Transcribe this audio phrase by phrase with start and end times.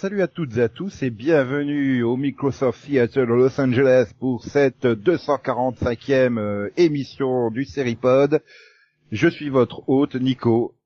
[0.00, 4.44] salut à toutes et à tous et bienvenue au Microsoft Theater de Los Angeles pour
[4.44, 8.40] cette 245e euh, émission du Seripod.
[9.10, 10.76] Je suis votre hôte Nico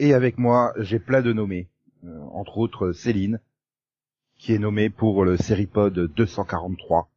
[0.00, 1.68] et avec moi j'ai plein de nommés,
[2.02, 3.38] euh, entre autres Céline
[4.38, 7.08] qui est nommée pour le Seripod 243.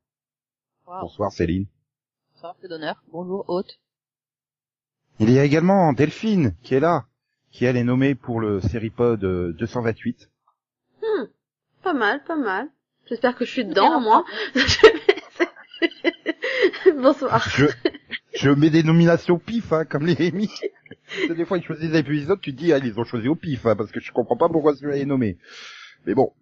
[0.85, 1.01] Wow.
[1.01, 1.65] Bonsoir Céline.
[2.35, 3.01] Bonsoir, c'est d'honneur.
[3.11, 3.79] Bonjour, hôte.
[5.19, 7.07] Il y a également Delphine qui est là,
[7.49, 10.30] qui elle est nommée pour le Seripod euh, 228.
[11.83, 12.67] Pas mal, pas mal.
[13.07, 14.23] J'espère que je suis dedans, au moins.
[16.97, 17.49] Bonsoir.
[17.49, 17.65] Je,
[18.33, 20.49] je mets des nominations pif, hein, comme les Rémi.
[21.29, 23.65] Des fois, ils choisissent des épisodes, tu te dis, ah, ils ont choisi au pif,
[23.65, 25.37] hein, parce que je comprends pas pourquoi celui-là est nommé.
[26.05, 26.33] Mais bon.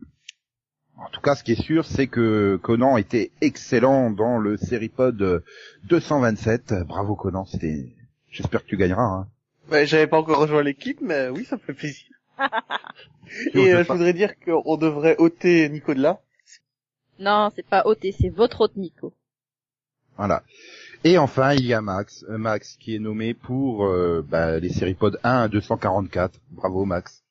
[0.98, 5.44] En tout cas, ce qui est sûr, c'est que Conan était excellent dans le Seripod
[5.86, 6.74] 227.
[6.86, 7.96] Bravo Conan, c'était,
[8.30, 9.28] j'espère que tu gagneras, hein.
[9.72, 12.08] Ouais, j'avais pas encore rejoint l'équipe, mais oui, ça me fait plaisir.
[13.28, 16.20] Je Et euh, je voudrais dire qu'on devrait ôter Nico de là.
[17.20, 19.14] Non, c'est pas hôte, c'est votre hôte Nico.
[20.18, 20.44] Voilà.
[21.04, 24.70] Et enfin, il y a Max, euh, Max qui est nommé pour euh, bah, les
[24.70, 26.40] Seripods 1 à 244.
[26.52, 27.24] Bravo Max.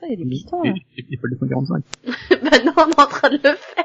[0.00, 0.74] Ça, il y a des pistons, Et, hein.
[0.96, 1.84] et, et pas le 145.
[2.42, 3.84] bah non, on est en train de le faire.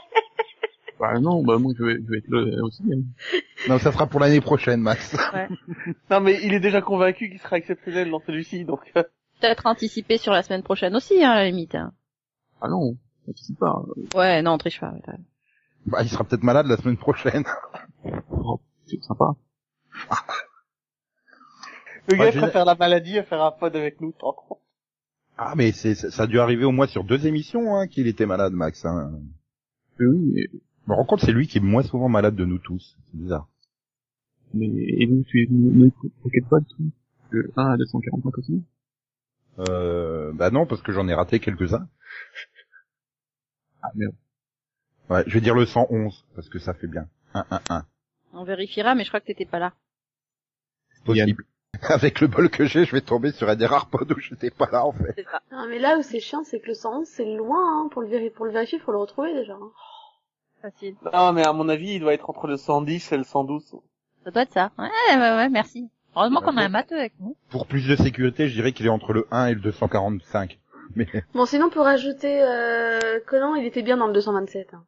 [1.00, 2.84] Bah non, bah moi je vais, je vais être là aussi.
[2.92, 3.04] hein.
[3.70, 5.16] Non, ça sera pour l'année prochaine, Max.
[6.12, 9.04] Non, mais il est déjà convaincu qu'il sera exceptionnel dans celui-ci, donc euh,
[9.40, 11.76] Peut-être anticiper sur la semaine prochaine aussi, hein, à la limite.
[11.76, 11.94] hein.
[12.62, 13.82] Ah non, ça pas.
[14.16, 14.92] Ouais, non, on triche pas.
[14.92, 15.24] raison.
[15.86, 17.44] Bah, il sera peut-être malade la semaine prochaine.
[18.32, 19.36] Oh, c'est sympa.
[22.10, 24.60] le gars Ouais, préfère la maladie à faire un pod avec nous, tant compte.
[25.38, 28.26] Ah, mais c'est, ça a dû arriver au moins sur deux émissions hein, qu'il était
[28.26, 28.84] malade, Max.
[28.86, 29.12] Hein.
[30.00, 32.44] Mais oui, mais, Je me rends compte, c'est lui qui est moins souvent malade de
[32.46, 32.98] nous tous.
[33.12, 33.48] C'est bizarre.
[34.54, 36.86] mais et nous tu es quel pod toi
[37.30, 38.62] Le 1 à 245 aussi
[39.60, 41.88] Euh, bah non, parce que j'en ai raté quelques-uns.
[43.82, 44.16] Ah merde.
[45.10, 47.08] Ouais, je vais dire le 111, parce que ça fait bien.
[47.34, 47.86] 1, 1, 1.
[48.34, 49.74] On vérifiera, mais je crois que t'étais pas là.
[51.06, 51.44] Possible.
[51.90, 54.50] Avec le bol que j'ai, je vais tomber sur un des rares pods où j'étais
[54.52, 55.14] pas là, en fait.
[55.16, 55.42] C'est ça.
[55.52, 57.90] Non, mais là où c'est chiant, c'est que le 111, c'est loin, hein.
[57.92, 59.54] Pour le, véri- pour le vérifier, faut le retrouver déjà.
[59.54, 59.72] hein.
[60.62, 60.96] Facile.
[61.14, 63.76] Non, mais à mon avis, il doit être entre le 110 et le 112.
[64.26, 64.72] Ça doit être ça.
[64.78, 65.90] Ouais, ouais, ouais, merci.
[66.16, 67.36] Heureusement qu'on a un matheux avec nous.
[67.50, 70.60] Pour plus de sécurité, je dirais qu'il est entre le 1 et le 245.
[70.96, 74.74] Mais Bon, sinon, pour ajouter, euh, Conan, il était bien dans le 227.
[74.74, 74.86] Hein.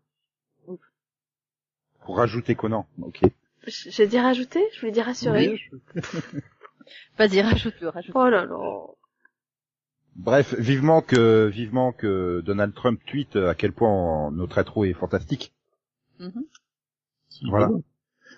[2.03, 3.21] pour rajouter Conan, ok.
[3.67, 4.63] J'ai dit rajouter?
[4.73, 5.59] Je voulais dire rassurer.
[7.17, 8.87] Vas-y, rajoute-le, rajoute Oh là là.
[10.15, 15.53] Bref, vivement que vivement que Donald Trump tweete à quel point notre intro est fantastique.
[16.19, 16.43] Mhm.
[17.49, 17.69] Voilà.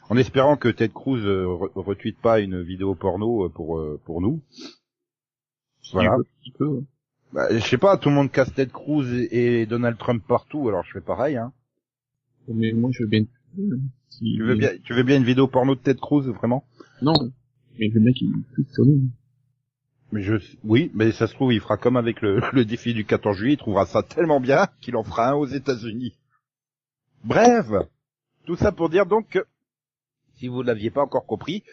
[0.09, 3.99] En espérant que Ted Cruz euh, re- retweete pas une vidéo porno euh, pour euh,
[4.05, 4.41] pour nous.
[5.91, 6.17] Voilà.
[6.45, 6.83] Il peut, ouais.
[7.33, 10.67] Bah, je sais pas, tout le monde casse Ted Cruz et, et Donald Trump partout,
[10.69, 11.37] alors je fais pareil.
[11.37, 11.51] Hein.
[12.47, 13.25] Mais moi je veux bien.
[14.09, 16.63] Si- Tu veux bien, tu veux bien une vidéo porno de Ted Cruz, vraiment?
[17.01, 17.31] Non.
[17.79, 19.07] Mais le mec il tweet sur nous.
[20.11, 23.03] Mais je, oui, mais ça se trouve, il fera comme avec le, le défi du
[23.05, 26.13] 14 juillet, il trouvera ça tellement bien qu'il en fera un aux États-Unis.
[27.23, 27.67] Bref,
[28.45, 29.39] tout ça pour dire donc que,
[30.35, 31.63] si vous ne l'aviez pas encore compris,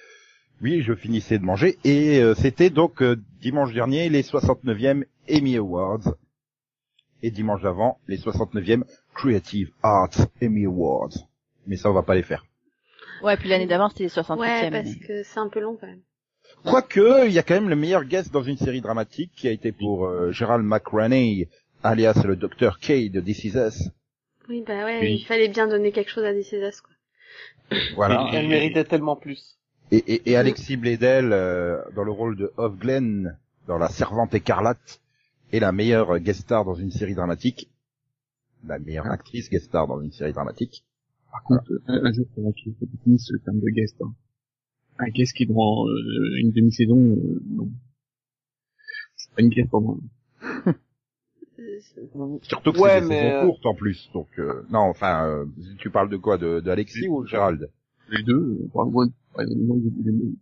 [0.62, 5.56] oui, je finissais de manger, et euh, c'était donc euh, dimanche dernier les 69e Emmy
[5.56, 6.14] Awards,
[7.22, 8.82] et dimanche d'avant les 69e
[9.14, 11.12] Creative Arts Emmy Awards.
[11.66, 12.44] Mais ça, on va pas les faire.
[13.22, 14.38] Ouais, puis l'année d'avant, c'était les 68e.
[14.38, 16.00] Ouais, parce mais- que c'est un peu long quand même.
[16.64, 19.52] Quoique, il y a quand même le meilleur guest dans une série dramatique qui a
[19.52, 21.48] été pour euh, Gerald McRaney,
[21.82, 22.78] alias le Dr.
[22.80, 23.88] K de This Is Us.
[24.48, 25.14] Oui, bah ouais, Oui.
[25.20, 26.92] il fallait bien donner quelque chose à DCS, quoi.
[27.94, 28.28] Voilà.
[28.32, 29.58] Elle méritait tellement plus.
[29.90, 33.36] Et, et, et Alexis Bledel euh, dans le rôle de Hoff Glenn
[33.66, 35.00] dans La Servante écarlate
[35.52, 37.70] est la meilleure guest star dans une série dramatique.
[38.66, 40.84] La meilleure actrice guest star dans une série dramatique.
[41.32, 43.96] Par contre, un, un jour faudra qu'il faut définisse le terme de guest.
[44.02, 44.14] Hein.
[44.98, 47.70] Un guest qui durant euh, une demi-saison, euh, non.
[49.16, 49.96] C'est pas une guest pour moi.
[52.42, 54.10] Surtout que Ouais, c'est des mais, saisons euh, courtes en plus.
[54.14, 55.44] Donc euh, non, enfin, euh,
[55.78, 57.70] tu parles de quoi De, de Alexis ou de Gérald?
[58.10, 60.36] Les deux, euh, par moi, par exemple, moi, ils- ils- ils-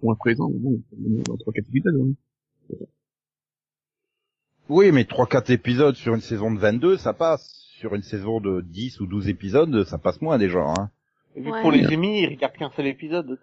[0.00, 0.80] pour un présent, bon,
[1.26, 1.94] dans trois quatre épisodes.
[2.00, 2.76] Hein.
[4.68, 7.58] Oui, mais 3-4 épisodes sur une saison de 22, ça passe.
[7.78, 10.60] Sur une saison de 10 ou 12 épisodes, ça passe moins déjà.
[10.60, 10.90] Hein.
[11.34, 11.60] Vu que Ouais.
[11.62, 13.38] pour les Emmy, ils regardent qu'un seul épisode.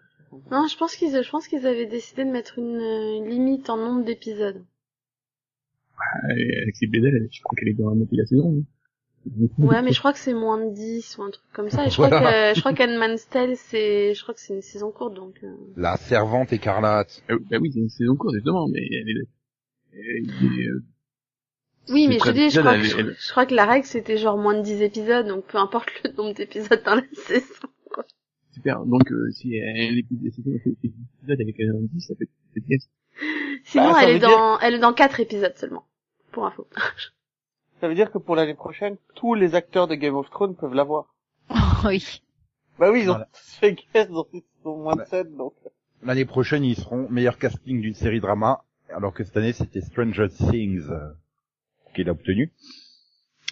[0.51, 3.69] Non, je pense qu'ils, je pense qu'ils avaient décidé de mettre une, euh, une limite
[3.69, 4.63] en nombre d'épisodes.
[6.63, 8.57] Alexis Bledel, je crois qu'elle est dans la moitié de la saison.
[8.59, 8.63] hein.
[9.57, 11.85] Ouais, mais je crois que c'est moins de 10 ou un truc comme ça.
[11.85, 12.53] Et je crois Voilà.
[12.53, 15.53] que, je crois qu'Handman's Tale, c'est, je crois que c'est une saison courte, donc, euh,
[15.75, 17.21] La servante écarlate.
[17.29, 19.27] Oui, bah oui, c'est une saison courte, justement, mais elle est,
[19.93, 20.83] elle est- euh,
[21.89, 24.17] Oui, mais je dis, je crois, elle- que, elle- je crois que la règle c'était
[24.17, 27.67] genre moins de 10 épisodes, donc peu importe le nombre d'épisodes dans la saison.
[28.53, 28.85] Super.
[28.85, 32.65] Donc, euh, si elle l'épisode si elle fait l'épisode avec un 10, ça fait c'est
[32.65, 32.77] bien.
[33.65, 35.85] Sinon, Bah, elle est dans, elle est dans 4 épisodes seulement.
[36.31, 36.67] Pour info.
[37.81, 40.73] Ça veut dire que pour l'année prochaine, tous les acteurs de Game of Thrones peuvent
[40.73, 41.13] l'avoir.
[41.85, 42.21] oui.
[42.77, 43.29] Bah oui, ils ont Voilà.
[43.33, 45.05] tous fait guest dans ils sont moins de Ouais.
[45.07, 45.53] 7, donc.
[46.03, 50.27] L'année prochaine, ils seront meilleur casting d'une série drama, alors que cette année, c'était Stranger
[50.29, 51.09] Things euh,
[51.93, 52.53] qu'il a obtenu.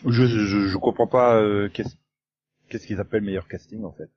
[0.05, 1.95] Je, je, je comprends pas euh, qu'est-ce
[2.69, 4.09] qu'est-ce qu'ils appellent meilleur casting en fait.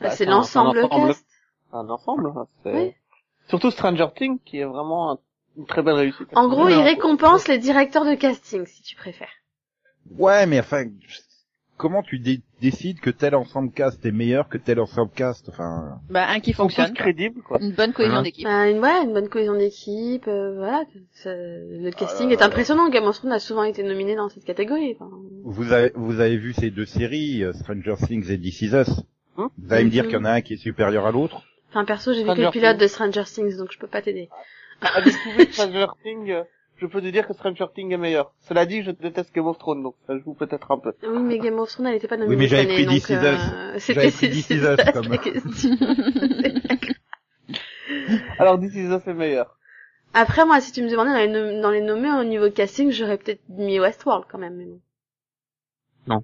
[0.00, 1.08] Bah, c'est c'est un- l'ensemble c'est un ensemble.
[1.08, 1.26] cast.
[1.72, 2.72] Un ensemble, hein, c'est...
[2.74, 2.94] Oui.
[3.48, 5.18] Surtout Stranger Things, qui est vraiment un-
[5.58, 6.28] une très belle réussite.
[6.34, 9.28] En gros, il en- récompense les directeurs de casting, si tu préfères.
[10.18, 10.84] Ouais, mais enfin,
[11.76, 15.98] comment tu dé- décides que tel ensemble cast est meilleur que tel ensemble cast Enfin,
[16.08, 16.92] Bah, un qui fonctionne.
[16.94, 17.58] crédibles, quoi.
[17.60, 18.22] Une bonne cohésion Hein.
[18.22, 18.44] d'équipe.
[18.44, 20.84] Bah, une, ouais, une bonne cohésion d'équipe, euh, voilà.
[21.24, 22.88] le casting là est impressionnant.
[22.88, 24.96] Game of Thrones a souvent été nominé dans cette catégorie.
[24.98, 25.10] enfin.
[25.44, 28.88] vous avez vous avez vu ces deux séries, euh, Stranger Things et This Is Us?
[29.36, 29.50] Hein?
[29.58, 30.08] Vous allez me dire Mhm.
[30.10, 31.42] qu'il y en a un qui est supérieur à l'autre?
[31.72, 32.82] Enfin, perso, j'ai vu que le pilote Things.
[32.82, 34.28] de Stranger Things, donc je peux pas t'aider.
[34.82, 36.34] À découvrir Stranger Things,
[36.76, 38.34] je peux te dire que Stranger Things est meilleur.
[38.40, 40.92] Cela dit, je déteste Game of Thrones, donc ça joue peut-être un peu.
[41.02, 44.10] Oui, mais Game of Thrones, elle était pas nominée mais j'avais pris donc, euh, c'était
[44.10, 45.70] J'avais pris This Is Us c'était comme- la question.
[48.38, 49.56] Alors, This Is Us est meilleur.
[50.14, 52.90] Après, moi, si tu me demandais dans les, nom- dans les nommés au niveau casting,
[52.90, 54.56] j'aurais peut-être mis Westworld quand même.
[54.56, 54.80] Mais bon.
[56.06, 56.22] Non.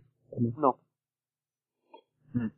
[2.35, 2.49] Hmm.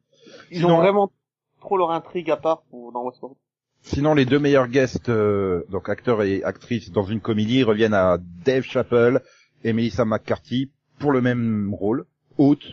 [0.50, 1.12] Ils Sinon- ont vraiment
[1.60, 3.36] trop leur intrigue à part pour, dans Westworld.
[3.82, 8.18] Sinon, les deux meilleurs guests, euh, donc acteurs et actrices dans une comédie, reviennent à
[8.44, 9.22] Dave Chappelle
[9.64, 12.04] et Melissa McCarthy pour le même rôle,
[12.36, 12.64] hôte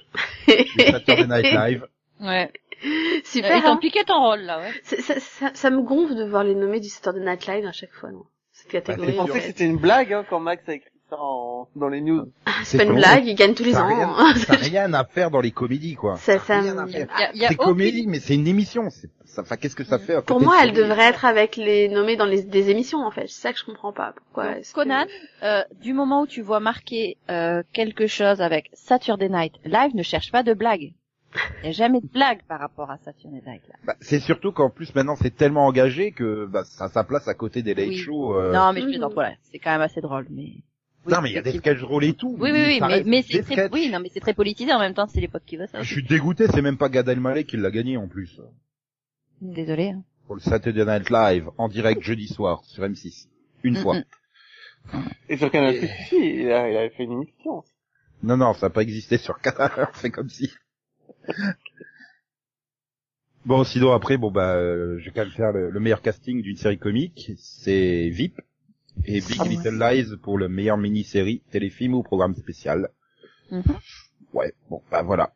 [0.48, 1.88] du Saturday Night Live.
[2.20, 2.52] Ouais.
[3.24, 3.58] Super.
[3.58, 4.72] Ils t'ont hein piqué ton rôle, là, ouais.
[4.84, 7.94] Ça, ça, ça me gonfle de voir les nommés du Saturday Night Live à chaque
[7.94, 8.26] fois, non?
[8.52, 11.68] Cette catégorie, en Je pensais que c'était une blague, hein, quand Max a écrit en,
[11.76, 12.30] dans les news.
[12.46, 13.88] Ah, C'est pas une blague, ils gagnent tous les ans.
[13.88, 16.18] rien, ça a rien à faire dans les comédies, quoi.
[16.18, 17.08] Ça, ça rien à faire.
[17.34, 18.90] C'est aucune- comédie, mais c'est une émission.
[18.90, 21.90] C'est, ça, enfin, qu'est-ce que ça fait à Pour moi, elle devrait être avec les
[21.90, 23.28] nommés dans les des émissions, en fait.
[23.28, 24.14] C'est ça que je comprends pas.
[24.16, 25.06] Pourquoi Donc, est-ce que- Conan,
[25.44, 30.04] euh, du moment où tu vois marquer euh, quelque chose avec Saturday Night Live, ne
[30.04, 30.94] cherche pas de blague.
[31.62, 33.76] Il n'y a jamais de blague par rapport à Saturday Night Live.
[33.86, 37.28] Bah, c'est surtout qu'en plus maintenant c'est tellement engagé que bah, ça a sa place
[37.28, 37.98] à côté des late Oui.
[37.98, 38.34] shows.
[38.40, 38.54] euh.
[38.54, 38.92] Non, mais je Mhm.
[38.94, 40.54] plaisante, voilà, c'est quand même assez drôle, mais...
[41.08, 41.78] Oui, Non, mais il y a des effectivement.
[41.78, 42.36] sketch rolls et tout.
[42.38, 43.72] Oui, oui, oui, mais, c'est très, sketchs.
[43.72, 45.82] oui, non, mais c'est très politisé en même temps, c'est l'époque qui veut ça.
[45.82, 48.42] Je suis dégoûté, c'est même pas Gad Elmaleh qui l'a gagné en plus.
[49.42, 49.90] Désolé.
[49.92, 50.04] hein.
[50.26, 53.28] Pour le Saturday Night Live, en direct jeudi soir, sur M6.
[53.64, 53.96] Une Mm, fois.
[53.96, 54.04] mm.
[55.30, 57.64] Et sur Canal Plus, si, il, a- il avait fait une émission.
[58.24, 60.52] Non, non, ça n'a pas existé sur Canal, c'est comme si.
[63.46, 66.42] bon, sinon après, bon bah, euh, je vais quand même faire le, le meilleur casting
[66.42, 68.42] d'une série comique, c'est VIP
[69.06, 69.50] et Big Ah ouais.
[69.50, 72.90] Little Lies pour le meilleur mini-série, téléfilm ou programme spécial.
[73.52, 73.64] Mhm.
[74.34, 75.34] Ouais, bon, bah voilà.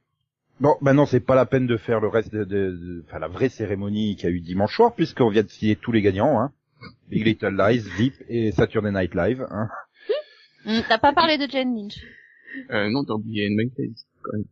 [0.60, 3.28] Bon, maintenant c'est pas la peine de faire le reste de, de, de- enfin la
[3.28, 6.40] vraie cérémonie qu'il y a eu dimanche soir, puisqu'on vient de filer tous les gagnants,
[6.40, 6.52] hein.
[7.10, 9.70] Big Little Lies, VIP et Saturday Night Live, hein.
[10.66, 11.98] Mm, T'as pas parlé de Jane Lynch.
[12.70, 14.46] Euh, non, t'as oublié une case, quand même.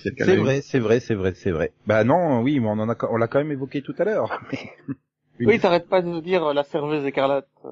[0.00, 1.72] C'est vrai, c'est vrai, c'est vrai, c'est vrai.
[1.86, 4.40] Bah non, oui, mais on en a, on l'a quand même évoqué tout à l'heure.
[5.38, 7.48] Une- Oui, t'arrêtes pas de dire euh, la serveuse écarlate.
[7.64, 7.70] euh.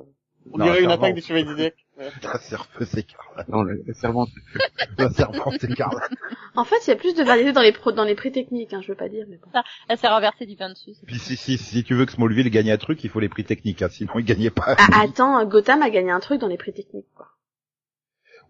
[0.52, 1.04] On Non, dirait une servante.
[1.04, 1.62] attaque des chevaliers du.
[1.62, 2.10] Ouais.
[2.22, 3.48] La serveuse écarlate.
[3.48, 4.28] Non, la, la servante.
[4.98, 6.10] La servante écarlate.
[6.56, 8.72] En fait, il y a plus de variété dans les pro dans les prix techniques,
[8.74, 9.48] hein, je veux pas dire, mais bon.
[9.88, 10.92] Elle s'est renversée du pain dessus.
[11.06, 13.44] Puis si, si, si tu veux que Smallville gagne un truc, il faut les prix
[13.44, 14.74] techniques, hein, sinon il gagnait pas.
[14.78, 17.28] Ah, attends, Gotham a gagné un truc dans les prix techniques, quoi.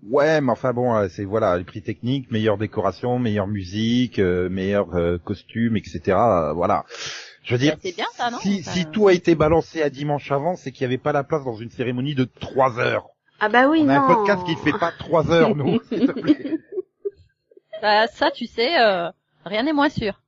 [0.03, 4.49] Ouais, mais enfin bon, euh, c'est voilà, les prix techniques, meilleure décoration, meilleure musique, euh,
[4.49, 6.01] meilleur euh, costume, etc.
[6.09, 6.85] euh, voilà.
[7.43, 9.83] Je veux dire, Bah, c'est bien, ça, non si, Enfin, si tout a été balancé
[9.83, 12.79] à dimanche avant, c'est qu'il n'y avait pas la place dans une cérémonie de trois
[12.79, 13.09] heures.
[13.41, 14.05] Ah bah oui, On a non.
[14.05, 16.59] un podcast qui ne fait pas trois heures, nous, s'il te plaît.
[17.81, 19.11] Bah, ça, tu sais, euh,
[19.45, 20.21] rien n'est moins sûr.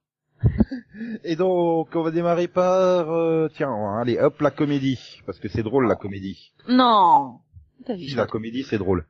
[1.24, 5.62] Et donc, on va démarrer par, euh, tiens, allez, hop, la comédie, parce que c'est
[5.62, 6.52] drôle la comédie.
[6.68, 7.38] Non.
[7.86, 9.06] Si, la comédie, c'est drôle.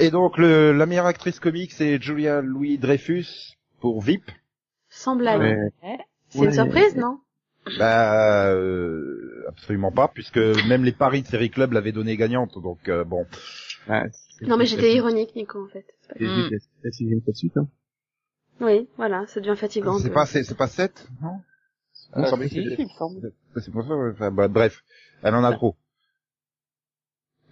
[0.00, 4.30] Et donc, le, la meilleure actrice comique, c'est Julia Louis Dreyfus pour VIP.
[4.88, 5.40] Sans blague.
[5.40, 5.98] Ouais.
[6.32, 7.20] C'est une surprise, non?
[7.78, 12.88] Bah, euh, absolument pas, puisque même les paris de série club l'avaient donnée gagnante, donc
[12.88, 13.26] euh, bon.
[13.88, 14.04] Ah,
[14.38, 15.86] c'est- Non, mais c'est- j'étais c'est- ironique, Nico, en fait.
[16.08, 16.24] C'est C'est.
[16.24, 16.50] Mm.
[16.50, 17.68] la, la sixième fois de suite, hein.
[18.60, 19.98] Oui, voilà, ça devient fatigant.
[19.98, 21.40] C'est pas, c'est c'est pas 7, non?
[22.16, 23.32] Me Euh, si, il me semble.
[23.56, 24.82] C'est pour ça, ouais, enfin, bah, bref,
[25.22, 25.76] elle en a trop.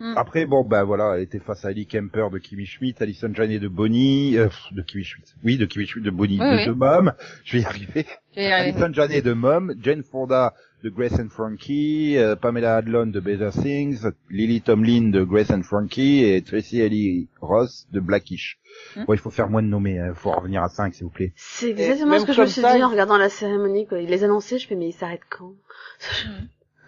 [0.00, 0.14] Hmm.
[0.16, 3.58] Après, bon, bah voilà, elle était face à Ellie Kemper de Kimmy Schmidt, Alison Janney
[3.58, 6.66] de Bonnie, euh, de Kimmy Schmidt, oui, de Kimmy Schmidt de Bonnie, Oui, de, oui.
[6.66, 7.12] de Mom,
[7.44, 8.06] je vais y arriver.
[8.34, 13.50] Alison Janney de Mom, Jane Fonda de Grace and Frankie, euh, Pamela Adlon de Better
[13.52, 18.58] Things, Lily Tomlin de Grace and Frankie et Tracy Ellie Ross de Blackish.
[18.96, 19.04] Hmm.
[19.04, 21.10] Bon, il faut faire moins de nommés, il faut en revenir à 5 s'il vous
[21.10, 21.34] plaît.
[21.36, 24.00] C'est exactement ce que je me suis ça, dit en regardant la cérémonie, quoi.
[24.00, 25.52] Ils les annonçaient, je fais, mais ils s'arrêtent quand?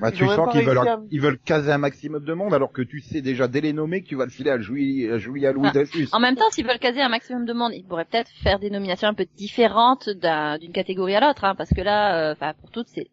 [0.00, 2.72] Bah, Ils tu sens qu'ils veulent, à- ils veulent caser un maximum de monde alors
[2.72, 5.18] que tu sais déjà dès les nommer que tu vas le filer à Julie, à
[5.18, 6.08] Julia Louis Dreyfus.
[6.12, 8.70] En même temps, s'ils veulent caser un maximum de monde, ils pourraient peut-être faire des
[8.70, 12.70] nominations un peu différentes d'un- d'une catégorie à l'autre, hein, parce que là, euh, pour
[12.70, 13.08] toutes, c'est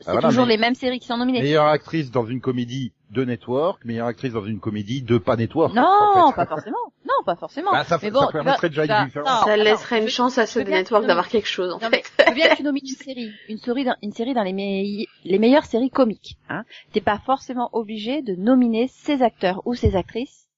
[0.00, 1.40] c'est Ah, voilà, toujours les mêmes séries qui sont nominées.
[1.40, 5.74] Meilleure actrice dans une comédie de network, meilleure actrice dans une comédie de pas network.
[5.74, 6.36] Non, en fait.
[6.36, 6.76] pas forcément.
[7.04, 7.70] Non, pas forcément.
[7.70, 9.28] Bah, ça- mais ça bon, tu permettrait vas- déjà tu vas- une différence.
[9.40, 12.02] non, ça laisserait une chance à veux de Network d'avoir quelque chose, en Non, mais
[12.02, 12.24] fait.
[12.24, 14.52] je veux bien que tu nomines une série, une série, dans- une série dans les,
[14.52, 16.38] meille- les meilleures séries comiques.
[16.48, 16.64] Hein.
[16.92, 20.48] T'es pas forcément obligé de nominer ces acteurs ou ces actrices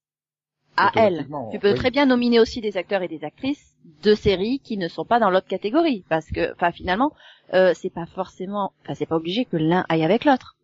[0.77, 1.05] à elles.
[1.13, 1.77] Automatiquement, Tu peux oui.
[1.77, 5.19] très bien nominer aussi des acteurs et des actrices de séries qui ne sont pas
[5.19, 7.11] dans l'autre catégorie, parce que, enfin, finalement,
[7.53, 10.55] euh, c'est pas forcément, enfin, c'est pas obligé que l'un aille avec l'autre.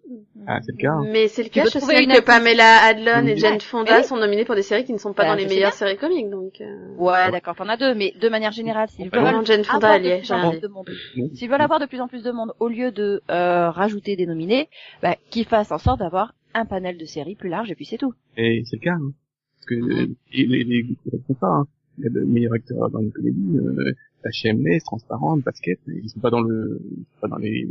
[0.47, 0.91] Ah, c'est le cas.
[0.91, 1.05] hein.
[1.11, 3.37] Mais c'est le cas, je sais que Pamela Adlon et Oui.
[3.39, 4.03] Jane Mais Fonda oui.
[4.03, 5.77] sont nominées pour des séries qui ne sont pas Bah, dans les meilleures bien.
[5.77, 6.95] séries comiques, donc, euh...
[6.97, 9.93] Ouais, d'accord, t'en as deux, mais de manière générale, s'ils veulent non, Jane Fonda, avoir
[9.93, 12.91] elle de est, de s'ils veulent avoir de plus en plus de monde, au lieu
[12.91, 14.69] de euh, rajouter des nominés,
[15.01, 17.97] bah, qu'ils fassent en sorte d'avoir un panel de séries plus large et puis c'est
[17.97, 18.13] tout.
[18.37, 18.93] Et c'est le cas.
[18.95, 19.11] Hein.
[19.57, 21.47] Parce que euh, et les, les groupes ne font pas.
[21.47, 21.67] Hein.
[21.97, 23.93] Il y a le meilleur acteur dans une comédie, euh,
[24.25, 27.67] la Shameless, Transparente, Basket, ils sont pas dans le, ils sont pas dans les.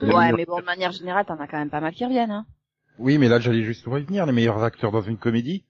[0.00, 2.30] Ouais, mais bon, de manière générale, t'en as quand même pas mal qui reviennent.
[2.30, 2.46] Hein.
[2.98, 5.64] Oui, mais là j'allais juste revenir, les meilleurs acteurs dans une comédie.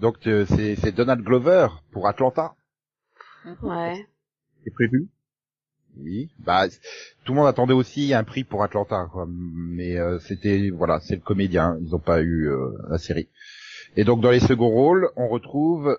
[0.00, 2.54] Donc euh, c'est c'est Donald Glover pour Atlanta.
[3.62, 4.06] Ouais.
[4.64, 5.08] C'est prévu?
[5.96, 6.30] Oui.
[6.38, 6.68] Bah
[7.24, 9.26] tout le monde attendait aussi un prix pour Atlanta, quoi.
[9.28, 11.76] Mais euh, c'était voilà, c'est le comédien.
[11.80, 13.28] Ils n'ont pas eu euh, la série.
[13.96, 15.98] Et donc dans les seconds rôles, on retrouve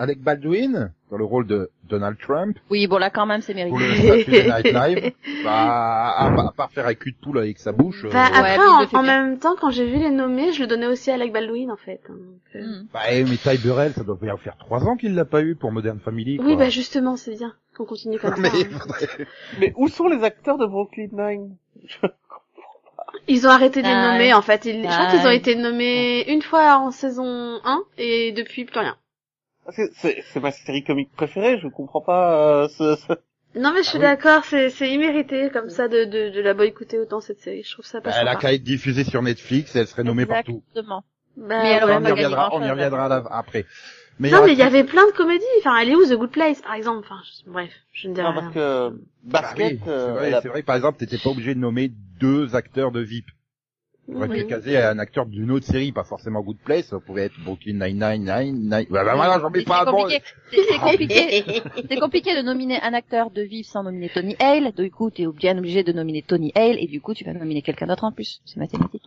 [0.00, 3.78] Alec Baldwin dans le rôle de Donald Trump Oui, bon là quand même, c'est pour
[3.78, 4.24] mérité.
[4.24, 5.12] le Saturday Night Live.
[5.44, 8.04] Bah à, à part faire un cul de poule avec sa bouche.
[8.10, 11.10] Bah, euh, après, en, même temps, quand j'ai vu les nommés, je le donnais aussi
[11.10, 12.00] à Alec Baldwin, en fait.
[12.08, 12.18] donc,
[12.54, 12.60] euh.
[12.62, 12.86] Hmm.
[12.94, 15.54] Bah, eh, mais Ty Burrell, ça doit bien faire trois ans qu'il l'a pas eu
[15.54, 16.38] pour Modern Family.
[16.42, 18.56] Oui, bah justement, c'est bien qu'on continue comme mais ça.
[18.56, 18.78] hein.
[18.80, 19.26] faudrait-
[19.60, 21.56] Mais où sont les acteurs de Brooklyn Nine?
[23.28, 24.64] Ils ont arrêté de les Ah, nommer, en fait.
[24.64, 25.36] Ils, je crois Ah, qu'ils ont ouais.
[25.36, 28.96] été nommés une fois en saison 1 et depuis plus rien.
[29.72, 33.12] C'est c'est ma série comique préférée, je comprends pas euh, ce, ce-
[33.54, 34.06] Non, mais je suis Ah oui.
[34.06, 37.62] d'accord, c'est, c'est immérité comme ça de, de, de la boycotter autant cette série.
[37.62, 40.26] Je trouve ça pas Bah, elle a qu'à être diffusée sur Netflix, elle serait nommée
[40.26, 40.62] partout.
[40.68, 41.04] Exactement.
[41.36, 43.22] Bah, Mais aurait on y reviendra, on y reviendra là.
[43.30, 43.62] après.
[43.62, 45.44] Non, Meilleure mais il y avait plein de comédies.
[45.60, 47.00] Enfin, elle est où The Good Place, par exemple?
[47.04, 48.40] Enfin, je- bref, je ne dirai Non, rien.
[48.42, 51.54] parce que Bah Basket, oui, c'est euh, vrai, a- vrai, par exemple, t'étais pas obligé
[51.54, 53.26] de nommer deux acteurs de VIP.
[54.10, 54.46] Pu Oui.
[54.46, 58.24] caser un acteur d'une autre série, pas forcément Good Place, ça pouvait être Brooklyn Nine-Nine,
[58.24, 59.84] Nine, Nine, bah, bah, voilà, j'en mets C'est pas.
[60.50, 61.44] C'est c'est compliqué.
[61.88, 64.72] C'est compliqué de nominer un acteur de vivre sans nominer Tony Hale.
[64.76, 67.62] Du coup, t'es bien obligé de nominer Tony Hale et du coup, tu vas nominer
[67.62, 68.40] quelqu'un d'autre en plus.
[68.46, 69.04] C'est mathématique.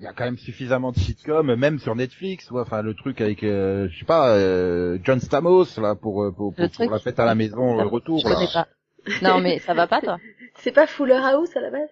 [0.00, 3.20] Il y a quand même suffisamment de sitcoms, même sur Netflix, ouais, enfin, le truc
[3.20, 6.90] avec, euh, je sais pas, euh, John Stamos, là, pour, euh, pour, pour, pour truc-
[6.90, 8.34] la fête à la maison, le retour, Je là.
[8.36, 8.68] connais pas.
[9.22, 10.18] Non, mais ça va pas, toi
[10.60, 11.88] C'est pas Fuller House à la base?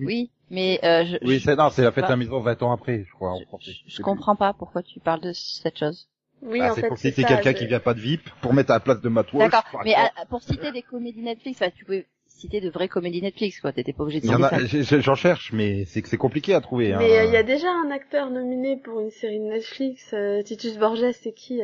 [0.00, 2.12] Oui, mais euh, je, Oui, je, c'est, non, c'est la fête à Bah.
[2.12, 5.32] la maison 20 ans après, je crois, je, je comprends pas pourquoi tu parles de
[5.32, 6.08] cette chose.
[6.42, 8.70] Oui, Bah, en c'est fait, pour citer quelqu'un qui vient pas de VIP, pour mettre
[8.70, 9.50] à la place de Matt Walsh.
[9.50, 13.20] D'accord, mais à- pour citer des comédies Netflix, bah, tu pouvais citer de vraies comédies
[13.20, 13.72] Netflix, quoi.
[13.72, 15.00] T'étais pas obligé de Il y en citer a, ça.
[15.00, 16.92] j'en cherche, mais c'est que c'est compliqué à trouver.
[16.92, 16.98] hein.
[17.00, 20.10] Mais euh, il y a déjà un acteur nominé pour une série de Netflix.
[20.12, 21.60] euh, Titus Borges, c'est qui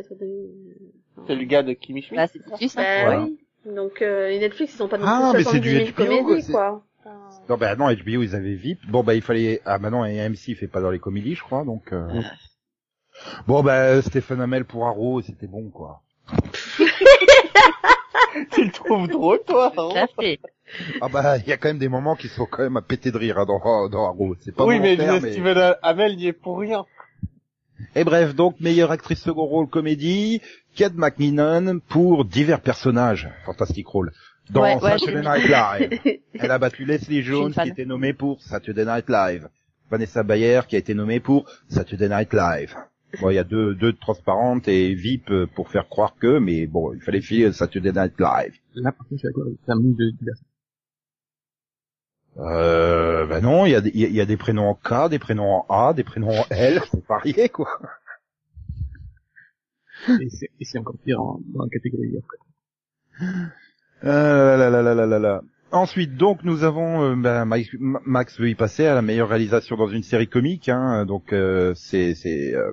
[1.26, 2.16] c'est le gars de Kimi Schmidt.
[2.20, 2.82] Bah, c'est Titus, hein.
[2.82, 3.24] Bah Voilà.
[3.26, 3.38] oui.
[3.72, 5.94] Donc euh, Netflix, ils ont pas non Ah, plus mais c'est 70 du 000 HBO,
[6.24, 6.84] comédies, c'est- quoi.
[7.04, 7.18] Enfin,
[7.48, 8.86] Non, bah non, HBO, ils avaient VIP.
[8.88, 9.60] Bon, bah il fallait...
[9.64, 11.92] Ah, bah non, AMC, il fait pas dans les comédies, je crois, donc...
[11.92, 12.24] euh, Mm.
[13.46, 16.02] Bon, bah Stephen Amell pour Arrow, c'était bon, quoi.
[18.52, 20.40] tu le trouves drôle, toi hein Tout à fait.
[21.00, 23.12] Ah bah, il y a quand même des moments qui sont quand même à péter
[23.12, 24.34] de rire hein, dans, dans Arrow.
[24.40, 26.84] C'est pas Oui, mais, volontaire, mais Steven Amell n'y est pour rien.
[27.94, 30.40] Et bref, donc, meilleure actrice second rôle comédie,
[30.74, 33.28] Kate McKinnon pour divers personnages.
[33.44, 34.12] Fantastic Role.
[34.50, 36.20] Dans Ouais, ouais, Saturday Night Live.
[36.34, 39.48] Elle a battu Leslie Jones, qui était nommée pour Saturday Night Live.
[39.90, 42.74] Vanessa Bayer, qui a été nommée pour Saturday Night Live.
[43.20, 46.92] Bon, il y a deux, deux transparentes et VIP pour faire croire que, mais bon,
[46.94, 48.54] il fallait filer Saturday Night Live.
[48.74, 50.46] Là, par contre, je suis d'accord, c'est un manque de diversité.
[52.38, 54.68] Euh, ben non, il y a, des- il y a- il y a des prénoms
[54.68, 57.68] en K, des prénoms en A, des prénoms en L, c'est varié, quoi.
[60.20, 63.38] Et c'est, et c'est encore pire en, dans la catégorie après.
[64.04, 65.42] Euh, là, là, là, là, là, là.
[65.72, 67.56] Ensuite, donc, nous avons, euh, ben, Ma-
[68.04, 71.74] Max veut y passer à la meilleure réalisation dans une série comique, hein, donc euh,
[71.74, 72.72] c'est c'est euh,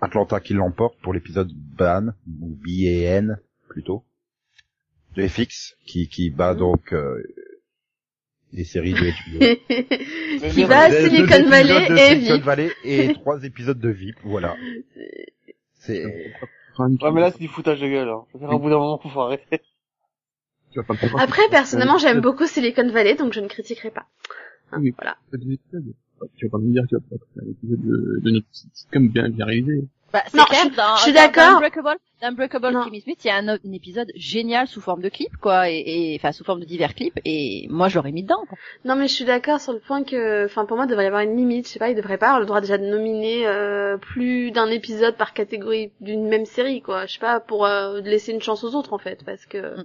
[0.00, 2.08] Atlanta qui l'emporte pour l'épisode Ban
[2.40, 3.38] ou B.A.N.
[3.68, 4.02] plutôt
[5.14, 7.22] de FX qui qui bat donc euh,
[8.52, 9.38] des séries de HBO.
[10.50, 12.44] qui deux Silicon Valley et Silicon VIP.
[12.44, 14.56] Valley et trois épisodes de VIP, voilà.
[15.78, 16.04] C'est
[16.76, 18.24] Ouais, mais là, c'est du foutage de gueule, hein.
[18.34, 19.60] Dire, au bout d'un moment, faut arrêter.
[20.82, 24.06] Tu Après, que- personnellement, j'aime que- beaucoup Silicon Valley, donc je ne critiquerai pas.
[24.72, 24.94] Hein, Oui.
[24.98, 25.16] Voilà.
[25.32, 25.78] que.
[26.36, 29.08] Tu vas pas me dire, tu vas pas faire un épisode de, de notre sitcom
[29.08, 29.84] bien, bien réalisé.
[30.12, 31.60] Bah, c'est Non, clair, je- dans, je suis d'accord.
[32.22, 32.72] Dans Unbreakable.
[32.84, 36.16] Kimmy Smith, il y a un, épisode génial sous forme de clip, quoi, et, et,
[36.18, 38.56] enfin, sous forme de divers clips, et moi, je l'aurais mis dedans, quoi.
[38.84, 41.06] Non, mais je suis d'accord sur le point que, enfin, pour moi, il devrait y
[41.06, 41.66] avoir une limite.
[41.66, 44.68] Je sais pas, il devrait pas avoir le droit déjà de nominer euh, plus d'un
[44.68, 47.06] épisode par catégorie d'une même série, quoi.
[47.06, 49.76] Je sais pas, pour euh, laisser une chance aux autres, en fait, parce que.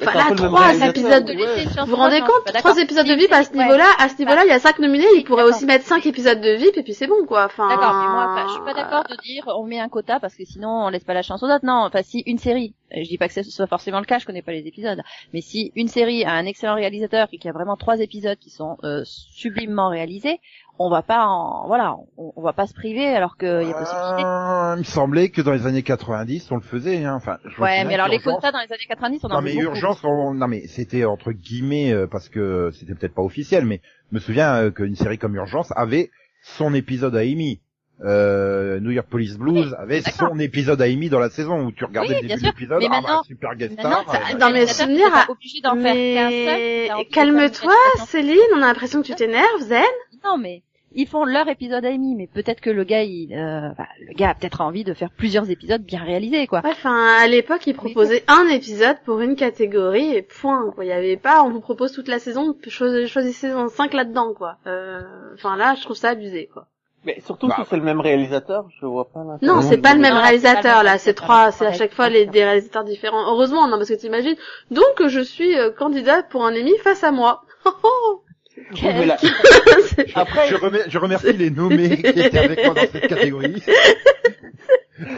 [0.00, 1.32] Mais Enfin, c'est un là, trois épisodes de.
[1.32, 4.08] laisser une chance Vous vous rendez compte Trois épisodes de VIP à ce niveau-là, à
[4.08, 5.56] ce niveau-là, il y a cinq nominés, Si, il pourrait d'accord.
[5.56, 7.46] aussi mettre cinq épisodes de VIP et puis c'est bon, quoi.
[7.46, 7.68] Enfin.
[7.68, 10.34] D'accord, mais moi, enfin, je suis pas d'accord de dire on met un quota parce
[10.34, 11.64] que sinon on laisse pas la chance aux autres.
[11.72, 14.18] Non, enfin si une série, euh, je dis pas que ce soit forcément le cas,
[14.18, 15.00] je connais pas les épisodes,
[15.32, 18.38] mais si une série a un excellent réalisateur et qu'il y a vraiment trois épisodes
[18.38, 20.38] qui sont euh, sublimement réalisés,
[20.78, 23.74] on va pas en, voilà, on, on va pas se priver alors qu'il y a
[23.74, 24.22] possibilité.
[24.24, 27.04] Ah, il me semblait que dans les années 90, on le faisait.
[27.04, 27.14] Hein.
[27.14, 29.54] Enfin, je Ouais, mais alors les quotas dans les années 90, on en Non mais
[29.54, 33.80] urgence, on- non mais c'était entre guillemets euh, parce que c'était peut-être pas officiel, mais
[34.10, 36.10] je me souviens euh, qu'une série comme Urgence avait
[36.42, 37.60] son épisode à Amy.
[38.04, 41.84] Euh, New York Police Blues avait son épisode à Amy dans la saison où tu
[41.84, 44.04] regardais Oui, le début de l'épisode, Mais ah bah maintenant- super guest star.
[44.34, 46.96] euh, dans mes souvenirs, obligé d'en faire qu'un seul.
[46.98, 47.74] Mais calme-toi,
[48.06, 49.82] Céline, on a l'impression que tu t'énerves, Zen.
[50.24, 50.62] Non, mais
[50.94, 54.12] ils font leur épisode à Amy, mais peut-être que le gars, il, euh, bah, le
[54.14, 56.60] gars a peut-être envie de faire plusieurs épisodes bien réalisés, quoi.
[56.64, 60.84] Ouais, enfin, à l'époque, ils proposaient un épisode pour une catégorie et point, quoi.
[60.84, 64.34] Il y avait pas, on vous propose toute la saison, cho- choisissez en 5 là-dedans,
[64.34, 64.56] quoi.
[64.66, 65.00] Euh,
[65.34, 66.66] Enfin, là, je trouve ça abusé, quoi.
[67.04, 69.52] Mais surtout, Bah, si c'est le même réalisateur, je vois pas l'intérêt.
[69.52, 70.98] Non, c'est pas le même réalisateur, là.
[70.98, 73.26] C'est trois, c'est à chaque fois les, des réalisateurs différents.
[73.32, 74.36] Heureusement, non, parce que t'imagines.
[74.70, 77.42] Donc, je suis euh, candidate pour un Emmy face à moi.
[78.82, 80.56] Mais là- C'est- Après, je,
[80.88, 83.62] je remercie les nommés qui étaient avec moi dans cette catégorie.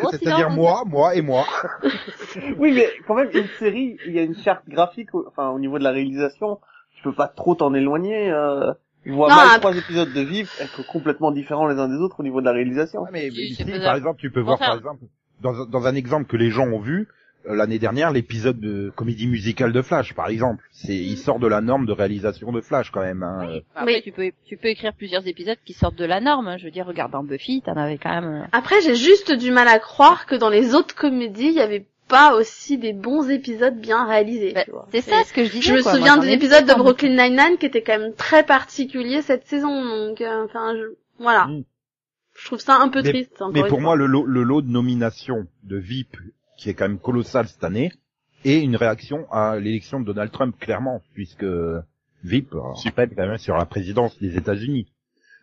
[0.03, 1.45] Oh, C'est-à-dire moi, moi et moi.
[2.59, 5.59] oui, mais quand même, une série, il y a une charte graphique, au- enfin, au
[5.59, 6.59] niveau de la réalisation,
[6.97, 8.73] tu peux pas trop t'en éloigner, euh,
[9.07, 11.97] je vois Non, mal après- trois épisodes de VIP être complètement différents les uns des
[11.97, 13.03] autres au niveau de la réalisation.
[13.03, 15.05] Ouais, mais, ici, par exemple, tu peux voir, par exemple,
[15.41, 17.09] dans, un- dans un exemple que les gens ont vu,
[17.47, 20.65] euh, l'année dernière, l'épisode de comédie musicale de Flash, par exemple.
[20.71, 23.23] C'est, il sort de la norme de réalisation de Flash, quand même.
[23.23, 23.47] Hein.
[23.47, 23.65] Oui.
[23.75, 24.03] Après, Oui.
[24.03, 26.49] tu peux, tu peux écrire plusieurs épisodes qui sortent de la norme.
[26.49, 26.57] hein.
[26.57, 28.43] Je veux dire, regarde dans Buffy, t'en avais quand même.
[28.45, 31.61] euh, Après, j'ai juste du mal à croire que dans les autres comédies, il y
[31.61, 34.53] avait pas aussi des bons épisodes bien réalisés.
[34.55, 34.65] Bah.
[34.93, 35.63] C'est ça ce que je disais.
[35.63, 35.93] Je me quoi.
[35.93, 36.79] souviens Moi, de j'en ai l'épisode vu de.
[36.79, 40.95] Brooklyn Nine-Nine qui était quand même très particulier cette saison, donc euh, enfin, je...
[41.19, 41.47] voilà.
[41.47, 41.65] Mm.
[42.37, 43.43] Je trouve ça un peu Mais- triste.
[43.53, 43.81] Mais pour fois.
[43.81, 46.17] moi, le lot, le lot de nomination de VIP,
[46.59, 47.93] qui est quand même colossal cette année,
[48.45, 51.47] est une réaction à l'élection de Donald Trump, clairement, puisque
[52.25, 54.87] VIP, on se rappelle quand même sur la présidence des États-Unis.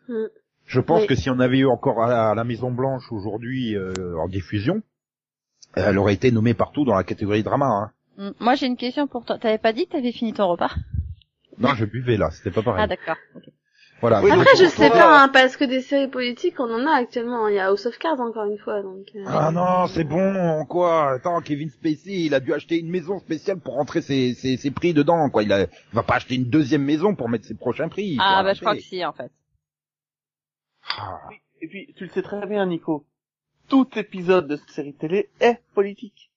[0.09, 0.25] Mm.
[0.65, 1.07] Je pense Oui.
[1.07, 4.81] que si on avait eu encore à, à la Maison Blanche aujourd'hui euh, en diffusion,
[5.75, 7.65] elle aurait été nommée partout dans la catégorie drama.
[7.67, 7.91] Hein.
[8.17, 8.31] Mm.
[8.39, 9.37] Moi, j'ai une question pour toi.
[9.37, 10.71] T'avais pas dit que t'avais fini ton repas
[11.57, 12.83] Non, je buvais là, c'était pas pareil.
[12.83, 13.15] Ah, d'accord.
[14.01, 14.23] Voilà.
[14.23, 16.95] Oui, Après, je sais toi, pas, hein, parce que des séries politiques, on en a
[16.95, 17.47] actuellement.
[17.47, 19.05] Il y a House of Cards encore une fois, donc.
[19.15, 21.11] euh, Ah non, c'est bon, quoi?
[21.13, 24.71] Attends, Kevin Spacey, il a dû acheter une maison spéciale pour rentrer ses, ses, ses
[24.71, 25.43] prix dedans, quoi.
[25.43, 28.17] Il, a, il va pas acheter une deuxième maison pour mettre ses prochains prix.
[28.19, 29.31] Ah, bah, je crois que si, en fait.
[30.97, 31.19] Ah.
[31.61, 33.05] Et puis, tu le sais très bien, Nico.
[33.71, 36.29] Tout épisode de cette série télé est politique.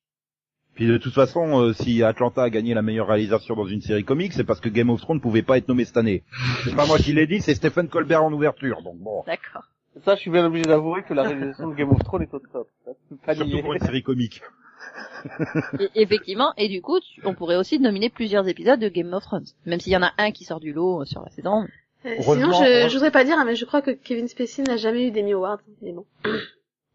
[0.74, 4.04] Puis de toute façon, euh, si Atlanta a gagné la meilleure réalisation dans une série
[4.04, 6.22] comique, c'est parce que Game of Thrones ne pouvait pas être nommé cette année.
[6.64, 8.82] C'est pas moi qui l'ai dit, c'est Stephen Colbert en ouverture.
[8.82, 9.64] Donc bon, D'accord.
[10.04, 12.38] Ça, je suis bien obligé d'avouer que la réalisation de Game of Thrones est au
[12.40, 12.68] top.
[13.26, 14.40] Pas surtout pour une série comique.
[15.80, 19.22] Et, effectivement, et du coup, tu- on pourrait aussi nominer plusieurs épisodes de Game of
[19.24, 19.46] Thrones.
[19.66, 21.66] Même s'il y en a un qui sort du lot euh, sur la saison.
[22.04, 24.76] euh, Sinon, je, je voudrais pas dire, hein, mais je crois que Kevin Spacey n'a
[24.76, 25.60] jamais eu d'Emmy Awards.
[25.82, 26.04] Mais bon.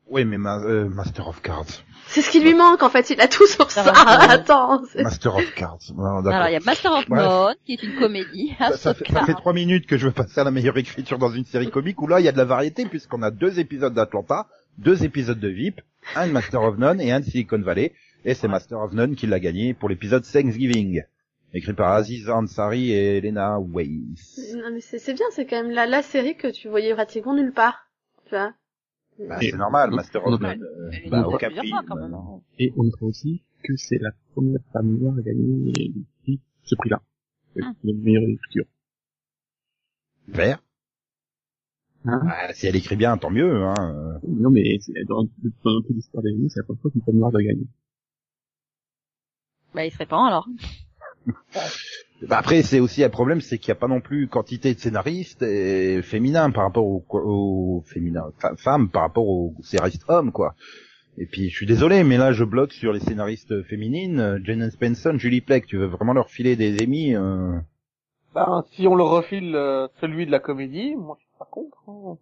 [0.10, 1.66] Oui, mais ma- euh, Master of Cards.
[2.08, 3.10] C'est ce qui lui manque, en fait.
[3.12, 3.84] Il a tout sur ça.
[4.30, 4.82] Attends.
[4.96, 5.78] Master of Cards.
[5.96, 6.34] Non, d'accord.
[6.34, 7.18] Alors, il y a Master of Ouais.
[7.20, 8.54] None, qui est une comédie.
[8.58, 9.36] Ça, fait, ça fait Cards.
[9.38, 12.08] trois minutes que je veux passer à la meilleure écriture dans une série comique où
[12.08, 14.48] là il y a de la variété puisqu'on a deux épisodes d'Atlanta,
[14.80, 15.82] deux épisodes de VIP,
[16.16, 17.94] un de Master of None et un de Silicon Valley.
[18.26, 21.04] Et c'est Master of None qui l'a gagné pour l'épisode Thanksgiving.
[21.54, 24.54] Écrit par Aziz Ansari et Elena Weiss.
[24.56, 27.34] Non, mais c'est c'est bien, c'est quand même la, la série que tu voyais pratiquement
[27.36, 27.88] nulle part.
[28.26, 28.52] Tu vois.
[29.28, 30.40] Bah, c'est normal, Master of.
[30.40, 30.64] None.
[30.64, 31.82] euh, bah, au Capri, bah.
[32.58, 35.74] Et on notera aussi que c'est la première femme noire à gagner
[36.64, 37.02] ce prix-là.
[37.62, 37.74] Ah.
[37.84, 38.66] le meilleur écriture.
[40.28, 40.64] Vert.
[42.06, 43.64] Hein Bah, si elle écrit bien, tant mieux.
[43.66, 44.20] Hein.
[44.28, 47.32] non, mais c'est- dans, dans toute l'histoire des c'est la première fois qu'une femme noire
[47.32, 47.68] doit gagner.
[49.74, 50.48] Bah, il serait pas alors.
[52.28, 54.80] Bah après, c'est aussi un problème, c'est qu'il n'y a pas non plus quantité de
[54.80, 60.54] scénaristes et féminins par rapport aux, aux féminins, femmes par rapport aux scénaristes hommes, quoi.
[61.18, 64.40] Et puis, je suis désolé, mais là, je bloque sur les scénaristes féminines.
[64.44, 67.58] Jane Spencer, Julie Plec, tu veux vraiment leur filer des émis euh...
[68.36, 71.78] Ben, si on leur refile euh, celui de la comédie, moi je suis pas contre.
[71.88, 72.18] hein.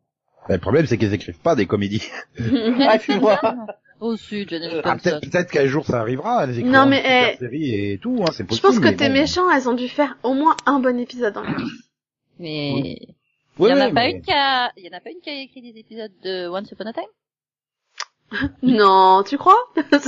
[0.47, 2.07] bah, Le problème, c'est qu'ils écrivent pas des comédies.
[2.39, 3.39] Ah, excuse-moi.
[3.99, 5.09] Au sud, Jennifer Ah, Thompson.
[5.09, 6.43] peut-être peut-être qu'un jour, ça arrivera.
[6.43, 8.67] Elles écrivent Non, mais, super eh, série et tout, hein, c'est Je possible.
[8.67, 9.13] pense que t'es bon.
[9.13, 11.71] méchant, elles ont dû faire au moins un bon épisode dans leur vie.
[12.39, 13.15] Mais il
[13.57, 15.19] Oui, y en a pas mais- une qui a, il y en a pas une
[15.21, 17.03] qui a écrit des épisodes de Once Upon a Time?
[18.61, 19.57] Non, tu crois?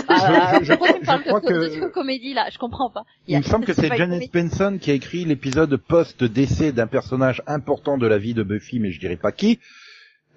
[0.09, 2.57] Ah, je- je- pourquoi tu me parles je crois de, que- de comédie là Je
[2.57, 3.05] comprends pas.
[3.27, 4.25] Il me semble que c'est comédie.
[4.25, 8.91] Spencer qui a écrit l'épisode post-décès d'un personnage important de la vie de Buffy, mais
[8.91, 9.59] je dirais pas qui.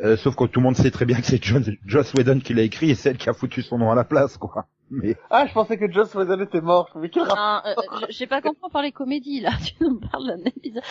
[0.03, 2.55] Euh, sauf que tout le monde sait très bien que c'est John, Joss Whedon qui
[2.55, 4.67] l'a écrit et celle qui a foutu son nom à la place, quoi.
[4.91, 6.91] Mais Ah, je pensais que Joss Whedon était mort.
[7.01, 7.73] Mais quel rapport euh,
[8.09, 9.53] je- j'ai pas compris par les comédies là.
[9.65, 10.83] Tu nous parles d'un épisode.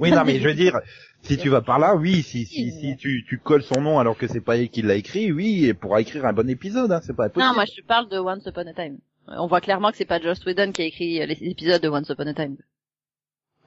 [0.00, 0.78] oui, non, mais je veux dire,
[1.22, 4.18] si tu vas par là, oui, si si si tu tu colles son nom alors
[4.18, 7.00] que c'est pas elle qui l'a écrit, oui, elle pourra écrire un bon épisode, hein,
[7.02, 7.48] c'est pas impossible.
[7.48, 8.98] Non, moi je te parle de Once Upon a Time.
[9.28, 11.88] On voit clairement que c'est pas Joss Whedon qui a écrit euh, les épisodes de
[11.88, 12.56] Once Upon a Time.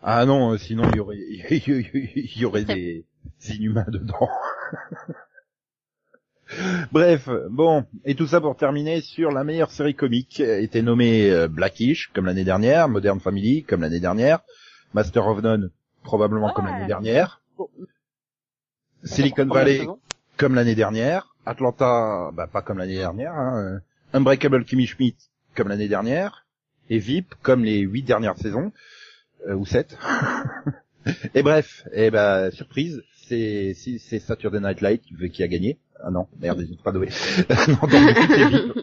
[0.04, 1.18] Ah non, sinon il y aurait
[1.50, 3.06] il y aurait des
[3.50, 4.28] inhumains dedans.
[6.92, 11.48] Bref, bon, et tout ça pour terminer sur la meilleure série comique, était nommée euh,
[11.48, 14.42] Blackish, comme l'année dernière, Modern Family, comme l'année dernière,
[14.94, 15.72] Master of None,
[16.04, 17.70] probablement comme l'année dernière, Bon.
[19.04, 19.88] Silicon Valley,
[20.38, 23.80] comme l'année dernière, Atlanta, bah pas comme l'année dernière, hein, euh,
[24.14, 25.18] Unbreakable Kimmy Schmidt,
[25.56, 26.46] comme l'année dernière,
[26.90, 28.74] et VIP, comme les huit dernières saisons,
[29.48, 29.98] euh, ou sept.
[31.36, 35.80] et bref, et ben surprise, c'est si c'est Saturday Night Live qui, qui a gagné.
[36.04, 37.08] Ah non, merde, ils ont pas donné.
[37.68, 38.74] non, donc, c'est VIP.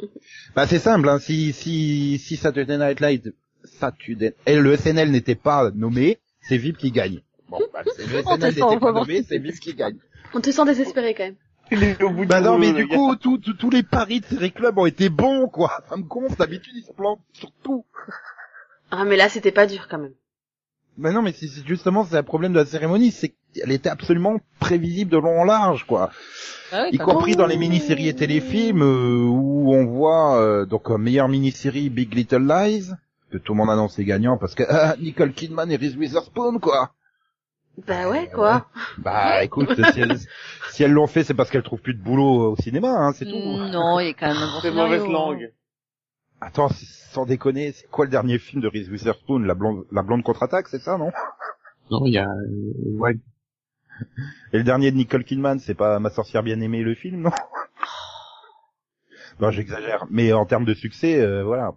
[0.55, 3.33] Bah c'est simple, hein, si si si Saturday Night Live,
[3.65, 7.21] Saturday, et le SNL n'était pas nommé, c'est VIP qui gagne.
[7.49, 9.97] Bon, bah, c'est- le On te SNL sent n'était pas nommé, c'est VIP qui gagne.
[10.35, 11.37] On te sent désespéré quand même.
[11.71, 14.79] Il est au bout Bah non, mais du coup, tous les paris de série club
[14.79, 15.83] ont été bons, quoi.
[15.89, 17.85] Ça me gonfle, d'habitude ils se plantent sur tout.
[18.91, 20.15] Ah mais là c'était pas dur quand même.
[20.99, 24.41] Mais non, mais c'est justement c'est un problème de la cérémonie, c'est qu'elle était absolument
[24.59, 26.11] prévisible de long en large, quoi.
[26.73, 30.91] Ah oui, Y compris dans les mini-séries et téléfilms euh, où on voit euh, donc
[30.91, 32.91] en meilleure mini-série Big Little Lies
[33.31, 36.59] que tout le monde annonce les gagnants parce que ah, Nicole Kidman et Reese Witherspoon,
[36.59, 36.91] quoi.
[37.87, 38.67] Bah ouais quoi.
[38.99, 40.19] Bah écoute, si elles
[40.71, 43.25] si elles l'ont fait, c'est parce qu'elles trouvent plus de boulot au cinéma, hein, c'est
[43.25, 43.37] tout.
[43.37, 45.13] Mm, Non, il est quand même un bon C'est scénario, mauvaise hein.
[45.13, 45.53] langue.
[46.41, 50.23] Attends, sans déconner, c'est quoi le dernier film de Reese Witherspoon, la blonde, la blonde
[50.23, 51.11] contre-attaque, c'est ça, non?
[51.91, 53.17] Non, il y a, euh, ouais,
[54.53, 57.31] Et le dernier de Nicole Kidman, c'est pas Ma sorcière bien aimée le film, non?
[59.41, 60.07] Non, j'exagère.
[60.11, 61.73] Mais en termes de succès, euh, voilà.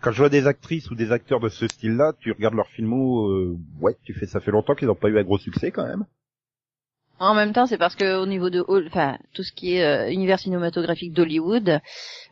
[0.00, 3.28] Quand je vois des actrices ou des acteurs de ce style-là, tu regardes leurs filmos,
[3.30, 5.86] euh, ouais, tu fais ça fait longtemps qu'ils n'ont pas eu un gros succès quand
[5.86, 6.06] même.
[7.20, 10.10] En même temps, c'est parce que au niveau de enfin tout ce qui est euh,
[10.10, 11.80] univers cinématographique d'Hollywood,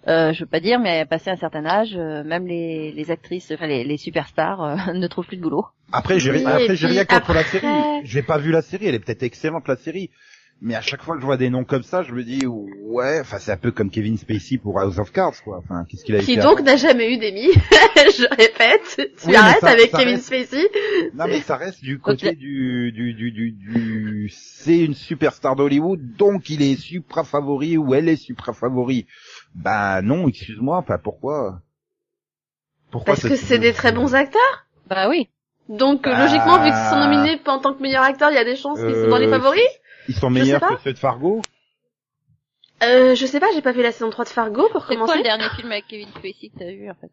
[0.09, 3.53] euh, je veux pas dire, mais passé un certain âge, euh, même les, les actrices,
[3.53, 5.67] enfin les, les superstars euh, ne trouvent plus de boulot.
[5.93, 7.67] Après, j'ai Oui, après j'ai rien contre la série.
[8.05, 10.11] J'ai pas vu la série, elle est peut-être excellente la série.
[10.61, 13.21] Mais à chaque fois que je vois des noms comme ça, je me dis ouais,
[13.21, 15.59] enfin c'est un peu comme Kevin Spacey pour House of Cards quoi.
[15.59, 17.53] Enfin, qu'est-ce qu'il a Qui donc n'a jamais eu d'Emmy.
[17.97, 19.13] je répète.
[19.21, 20.69] Tu Oui, arrêtes ça- avec ça Kevin reste- Spacey.
[21.15, 24.29] Non mais ça reste du côté du du du du, du...
[24.35, 29.07] c'est une superstar d'Hollywood donc il est supra favori ou elle est supra favori.
[29.55, 31.61] Bah non, excuse-moi, enfin pourquoi
[32.91, 34.67] Pourquoi Parce que c'est des très bons acteurs.
[34.89, 35.29] Bah oui.
[35.69, 36.25] Donc euh, Ah.
[36.25, 38.81] logiquement, vu qu'ils sont nominés en tant que meilleur acteur, il y a des chances
[38.81, 39.63] qu'ils sont dans les Euh, favoris.
[40.09, 41.43] Ils sont je meilleurs que ceux de Fargo
[42.83, 45.07] Euh, je sais pas, j'ai pas vu la saison 3 de Fargo pour C'est quoi
[45.07, 45.19] commencer.
[45.19, 47.11] le dernier film avec Kevin Spacey que t'as vu en fait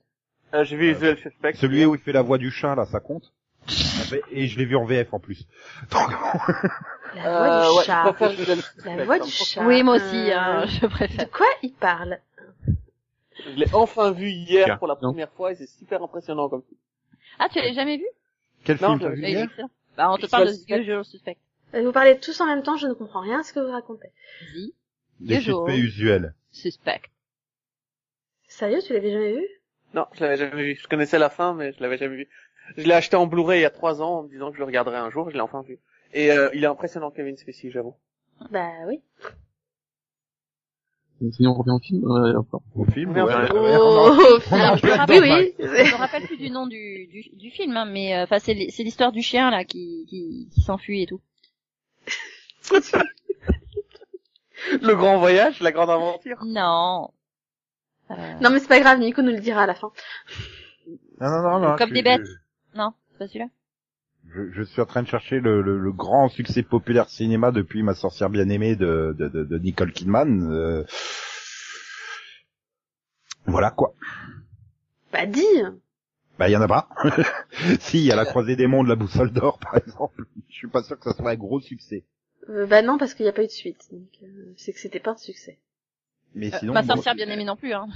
[0.54, 1.54] Euh, J'ai vu Usual Suspect.
[1.56, 3.34] Celui où il fait la voix du chat là, ça compte
[4.32, 5.46] Et je l'ai vu en VF en plus.
[5.92, 6.12] Donc,
[7.16, 8.96] La Euh, voix du ouais, je chat.
[8.98, 9.66] La voix du chat.
[9.66, 11.32] Oui, moi aussi, Euh, hein, je De préfère.
[11.32, 12.20] quoi il parle
[13.46, 15.10] Je l'ai enfin vu hier Tiens, pour la non.
[15.10, 16.78] première fois et c'est super impressionnant comme film.
[17.40, 18.06] Ah, tu l'as jamais vu
[18.64, 19.70] quel Non, film t'as je- vu hier excellent.
[19.98, 20.80] Bah, on te parle de Suspect.
[20.82, 21.38] Usual Suspect.
[21.76, 23.72] Euh, Vous parlez tous en même temps, je ne comprends rien à ce que vous
[23.72, 24.10] racontez.
[24.42, 24.74] Vas-y.
[25.20, 26.34] Des suspects usuels.
[26.52, 27.02] Suspect.
[28.48, 29.48] Sérieux, tu l'avais jamais vu?
[29.94, 30.76] Non, je l'avais jamais vu.
[30.82, 32.30] Je connaissais la fin, mais je l'avais jamais vu.
[32.78, 34.60] Je l'ai acheté en Blu-ray il y a trois ans en me disant que je
[34.60, 35.30] le regarderais un jour.
[35.30, 35.80] Je l'ai enfin vu.
[36.14, 37.96] Et euh, il est impressionnant, Kevin Spacey, j'avoue.
[38.52, 39.00] Bah oui.
[41.32, 42.62] sinon on revient au film, euh, encore.
[42.76, 45.92] Au film ouais, ouais, Oh, Alors, en je me plein rappelle, dedans, oui, je oui.
[45.92, 48.84] me rappelle plus du nom du, du, du film, hein, mais enfin c'est l'hi- c'est
[48.84, 51.22] l'histoire du chien là qui qui, qui s'enfuit et tout.
[54.82, 56.44] Le grand voyage, la grande aventure.
[56.46, 57.12] Non.
[58.12, 59.92] Euh, Non mais c'est pas grave, Nico nous le dira à la fin.
[61.20, 61.76] Non, non, non, non.
[61.78, 62.22] Comme des bêtes.
[62.76, 63.48] Non, c'est pas celui-là.
[64.34, 67.84] Je, je suis en train de chercher le, le, le grand succès populaire cinéma depuis
[67.84, 70.52] Ma sorcière bien aimée de, de, de, de Nicole Kidman.
[70.52, 70.84] euh,
[73.46, 73.94] Voilà quoi.
[75.14, 75.44] Bah dis
[76.40, 76.90] Bah, il y en a pas.
[77.80, 80.26] si, il y a La Croisée des Mondes, La Boussole d'Or, par exemple.
[80.50, 82.04] Je suis pas sûr que ça soit un gros succès.
[82.50, 83.88] Euh, Bah non, parce qu'il n'y a pas eu de suite.
[83.92, 85.58] Donc, euh, c'est que c'était pas un succès.
[86.34, 87.88] Mais Euh, sinon, bon, sorcière bien aimée non plus, hein.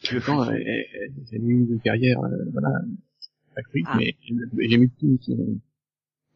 [0.00, 2.68] Je pense, elle, elle, elle a eu une carrière, euh, voilà,
[3.56, 3.96] actrice, Ah.
[3.98, 4.14] mais
[4.58, 5.18] j'ai jamais tout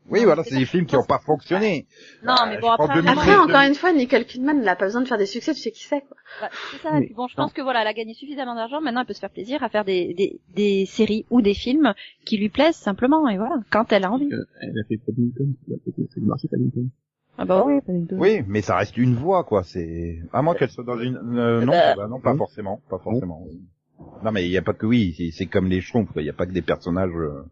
[0.08, 1.86] oui, voilà, c'est des films qui ont pas fonctionné.
[2.24, 5.18] Non, mais bon, après, Après, encore une fois, Nicole Kidman n'a pas besoin de faire
[5.18, 6.16] des succès, tu sais qui c'est, quoi.
[6.40, 6.98] Bah, c'est ça.
[6.98, 8.80] Mais- bon, je pense que voilà, elle a gagné suffisamment d'argent.
[8.80, 11.94] Maintenant, elle peut se faire plaisir à faire des, des, des séries ou des films
[12.24, 13.28] qui lui plaisent simplement.
[13.28, 14.32] Et voilà, quand elle a envie.
[14.32, 16.88] euh, elle a fait Paddington, elle a fait c'est le marché Paddington.
[17.38, 17.80] Ah bah oui.
[18.12, 19.62] Oui, mais ça reste une voix, quoi.
[19.62, 21.16] C'est à moins qu'elle soit dans une.
[21.38, 23.46] euh, non, bah, bah non, pas forcément, pas forcément.
[24.22, 25.32] Non, mais il y a pas que oui.
[25.32, 26.10] c'est- comme les Schtroumpfs.
[26.16, 27.10] Il y a pas que des personnages.
[27.14, 27.44] euh.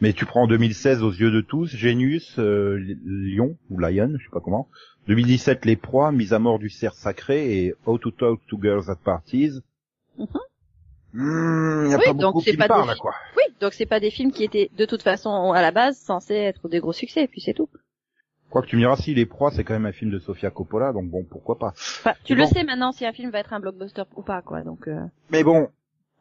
[0.00, 4.24] Mais tu prends en 2016 aux yeux de tous, Genius, euh, Lion ou Lion, je
[4.24, 4.68] sais pas comment.
[5.06, 8.90] 2017 Les Proies, Mise à mort du cerf sacré et How to Talk to Girls
[8.90, 9.60] at Parties.
[11.12, 13.14] Hmm, y a Oui, pas donc c'est qui pas parlent, des- quoi.
[13.36, 16.34] Oui, donc c'est pas des films qui étaient de toute façon à la base censés
[16.34, 17.68] être des gros succès, et puis c'est tout.
[18.54, 20.48] Quoi que tu me diras, si Les Proies, c'est quand même un film de Sofia
[20.50, 21.72] Coppola, donc bon, pourquoi pas.
[21.76, 22.48] Enfin, tu le bon.
[22.48, 24.62] sais maintenant si un film va être un blockbuster ou pas, quoi.
[24.62, 25.70] Donc euh, Mais bon,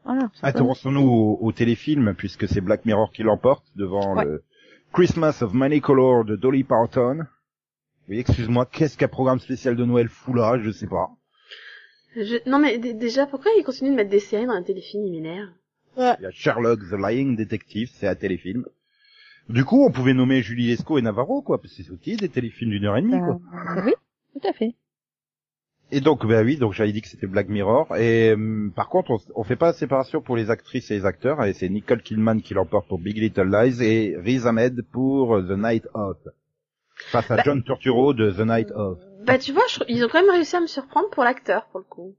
[0.03, 0.31] voilà.
[0.41, 4.25] Intéressons-nous au, au téléfilm, puisque c'est Black Mirror qui l'emporte devant Ouais.
[4.25, 4.43] le
[4.93, 7.19] Christmas of Many Color de Dolly Parton.
[8.09, 11.11] Oui, excuse-moi, qu'est-ce qu'un programme spécial de Noël fout là Je sais pas.
[12.15, 12.49] Je...
[12.49, 15.11] Non mais d- déjà, pourquoi ils continuent de mettre des séries dans un téléfilm, il
[15.21, 15.49] m'énerve
[15.97, 18.65] Il y a Sherlock the Lying Detective, c'est un téléfilm.
[19.49, 22.29] Du coup, on pouvait nommer Julie Lescaut et Navarro, quoi, parce que c'est aussi des
[22.29, 23.39] téléfilms d'une heure et demie, quoi.
[23.77, 23.93] Euh, oui,
[24.33, 24.75] tout à fait.
[25.91, 27.95] Et donc, bah oui, donc j'avais dit que c'était Black Mirror.
[27.97, 31.05] Et hum, par contre, on, on fait pas la séparation pour les actrices et les
[31.05, 31.43] acteurs.
[31.43, 35.51] Et c'est Nicole Kidman qui l'emporte pour Big Little Lies et Riz Ahmed pour The
[35.51, 36.17] Night Of.
[37.11, 38.97] Face à Bah- John Turturro de The Night Of.
[39.25, 39.79] Bah tu vois, je...
[39.87, 42.15] ils ont quand même réussi à me surprendre pour l'acteur, pour le coup.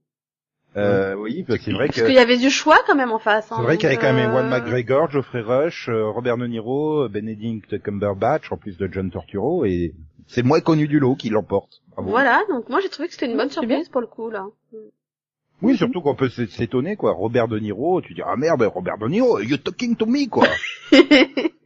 [0.76, 3.12] Euh, oui, parce que c'est vrai que Parce qu'il y avait du choix quand même
[3.12, 3.50] en face.
[3.52, 6.36] hein, c'est vrai qu'il y avait quand même euh, Ewan McGregor, Geoffrey Rush, euh, Robert
[6.36, 9.94] De Niro, Benedict Cumberbatch, en plus de John Turturro, et
[10.26, 11.82] c'est le moins connu du lot qui l'emporte.
[11.92, 12.10] Bravo.
[12.10, 14.46] Voilà, donc moi j'ai trouvé que c'était une bonne surprise pour le coup là.
[15.62, 17.12] Oui, surtout qu'on peut s'étonner, quoi.
[17.12, 20.48] Robert De Niro, tu dis, ah merde, Robert De Niro, you talking to me, quoi.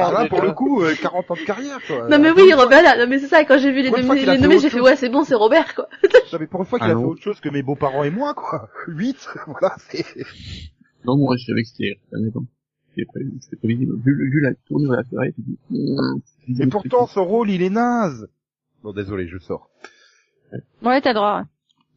[0.00, 2.08] Ah, là, pour le coup, euh, 40 ans de carrière, quoi.
[2.08, 4.58] non mais oui, Robert, là, non mais c'est ça, quand j'ai vu les, nommés, les
[4.58, 5.88] j'ai fait ouais c'est bon, c'est Robert quoi.
[6.30, 7.08] J'avais pour une fois qu'il Ah a fait non.
[7.08, 8.68] autre chose que mes beaux-parents et moi, quoi.
[8.88, 10.04] 8, voilà, c'est...
[11.04, 12.00] Non, moi, je savais que c'était.
[12.90, 13.94] C'était pré- c'était prévisible.
[14.04, 15.42] Vu, la tournure de la tu
[16.48, 18.28] dis, Et pourtant, son rôle, il est naze.
[18.82, 19.70] Bon, désolé, je sors.
[20.82, 21.44] Ouais, t'as le droit.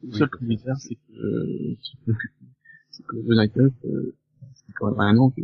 [0.04, 1.78] le seul truc bizarre, c'est que, euh,
[2.92, 4.16] c'est que The Night euh,
[4.54, 5.42] c'est quand même un an que,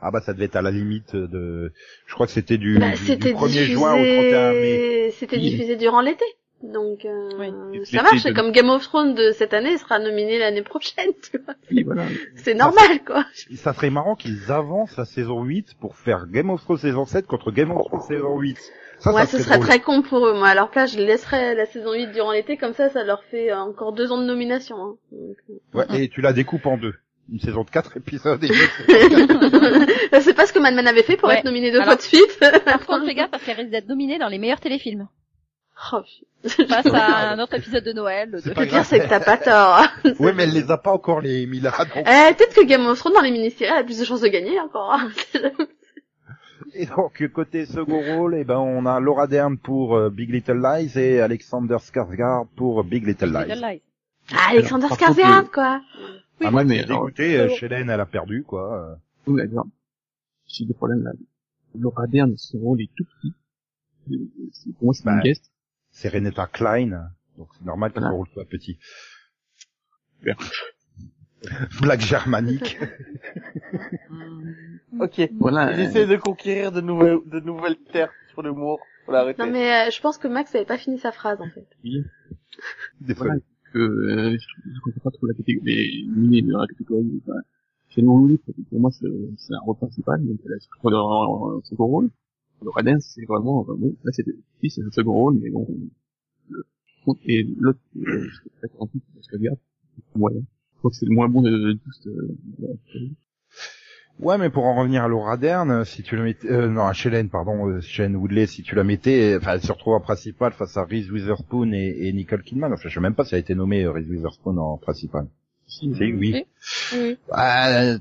[0.00, 1.72] Ah bah, ça devait être à la limite de...
[2.06, 3.64] Je crois que c'était du, Bah, du- du c'était 1er diffusé...
[3.72, 5.10] juin au 31 mai.
[5.18, 5.50] C'était Oui.
[5.50, 6.24] diffusé durant l'été.
[6.62, 7.84] Donc euh, Oui.
[7.86, 11.38] ça marche, de- comme Game of Thrones de cette année sera nominé l'année prochaine, tu
[11.44, 11.54] vois.
[11.70, 12.04] oui, voilà.
[12.36, 13.24] C'est normal quoi.
[13.56, 17.26] Ça serait marrant qu'ils avancent la saison 8 pour faire Game of Thrones saison 7
[17.26, 18.56] contre Game of Thrones saison 8.
[18.98, 19.66] Ça, ouais, ça ce serait drôle.
[19.68, 20.34] très con pour eux.
[20.38, 23.22] Moi, à leur place, je laisserais la saison 8 durant l'été, comme ça, ça leur
[23.24, 24.76] fait encore deux ans de nomination.
[24.82, 24.94] Hein.
[25.12, 25.78] Donc, euh.
[25.78, 26.94] Ouais, et tu la découpes en deux.
[27.32, 28.48] Une saison de 4 épisodes et
[30.20, 31.38] c'est pas ce que Mad Men avait fait pour Ouais.
[31.38, 32.38] être nominé deux Alors- fois de suite.
[32.38, 35.08] Par contre, fais gaffe parce qu'elle risque d'être dominée dans les meilleurs téléfilms.
[35.92, 36.00] Oh,
[36.46, 38.30] Face à un autre épisode de Noël.
[38.30, 39.82] de- le pire, c'est que t'as pas tort.
[40.20, 42.04] Ouais, mais elle les a pas encore, les Mila, donc...
[42.06, 44.60] Eh, peut-être que Game of Thrones dans les mini-séries a plus de chances de gagner
[44.60, 44.92] encore.
[44.92, 45.08] hein.
[46.74, 50.60] Et donc, côté second rôle, eh ben, on a Laura Dern pour euh, Big Little
[50.60, 53.44] Lies et Alexander Skarsgård pour Big Little Lies.
[53.48, 53.82] Little Lies.
[54.32, 55.80] Ah, Alexander Skarsgård, quoi.
[56.40, 58.90] Ah, Ouais, moi, mais dégoûté, euh, Shelen, elle a perdu, quoi.
[58.90, 58.94] euh.
[59.26, 59.66] Oui, d'accord.
[60.46, 61.12] J'ai des problèmes là.
[61.78, 63.32] Laura Dern, son rôle est tout petit.
[64.12, 64.16] Euh,
[64.52, 65.50] c'est- Pour moi, c'est Bah, une guest.
[65.90, 67.08] C'est Renata Klein,
[67.38, 68.10] donc c'est normal que Voilà.
[68.12, 68.78] son rôle soit petit.
[70.22, 70.34] Bien.
[71.80, 72.78] Blague germanique.
[75.00, 75.20] Ok.
[75.40, 75.72] Voilà.
[75.72, 78.80] Il essaie de conquérir de nouvelles, de nouvelles terres sur l'humour.
[79.08, 81.66] Non, mais euh, je pense que Max avait pas fini sa phrase, en fait.
[81.82, 82.04] Oui.
[83.00, 83.28] Désolé.
[83.28, 83.40] Voilà.
[83.74, 87.40] Que, euh, je comprends pas trop la catégorie, nominés de la catégorie, enfin,
[87.90, 89.06] c'est non louis, pour moi, c'est,
[89.36, 92.10] c'est un rôle principal, donc, c'est trop dans un second rôle.
[92.62, 94.24] Laura Dern, c'est vraiment, euh, bon, là, c'est,
[94.60, 95.66] si, c'est un second rôle, mais bon,
[96.48, 96.64] le,
[97.26, 99.58] et l'autre, euh, je sais pas on dit, parce que regarde,
[99.96, 100.40] c'est moyen.
[100.74, 103.16] Je crois que c'est le moins bon de, tous, euh, de la série.
[104.20, 106.92] Ouais, mais pour en revenir à Laura Dern, si tu la mettais, euh, non, à
[106.92, 110.52] Shelen, pardon, euh, Shelen Woodley, si tu la mettais, enfin, elle se retrouve en principal
[110.52, 112.72] face à Reese Witherspoon et, et Nicole Kidman.
[112.72, 115.26] Enfin, je sais même pas si elle a été nommée euh, Reese Witherspoon en principal.
[115.66, 116.44] Si, Si, oui.
[116.94, 117.18] Oui.
[117.36, 117.98] Euh,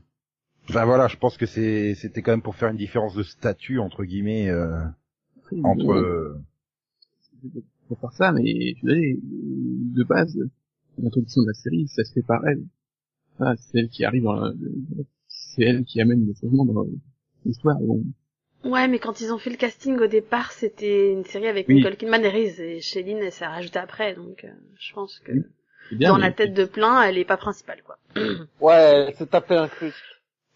[0.69, 3.80] Enfin voilà, je pense que c'est c'était quand même pour faire une différence de statut
[3.80, 4.80] entre guillemets euh,
[5.62, 6.38] entre euh,
[7.89, 10.38] pour faire ça, mais veux dire, de base,
[10.97, 12.63] l'introduction de la série, ça se fait par elle.
[13.41, 14.54] Ah, c'est elle qui arrive dans la-
[15.56, 16.86] c'est elle qui amène le changement dans
[17.46, 17.78] l'histoire.
[17.80, 18.04] Bon,
[18.66, 21.76] Ouais, mais quand ils ont fait le casting au départ, c'était une série avec Oui.
[21.76, 25.34] Nicole Kidman et Reese, et Chéline, elle s'est rajoutée après, donc euh, je pense que
[25.34, 25.42] Oui.
[25.89, 26.10] c'est bien.
[26.12, 27.98] dans la tête de plein, elle est pas principale, quoi.
[28.62, 29.94] Ouais, c'est taper un cruce.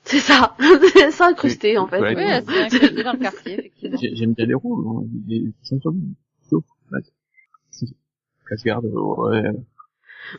[0.06, 0.56] C'est ça,
[1.12, 2.00] c'est incrusté, en fait.
[2.00, 3.98] Ouais, Oui, elle s'est incrustée dans le quartier, effectivement.
[4.02, 5.52] J'ai- J'aime bien les rôles, hein, les.
[5.64, 6.64] Sauf,
[8.50, 9.44] Cascade, ouais,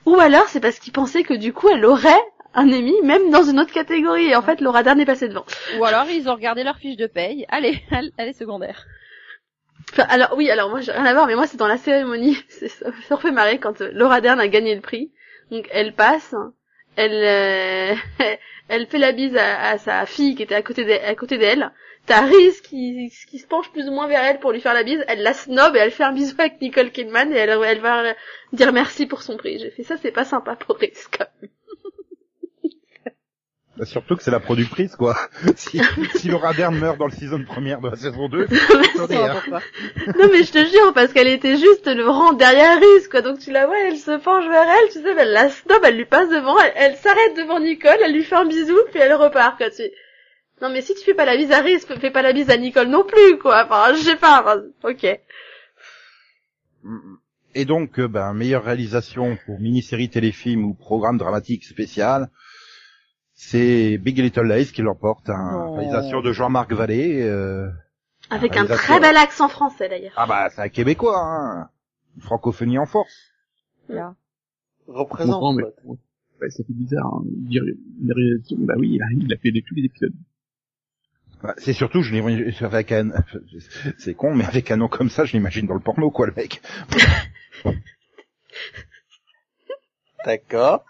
[0.06, 2.22] Ou alors, c'est parce qu'ils pensaient que du coup, elle aurait
[2.54, 5.44] un Emmy, même dans une autre catégorie, et en fait, Laura Dern est passée devant.
[5.78, 7.46] Ou alors ils ont regardé leur fiche de paye.
[7.48, 8.86] Allez, elle, est secondaire.
[9.92, 12.36] Enfin, alors oui, alors moi j'ai rien à voir, mais moi c'est dans la cérémonie.
[12.48, 15.12] C'est ça me fait marrer quand euh, Laura Dern a gagné le prix.
[15.50, 16.34] Donc elle passe,
[16.96, 17.94] elle euh,
[18.68, 21.38] elle fait la bise à, à sa fille qui était à côté d'elle, à côté
[21.38, 21.72] d'elle.
[22.06, 24.82] T'as Reese qui qui se penche plus ou moins vers elle pour lui faire la
[24.82, 25.02] bise.
[25.08, 28.14] Elle la snob et elle fait un bisou avec Nicole Kidman et elle elle va
[28.52, 29.58] dire merci pour son prix.
[29.58, 31.08] J'ai fait ça, c'est pas sympa pour Reese.
[31.10, 31.50] Quand même.
[33.78, 35.16] Bah, surtout que c'est la productrice quoi.
[35.56, 35.80] si,
[36.16, 38.46] si Laura Dern meurt dans le season première de la saison 2,
[38.94, 39.60] attendez, hein.
[40.18, 43.22] Non mais je te jure parce qu'elle était juste le rang derrière Reese quoi.
[43.22, 45.96] Donc tu la vois, elle se penche vers elle, tu sais, elle la snob, elle
[45.96, 49.14] lui passe devant, elle, elle s'arrête devant Nicole, elle lui fait un bisou puis elle
[49.14, 49.70] repart quoi.
[49.70, 49.82] Tu...
[50.60, 52.56] Non mais si tu fais pas la bise à Reese, fais pas la bise à
[52.56, 53.64] Nicole non plus quoi.
[53.64, 54.42] Enfin, je sais pas.
[54.42, 55.20] enfin, ok.
[57.54, 62.30] Et donc, euh, ben, meilleure réalisation pour mini-série téléfilm ou programme dramatique spécial,
[63.40, 65.74] c'est Big Little Lies qui l'emporte, hein, Non.
[65.74, 67.22] réalisation de Jean-Marc Vallée.
[67.22, 67.68] euh,
[68.30, 70.12] Avec un très bel accent français d'ailleurs.
[70.16, 71.70] Ah bah, c'est un Québécois, hein.
[72.20, 73.14] Francophonie en force.
[73.88, 74.16] Là.
[74.88, 75.34] je Représente.
[75.34, 77.06] comprends, mais ouais, ça fait bizarre.
[77.06, 77.22] Hein.
[77.26, 80.12] Dire une réalisation, bah oui, il a, il a fait de tous les épisodes.
[81.40, 83.10] Bah, c'est surtout, je l'imagine avec un,
[83.98, 86.32] c'est con, mais avec un nom comme ça, je l'imagine dans le porno, quoi, le
[86.34, 86.60] mec.
[90.24, 90.84] D'accord.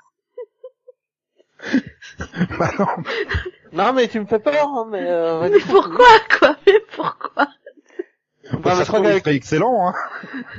[2.59, 2.87] bah non.
[3.73, 5.49] Non, mais tu me fais peur, hein, mais euh.
[5.49, 6.07] Mais pourquoi
[6.39, 6.57] quoi?
[6.67, 7.49] Mais pourquoi?
[8.65, 9.95] Mais se je crois qu'avec excellent, hein.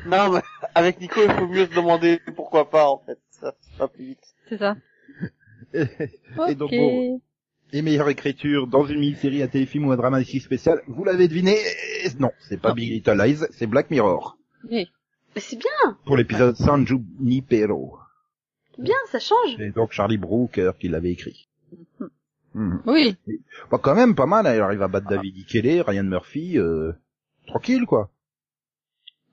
[0.06, 0.42] non, mais
[0.76, 3.20] avec Nico, il faut mieux se demander pourquoi pas, en fait.
[3.32, 4.36] Ça va plus vite.
[4.48, 4.76] C'est ça.
[5.74, 5.86] Et,
[6.50, 7.22] et donc, bon,
[7.72, 11.58] et meilleure écriture dans une mini-série, un téléfilm ou un dramatique spécial, vous l'avez deviné,
[12.20, 12.76] non, c'est pas Non.
[12.76, 14.38] Big Little Lies, c'est Black Mirror.
[14.70, 14.90] Oui.
[15.36, 18.00] Mais c'est bien, Pour l'épisode San Junipero.
[18.80, 19.56] bien, ça change.
[19.58, 21.49] C'est donc Charlie Brooker qui l'avait écrit.
[22.60, 22.82] Mhm.
[22.88, 23.16] Oui.
[23.72, 24.54] Bah, quand même, pas mal, hein.
[24.54, 26.92] il arrive à battre David Ikele, Ryan Murphy, euh,
[27.48, 28.12] tranquille, quoi.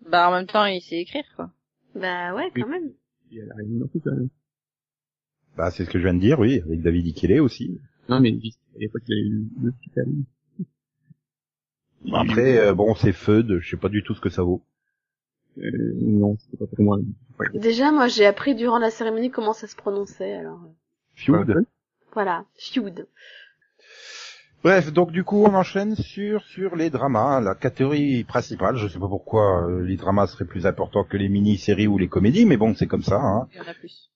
[0.09, 1.51] Bah en même temps il sait écrire quoi.
[1.97, 2.93] Bah ouais, quand même.
[3.33, 4.29] Il a rien non plus, quand même.
[5.57, 7.81] Bah, c'est ce que je viens de dire, oui, avec David Ikele aussi.
[8.09, 10.12] Non, mais à l'époque, il a eu le petit talent.
[12.12, 14.62] Après, euh, bon, c'est Feud, je sais pas du tout ce que ça vaut.
[15.59, 16.99] Euh, non, c'était pas pour moi.
[17.41, 17.59] Ouais.
[17.59, 20.35] Déjà, moi j'ai appris durant la cérémonie comment ça se prononçait.
[20.35, 20.61] Alors
[21.17, 21.67] Feud.
[22.17, 23.07] Voilà, feud.
[24.65, 28.79] Bref, donc du coup, on enchaîne sur sur les dramas, la catégorie principale.
[28.79, 32.09] Je sais pas pourquoi euh, les dramas seraient plus importants que les mini-séries ou les
[32.09, 33.17] comédies, mais bon, c'est comme ça.
[33.17, 33.49] Hein.
[33.53, 34.11] Il y en a plus.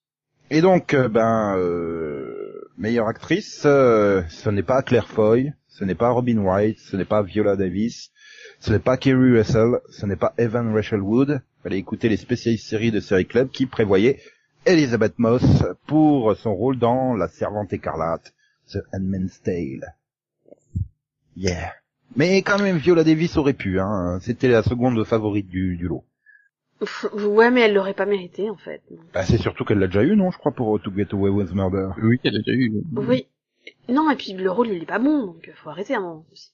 [0.49, 5.95] Et donc, euh, ben, euh, meilleure actrice, euh, ce n'est pas Claire Foy, ce n'est
[5.95, 8.13] pas Robin Wright, ce n'est pas Viola Davis,
[8.61, 11.43] ce n'est pas Kerry Russell, ce n'est pas Evan Rachel Wood.
[11.63, 14.21] Fallait écouter les spécialistes séries de Série Club qui prévoyaient
[14.67, 15.43] Elizabeth Moss
[15.87, 18.35] pour son rôle dans La Servante écarlate,
[18.73, 19.95] The Handmaid's Tale.
[21.37, 21.73] Yeah.
[22.17, 24.19] Mais quand même, Viola Davis aurait pu, hein.
[24.21, 26.05] C'était la seconde favorite du, du lot.
[27.13, 28.83] Ouais, mais elle l'aurait pas mérité en fait.
[29.13, 31.53] Bah, c'est surtout qu'elle l'a déjà eu, non, je crois, pour To Get Away with
[31.53, 31.91] Murder.
[32.03, 32.83] Oui, elle a déjà eu.
[32.97, 33.27] Oui.
[33.89, 36.25] Non, et puis le rôle il est pas bon, donc euh, faut arrêter un moment
[36.33, 36.53] aussi.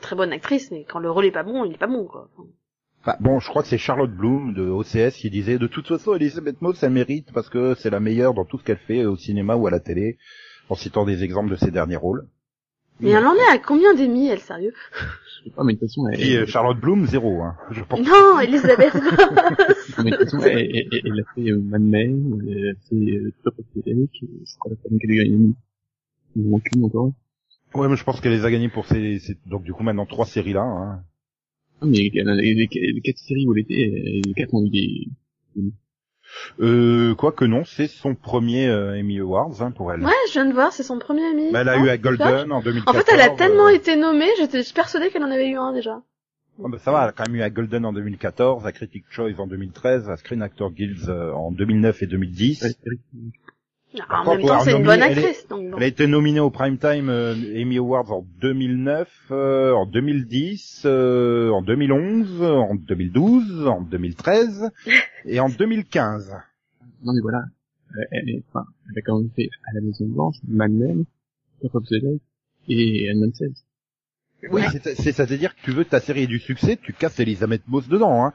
[0.00, 2.30] Très bonne actrice, mais quand le rôle est pas bon, il est pas bon quoi.
[2.32, 2.48] Enfin,
[3.02, 6.14] Enfin, bon, je crois que c'est Charlotte Bloom de OCS qui disait de toute façon
[6.14, 9.16] Elisabeth Moss elle mérite parce que c'est la meilleure dans tout ce qu'elle fait au
[9.16, 10.18] cinéma ou à la télé,
[10.68, 12.26] en citant des exemples de ses derniers rôles.
[13.02, 14.74] Mais elle en est à combien d'Emmy, elle, sérieux?
[14.92, 17.82] Je sais pas, mais de toute façon, elle, Et euh, Charlotte Bloom zéro, hein, je
[17.82, 17.98] pense.
[18.06, 19.04] Non, Elisabeth Moss
[20.04, 22.88] mais de toute façon, elle, elle, elle- elle a fait euh, Mad Men, elle a
[22.90, 25.54] fait euh, Top of the Lake, je crois qu'elle a gagné.
[26.36, 27.12] Il manque une encore.
[27.74, 30.04] Ouais, mais je pense qu'elle les a gagnés pour ces, ces- donc du coup maintenant
[30.04, 30.60] trois séries là.
[30.62, 31.02] Hein.
[31.80, 32.10] Ah, mais les,
[32.54, 35.08] les, les quatre séries où elle était, les quatre ont eu des...
[36.60, 40.02] Euh, quoi que non, c'est son premier euh, Emmy Awards hein, pour elle.
[40.02, 41.50] Ouais, je viens de voir, c'est son premier Emmy.
[41.52, 42.96] Bah, elle a Hein, eu à tu vois Golden en En 2014.
[43.04, 46.02] fait, elle a tellement euh, été nommée, j'étais persuadée qu'elle en avait eu un déjà.
[46.62, 49.04] ah bah, ça va, elle a quand même eu à Golden en 2014, à Critic
[49.08, 52.62] Choice en 2013, à Screen Actor Guilds euh, en 2009 et 2010.
[52.62, 53.00] Ouais, séries.
[53.14, 53.18] Ah,
[54.08, 55.76] en contre, même temps, ouais, c'est une bonne elle est- actrice, donc bon.
[55.78, 61.50] Elle a été nominée au Primetime euh, Emmy Awards en 2009, euh, en 2010, euh,
[61.50, 64.70] en 2011, en 2012, en 2013
[65.24, 66.36] et en 2015.
[67.02, 67.42] Non mais voilà,
[67.96, 71.04] Euh, elle, est- enfin, elle a quand même fait à la Maison Blanche, Mad Men,
[71.60, 72.20] Top of the Lake
[72.68, 73.50] et Handmaid's Tale.
[74.50, 77.18] Oui, c'est- c'est- c'est-à-dire que tu veux que ta série ait du succès, tu casses
[77.18, 78.24] Elisabeth Moss dedans.
[78.24, 78.32] Hein.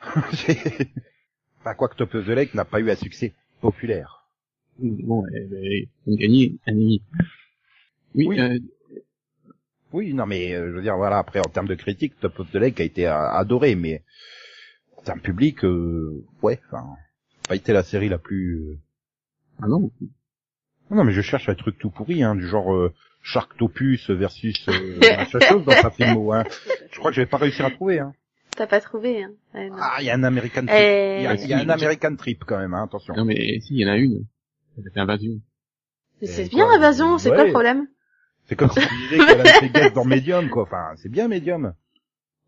[0.32, 0.88] C'est-
[1.60, 4.23] enfin, quoi que Top of the Lake n'a pas eu un succès populaire.
[4.78, 7.02] Bon, elle a gagné un Emmy.
[8.14, 8.40] Oui, Oui.
[8.40, 8.58] euh,
[9.92, 12.50] Oui, non, mais euh, je veux dire, voilà, après, en termes de critique, Top of
[12.50, 14.02] the Lake a été euh, adoré, mais
[15.04, 16.84] c'est un public, euh, ouais, enfin,
[17.48, 18.56] pas été la série la plus...
[18.58, 18.78] euh,
[19.62, 19.90] ah non,
[20.90, 25.00] Non, mais je cherche un truc tout pourri, hein, du genre euh, Sharktopus versus euh,
[25.48, 26.32] chose dans sa filmo.
[26.32, 26.44] Hein.
[26.90, 28.00] Je crois que je vais pas réussir à trouver.
[28.00, 28.12] Hein.
[28.56, 29.32] T'as pas trouvé, hein.
[29.54, 29.68] Ouais.
[29.80, 30.70] Ah, il y a un American Trip.
[30.76, 33.14] Eh, Il y y a un American Trip quand même, hein, attention.
[33.16, 34.26] non mais si, il y en a une.
[34.96, 35.40] Invasion.
[36.20, 37.86] mais c'est bien quoi, Invasion, c'est quoi le problème
[38.46, 40.62] C'est comme si tu disais qu'elle a été guest dans Medium, quoi.
[40.64, 41.74] Enfin, c'est bien Medium.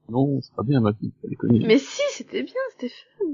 [0.08, 1.10] Non, c'est pas bien Invasion.
[1.50, 3.24] Mais si, c'était bien, c'était fun.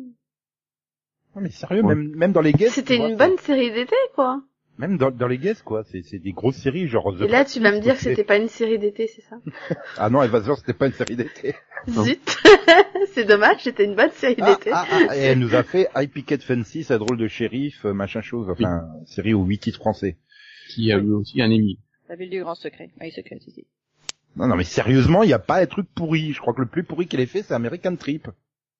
[1.34, 1.95] Non, mais sérieux, Ouais.
[1.95, 2.74] même même dans les guests.
[2.74, 4.43] C'était vois, une bonne série d'été, quoi.
[4.79, 5.85] Même dans, dans les guests, quoi.
[5.85, 7.14] C'est c'est des grosses séries, genre.
[7.16, 9.39] The Et là, tu vas me dire que c'était pas une série d'été, c'est ça?
[9.99, 11.55] Ah non, Evasion, c'était pas une série d'été.
[11.89, 12.39] Zut
[13.12, 14.70] C'est dommage, c'était une bonne série Ah, d'été.
[14.73, 17.93] ah, ah, et elle nous a fait I Picket Fancy, sa drôle de shérif, euh,
[17.93, 18.49] machin chose.
[18.49, 20.16] Enfin, série aux huit titres français.
[20.70, 21.79] Qui a eu aussi un Emmy.
[22.09, 22.91] La ville du grand secret.
[23.01, 23.66] Oui, secret, si, si.
[24.37, 26.33] Non, non, mais sérieusement, il n'y a pas un truc pourri.
[26.33, 28.29] Je crois que le plus pourri qu'elle ait fait, c'est American Trip.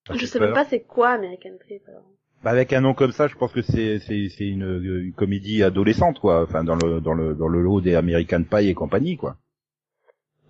[0.07, 0.47] Ça Je sais peur.
[0.47, 1.83] même pas c'est quoi American Trip.
[1.87, 2.03] alors.
[2.43, 5.63] Bah, avec un nom comme ça, je pense que c'est c'est c'est une, une comédie
[5.63, 6.43] adolescente, quoi.
[6.43, 9.37] Enfin, dans le dans le dans le lot des American Pie et compagnie, quoi.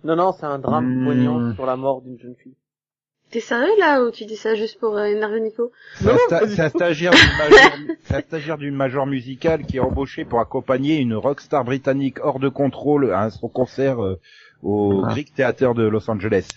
[0.02, 1.04] Non, non, c'est un drame Hmm.
[1.04, 2.56] poignant sur la mort d'une jeune fille.
[3.30, 5.72] T'es sérieux là ou tu dis ça juste pour euh, énerver Nico?
[5.94, 7.72] C'est un, stagiaire d'une major,
[8.04, 12.38] c'est un stagiaire d'une major musicale qui est embauché pour accompagner une rockstar britannique hors
[12.38, 14.20] de contrôle à son concert euh,
[14.62, 15.08] au Ah.
[15.12, 16.48] Greek Theater de Los Angeles.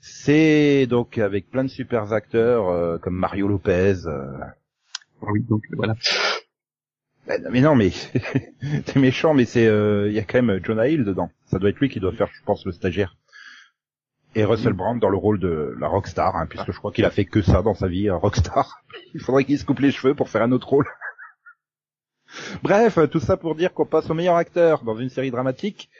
[0.00, 3.94] C'est donc avec plein de super acteurs euh, comme Mario Lopez.
[5.22, 5.94] Euh, Ah oui, donc euh, voilà.
[7.26, 7.90] Ben, Mais non, mais
[8.86, 11.30] c'est méchant, mais c'est euh, il y a quand même Jonah Hill dedans.
[11.46, 13.16] Ça doit être lui qui doit faire, je pense, le stagiaire.
[14.34, 17.10] Et Russell Brand dans le rôle de la rockstar, hein, puisque je crois qu'il a
[17.10, 18.82] fait que ça dans sa vie, un rockstar.
[19.14, 20.86] Il faudrait qu'il se coupe les cheveux pour faire un autre rôle.
[22.62, 25.90] Bref, tout ça pour dire qu'on passe au meilleur acteur dans une série dramatique.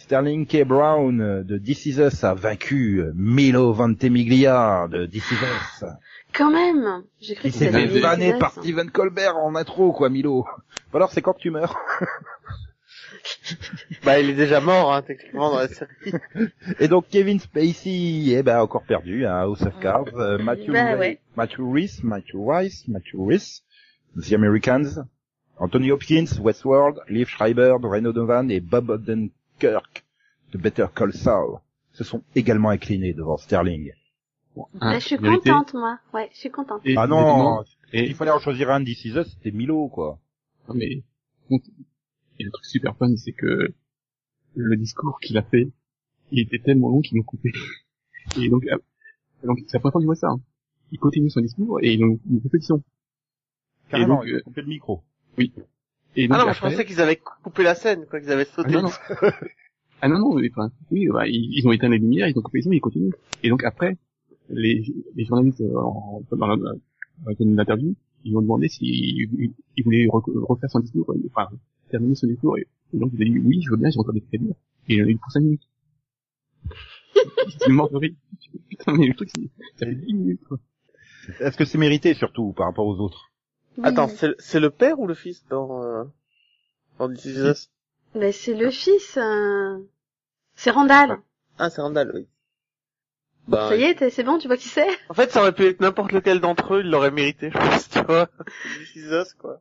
[0.00, 0.64] Sterling K.
[0.64, 5.84] Brown euh, de This Is Us a vaincu euh, Milo Ventimiglia de This Is Us.
[6.32, 10.46] Quand même J'ai cru Il s'est fait vanner par Stephen Colbert en intro, quoi, Milo.
[10.94, 11.76] Alors, c'est quand que tu meurs
[14.04, 15.90] Bah, il est déjà mort, hein, techniquement, dans la série.
[16.78, 20.96] Et donc Kevin Spacey, eh ben encore perdu, hein, House of Cards, euh, Matthew, Bah,
[20.96, 21.20] ouais.
[21.36, 23.62] Matthew Rhys, Matthew Rice, Matthew Rhys,
[24.16, 25.04] The Americans,
[25.58, 30.04] Anthony Hopkins, Westworld, Liv Schreiber de Reno Donovan et Bob Odenkirk
[30.52, 31.58] de Better Call Saul
[31.92, 33.92] se sont également inclinés devant Sterling.
[34.56, 35.50] Bon, Là, hein, je suis vérité.
[35.50, 35.98] contente, moi.
[36.12, 36.80] Ouais, je suis contente.
[36.84, 40.18] Et, ah non, et, il fallait en choisir un d'ici Us, c'était Milo, quoi.
[40.68, 41.02] non, mais,
[41.50, 43.72] et le truc super fun, c'est que
[44.56, 45.68] le discours qu'il a fait,
[46.32, 47.52] il était tellement long qu'ils l'ont coupé.
[48.40, 48.76] Et donc, euh,
[49.44, 50.28] donc c'est la première fois que je vois ça.
[50.28, 50.40] hein.
[50.92, 52.82] Il continue son discours et ils ont une répétition.
[53.88, 55.02] Carrément, donc, il a euh, coupé le micro.
[55.38, 55.46] Et
[56.26, 58.46] donc, Ah non, mais je après- pensais qu'ils avaient coupé la scène, quoi, qu'ils avaient
[58.50, 58.72] Ah sauté.
[58.72, 58.90] non, non.
[60.00, 62.42] ah non, non, mais, enfin, oui, bah, ils, ils ont éteint les lumières, ils ont
[62.42, 63.12] coupé les sons, ils continuent.
[63.44, 63.96] Et donc après,
[64.52, 64.84] les,
[65.14, 66.56] les journalistes euh, en, dans la-
[67.24, 67.94] dans une interview,
[68.24, 71.48] ils ont demandé s'ils ils, ils voulaient re- refaire son discours, euh, enfin,
[71.90, 74.22] terminer son discours, et, et donc il a dit oui, je veux bien, j'ai entendu
[74.22, 74.52] très bien.
[74.88, 75.62] Et il en a eu pour 5 minutes.
[77.58, 78.14] C'est mort de rire.
[78.68, 79.42] Putain, mais le truc, c'est,
[79.76, 80.58] ça fait 10 minutes, quoi.
[81.40, 83.30] Est-ce que c'est mérité, surtout, par rapport aux autres?
[83.76, 83.84] Oui.
[83.86, 86.04] Attends, c'est c'est le père ou le fils dans, euh,
[86.98, 87.70] dans This
[88.14, 89.16] Mais c'est le fils.
[89.18, 89.78] euh,
[90.54, 91.18] C'est Randall.
[91.58, 92.26] Ah, c'est Randall, oui.
[93.50, 94.88] Bah, Ça y est, t'es- c'est bon, tu vois qui c'est?
[95.08, 97.88] En fait, ça aurait pu être n'importe lequel d'entre eux, il l'aurait mérité, je pense,
[97.90, 98.28] tu vois.
[98.78, 99.60] This Is Us, quoi.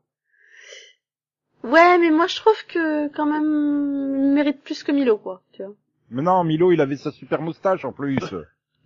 [1.63, 5.41] Ouais, mais moi je trouve que quand même, il mérite plus que Milo, quoi.
[5.51, 5.73] Tu vois.
[6.09, 8.17] Mais non, Milo, il avait sa super moustache, en plus.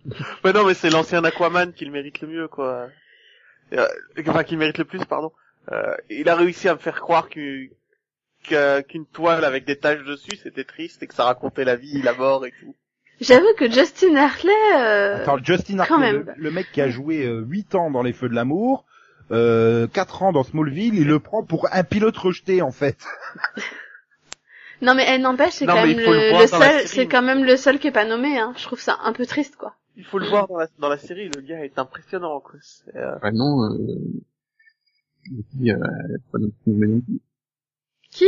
[0.44, 2.88] Mais non, mais c'est l'ancien Aquaman qui le mérite le mieux, quoi.
[3.72, 3.88] Euh,
[4.26, 5.32] enfin, qui le mérite le plus, pardon.
[5.72, 7.70] Euh, il a réussi à me faire croire qu'une
[8.42, 12.02] qu'un- qu'une toile avec des taches dessus, c'était triste et que ça racontait la vie,
[12.02, 12.76] la mort et tout.
[13.24, 14.52] J'avoue que Justin Hartley.
[14.76, 15.22] Euh...
[15.22, 16.34] Attends, Justin quand Hartley, le, même.
[16.36, 18.84] le mec qui a joué euh, 8 ans dans Les Feux de l'amour,
[19.30, 22.98] euh, 4 ans dans Smallville, il le prend pour un pilote rejeté, en fait.
[24.82, 26.86] Non mais elle n'empêche, c'est quand même le seul, série.
[26.88, 28.38] c'est quand même le seul qui est pas nommé.
[28.38, 28.52] Hein.
[28.56, 29.74] Je trouve ça un peu triste, quoi.
[29.96, 32.58] Il faut le voir dans la, dans la série, le gars est impressionnant, quoi.
[32.60, 33.78] C'est, euh, Enfin, non, euh,
[35.22, 35.78] puis, euh.
[38.10, 38.26] Qui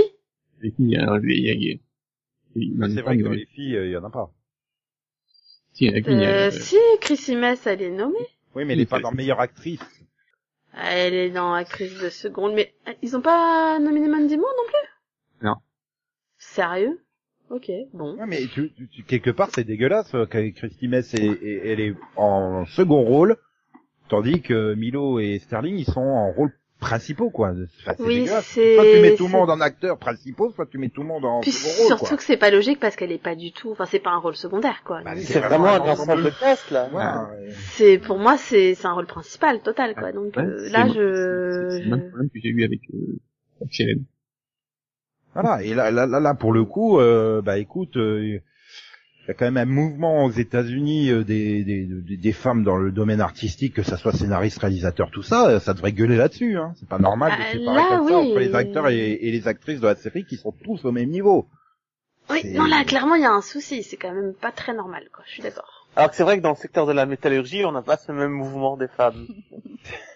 [0.63, 1.77] Les filles, hein, il y a, il y a-
[2.55, 3.93] il y a- Ah, C'est il y a- vrai que dans les filles, euh, il
[3.93, 4.31] y en a pas.
[5.77, 7.91] Si, il y en a qu'une, il y a- euh, Si, Chrissy Mess, elle est
[7.91, 8.17] nommée.
[8.55, 9.81] Oui, mais elle est pas dans meilleure actrice.
[10.75, 14.67] Elle est dans actrice de seconde, mais euh, ils ont pas nominé Mandy Moore non
[14.69, 15.47] plus?
[15.47, 15.57] Non.
[16.39, 16.99] Sérieux?
[17.51, 18.17] Ok, bon.
[18.17, 21.69] Ouais, mais tu, tu- tu- quelque part, c'est dégueulasse euh, que Christy Mess, est- est-
[21.69, 23.37] elle est en second rôle,
[24.09, 27.51] tandis que Milo et Sterling, ils sont en rôle principaux, quoi.
[27.51, 30.79] Enfin, c'est Oui, c'est- Soit tu mets tout le monde en acteurs principaux, soit tu
[30.79, 32.17] mets tout le monde en Puis second rôle, surtout quoi.
[32.19, 34.37] que c'est pas logique parce qu'elle est pas du tout, enfin c'est pas un rôle
[34.37, 35.01] secondaire quoi.
[35.03, 36.89] Bah, C'est vraiment un ensemble de tests, là.
[36.93, 37.53] Ouais, ouais.
[37.73, 40.13] c'est pour moi c'est c'est un rôle principal total quoi.
[40.13, 40.93] Donc Ouais, euh, là je,
[41.71, 43.19] C'est c'est le même problème que j'ai eu avec, euh,
[43.63, 44.05] avec Hélène.
[45.35, 48.39] Voilà, et là, là, là, là, pour le coup, euh, bah écoute, euh,
[49.27, 51.85] il y a quand même un mouvement aux États-Unis euh, des, des,
[52.17, 55.75] des, femmes dans le domaine artistique, que ça soit scénariste, réalisateur, tout ça, euh, ça
[55.75, 56.57] devrait gueuler là-dessus.
[56.57, 56.75] Hein.
[56.79, 58.31] C'est pas normal de Ah, séparer là, comme ça oui.
[58.31, 61.11] entre les acteurs et, et les actrices de la série qui sont tous au même
[61.11, 61.49] niveau.
[62.31, 65.05] Oui, non là clairement il y a un souci, c'est quand même pas très normal
[65.13, 65.25] quoi.
[65.27, 65.87] Je suis d'accord.
[65.97, 68.13] Alors que c'est vrai que dans le secteur de la métallurgie, on n'a pas ce
[68.13, 69.27] même mouvement des femmes.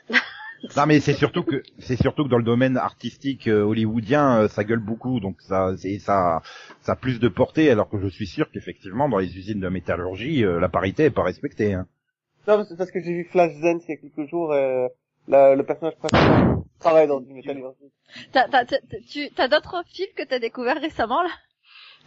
[0.76, 4.48] Non mais c'est surtout que c'est surtout que dans le domaine artistique euh, hollywoodien, euh,
[4.48, 6.42] ça gueule beaucoup, donc ça c'est ça
[6.82, 9.68] ça a plus de portée, alors que je suis sûr qu'effectivement dans les usines de
[9.68, 11.74] métallurgie, euh, la parité est pas respectée.
[11.74, 11.86] Hein.
[12.46, 14.52] Non, mais c'est parce que j'ai vu Flashdance il y a quelques jours,
[15.28, 17.92] la- le personnage principal travaille dans une métallurgie.
[18.32, 21.30] T'as, t'as, t'as- tu, t'as d'autres films que t'as découvert récemment, là?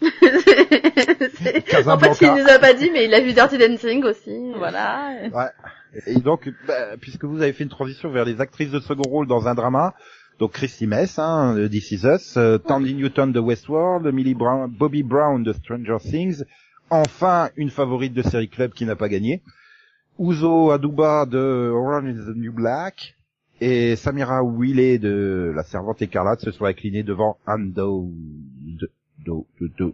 [0.04, 4.52] C'est- en fait il nous a pas dit mais il a vu Dirty Dancing aussi.
[4.58, 5.14] Voilà.
[6.08, 9.28] Et donc, bah, puisque vous avez fait une transition vers les actrices de second rôle
[9.28, 9.94] dans un drama,
[10.40, 14.70] donc Christy Mess, hein, de This Is Us, euh, Tandy Newton de Westworld, Millie Brown,
[14.72, 16.44] Bobby Brown de Stranger Things,
[16.90, 19.44] enfin une favorite de série club qui n'a pas gagné,
[20.20, 23.16] Uzo Aduba de Orange is the New Black,
[23.62, 28.10] et Samira Wiley de La Servante Écarlate se sont inclinés devant Ando
[28.62, 28.90] de,
[29.26, 29.94] de, de, de,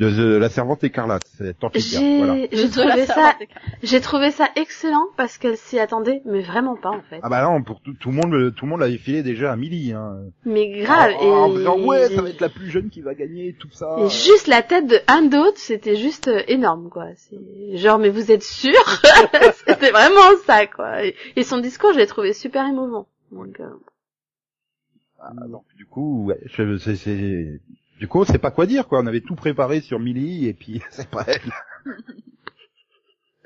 [0.00, 1.22] de- de La Servante Écarlate.
[1.36, 3.34] C'est tant pis, J'ai trouvé ça
[3.82, 7.20] j'ai trouvé ça excellent parce qu'elle s'y attendait mais vraiment pas en fait.
[7.22, 9.56] Ah bah non, pour tout, tout le monde, tout le monde l'avait filé déjà à
[9.56, 9.92] Millie.
[9.92, 10.16] Hein.
[10.44, 13.14] Mais grave en, en et disant ouais, ça va être la plus jeune qui va
[13.14, 13.96] gagner, tout ça.
[13.98, 17.06] Et juste la tête de Anne d'autre, c'était juste euh, énorme, quoi.
[17.16, 18.72] C'est genre, mais vous êtes sûr?
[19.66, 21.04] C'était vraiment ça, quoi.
[21.04, 23.06] Et, et son discours, je l'ai trouvé super émouvant.
[23.32, 23.68] Donc, euh,
[25.20, 27.60] Ah, donc du coup, ouais, je- c'est, c'est,
[27.98, 29.00] du coup, on sait pas quoi dire, quoi.
[29.00, 31.94] On avait tout préparé sur Millie et puis c'est pas elle.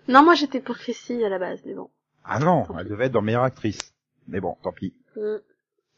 [0.08, 1.88] Non, moi j'étais pour Chrissy à la base, mais bon.
[2.24, 3.94] Ah non, elle devait être dans meilleure actrice.
[4.28, 4.94] Mais bon, tant pis.
[5.16, 5.36] Mm.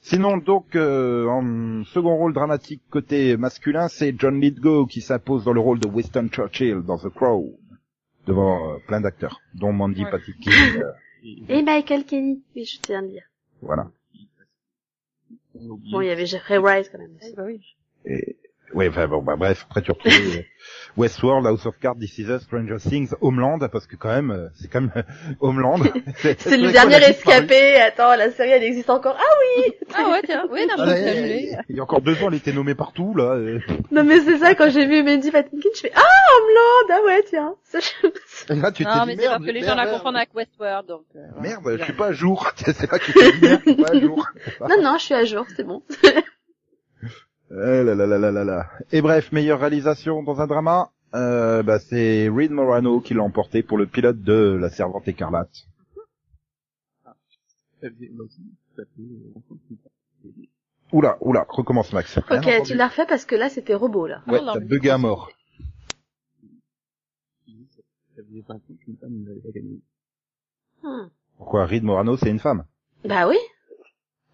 [0.00, 5.54] Sinon, donc, euh, en second rôle dramatique côté masculin, c'est John Lithgow qui s'impose dans
[5.54, 7.58] le rôle de Winston Churchill dans The Crow,
[8.26, 10.10] devant euh, plein d'acteurs, dont Mandy Ouais.
[10.10, 10.50] Patinkin.
[10.82, 10.92] euh,
[11.48, 13.24] Et Michael Kelly, oui, je tiens à le dire.
[13.62, 13.90] voilà.
[15.54, 17.16] Bon, il y avait Jeffrey Wright quand même.
[17.16, 17.32] aussi.
[17.34, 17.60] bah oui.
[18.04, 18.36] Et,
[18.74, 20.42] ouais, enfin bon, bah bref, après tu retrouves euh,
[20.96, 24.48] Westworld, House of Cards, This Is Us, Stranger Things, Homeland, parce que quand même, euh,
[24.54, 25.02] c'est quand même euh,
[25.40, 25.78] Homeland.
[26.16, 27.76] C'est le dernier rescapé.
[27.80, 29.16] Attends, la série, elle existe encore.
[29.18, 29.34] Ah
[29.66, 30.46] oui Ah ouais, tiens.
[30.50, 33.34] Oui, non, Ah, il, y a encore deux ans, elle était nommée partout, là.
[33.34, 33.58] euh.
[33.90, 36.00] Non, mais c'est ça, quand j'ai vu Mandy Patinkin, je fais Ah,
[36.38, 37.54] Homeland Ah ouais, tiens.
[37.64, 39.92] Ça, je- là, tu t'es Non, mais c'est merde, parce que les gens merde, la
[39.98, 41.04] confondent avec Westworld, donc.
[41.16, 41.20] euh.
[41.40, 42.52] Merde, je suis pas à jour.
[42.56, 44.26] c'est là que tu t'es dit, merde, je suis pas à jour.
[44.60, 45.82] Non, non, je suis à jour, c'est bon.
[47.56, 48.70] Là là là là là là.
[48.90, 53.62] Et bref, meilleure réalisation dans un drama, euh, bah, c'est Reed Morano qui l'a emporté
[53.62, 55.66] pour le pilote de La Servante Écarlate.
[60.92, 62.18] Oula, oula, recommence Max.
[62.18, 62.70] Rien Ok, entendu.
[62.70, 64.22] tu l'as refait parce que là, c'était robot, là.
[64.26, 65.30] Ouais, t'as bugué à mort.
[68.16, 69.80] ça faisait 20 ans qu'une femme n'avait pas gagné.
[70.82, 71.08] Hmm.
[71.36, 72.64] Pourquoi Reed Morano, c'est une femme?
[73.04, 73.36] Bah oui.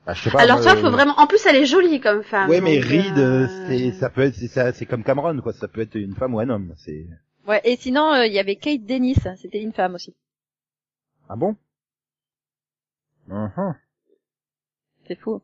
[0.07, 1.15] Ah, je sais pas, Alors moi, toi, euh, faut vraiment.
[1.19, 2.49] En plus, elle est jolie comme femme.
[2.49, 5.53] Ouais, mais Reed, euh, euh, c'est, ça peut être, c'est, ça- c'est comme Cameron, quoi.
[5.53, 6.75] Ça peut être une femme ou un homme.
[6.79, 7.07] C'est,
[7.47, 10.15] Ouais, et sinon, euh, il y avait Kate Dennis, c'était une femme aussi.
[11.29, 11.57] ah bon?
[13.29, 13.75] Mhm.
[15.07, 15.41] C'est fou.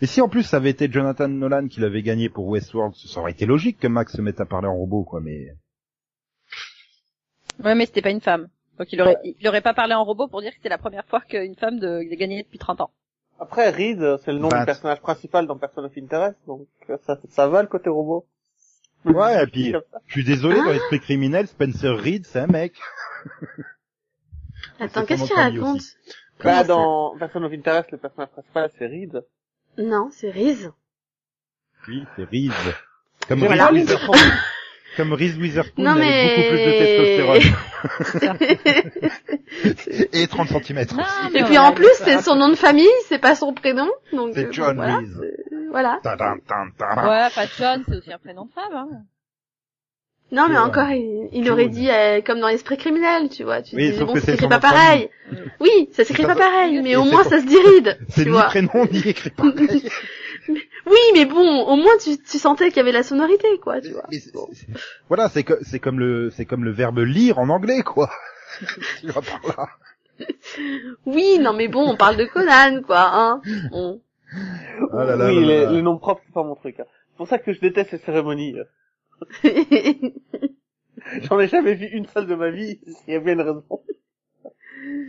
[0.00, 3.20] Mais si en plus ça avait été Jonathan Nolan qui l'avait gagné pour Westworld, ça
[3.20, 5.20] aurait été logique que Max se mette à parler en robot, quoi.
[5.20, 5.54] Mais
[7.62, 8.48] Ouais, mais c'était pas une femme.
[8.78, 11.04] Donc il aurait, il aurait pas parlé en robot pour dire que c'était la première
[11.06, 12.90] fois qu'une femme de, de gagnait depuis 30 ans.
[13.38, 16.66] Après, Reed, c'est le nom du personnage principal dans Person of Interest, donc
[17.06, 18.26] ça, ça va le côté robot.
[19.04, 19.74] ouais, et puis
[20.06, 20.64] je suis désolé Ah.
[20.66, 22.74] dans l'esprit criminel, Spencer Reed, c'est un mec.
[24.80, 25.82] Attends, C'est qu'est-ce qu'il raconte
[26.42, 29.22] Bah, ça dans Person of Interest, le personnage principal, c'est Reed.
[29.78, 30.70] Non, c'est Reese.
[31.88, 32.52] Oui, c'est Reed.
[33.28, 33.80] Comme regardé.
[33.80, 34.14] Witherspoon.
[34.96, 37.56] Comme Reese Witherspoon, mais- beaucoup plus de testostérone.
[40.12, 40.86] Et 30 cm.
[40.96, 41.04] Non,
[41.34, 43.88] Et puis en plus, c'est son nom de famille, c'est pas son prénom.
[44.12, 45.20] Donc C'est euh, John voilà, Reese.
[45.70, 46.00] voilà.
[46.02, 47.08] Tadam, tam, tadam.
[47.08, 48.88] Ouais, Patchon, c'est aussi un prénom de femme, hein.
[50.32, 50.60] Non, mais Ouais.
[50.60, 53.62] encore, il, aurait dit euh, comme dans l'esprit criminel, tu vois.
[53.62, 54.76] Tu Oui, dis, bon, que ça s'écrit pas famille.
[54.80, 55.10] pareil.
[55.60, 58.42] Oui, ça s'écrit pas pareil, mais au moins ça se diride, C'est ni vois.
[58.46, 59.52] prénom ni écrit pareil.
[60.86, 63.90] Oui, mais bon, au moins tu, tu sentais qu'il y avait la sonorité, quoi, tu
[63.92, 64.06] vois.
[65.08, 68.10] Voilà, c'est que- c'est comme le c'est comme le verbe lire en anglais quoi.
[69.00, 69.68] tu vas par là.
[71.04, 73.42] Oui, non, mais bon, on parle de Conan, quoi, hein.
[74.92, 75.72] Ah là là oui, là là les, là.
[75.72, 76.80] les noms propres, c'est pas mon truc.
[76.80, 76.84] hein.
[77.10, 78.56] C'est pour ça que je déteste ces cérémonies.
[81.22, 82.80] J'en ai jamais vu une seule de ma vie.
[83.06, 83.64] Il y a bien une raison.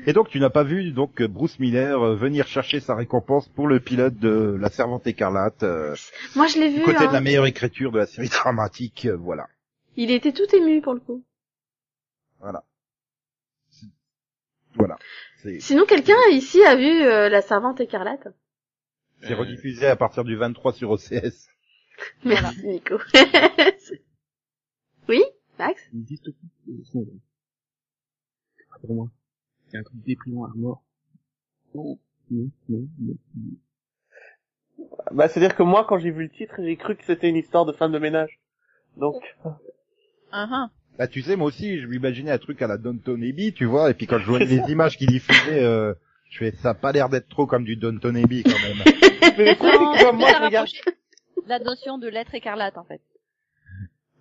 [0.07, 3.67] Et donc tu n'as pas vu donc Bruce Miller euh, venir chercher sa récompense pour
[3.67, 5.95] le pilote de La Servante écarlate euh,
[6.33, 7.07] Moi, je l'ai vu, côté hein.
[7.07, 9.49] de la meilleure écriture de la série dramatique, euh, voilà.
[9.97, 11.25] Il était tout ému pour le coup.
[12.39, 12.63] Voilà.
[14.75, 14.97] Voilà.
[15.59, 18.29] Sinon, quelqu'un ici a vu euh, La Servante écarlate?
[19.23, 21.49] C'est rediffusé à partir du 23 sur OCS.
[22.23, 22.97] Merci, Nico.
[25.09, 25.21] oui,
[25.59, 25.81] Max?
[28.69, 29.09] Pas pour moi.
[29.69, 30.83] C'est un truc déprimant à mort.
[31.75, 31.99] Non,
[32.31, 33.13] non, non, non.
[33.35, 34.85] non.
[35.11, 37.65] Bah, c'est-à-dire que moi, quand j'ai vu le titre, j'ai cru que c'était une histoire
[37.65, 38.39] de femme de ménage.
[38.97, 39.23] Donc,
[40.33, 40.67] Uh-huh.
[40.97, 43.89] Bah tu sais moi aussi je m'imaginais un truc à la Downton Abbey tu vois
[43.89, 45.93] et puis quand je voyais les images qu'il diffusait euh,
[46.29, 48.77] je fais ça a pas l'air d'être trop comme du Downton Abbey quand même.
[49.37, 50.67] mais Non, c'est que moi, je regarde.
[51.45, 53.01] La notion de lettre écarlate, en fait.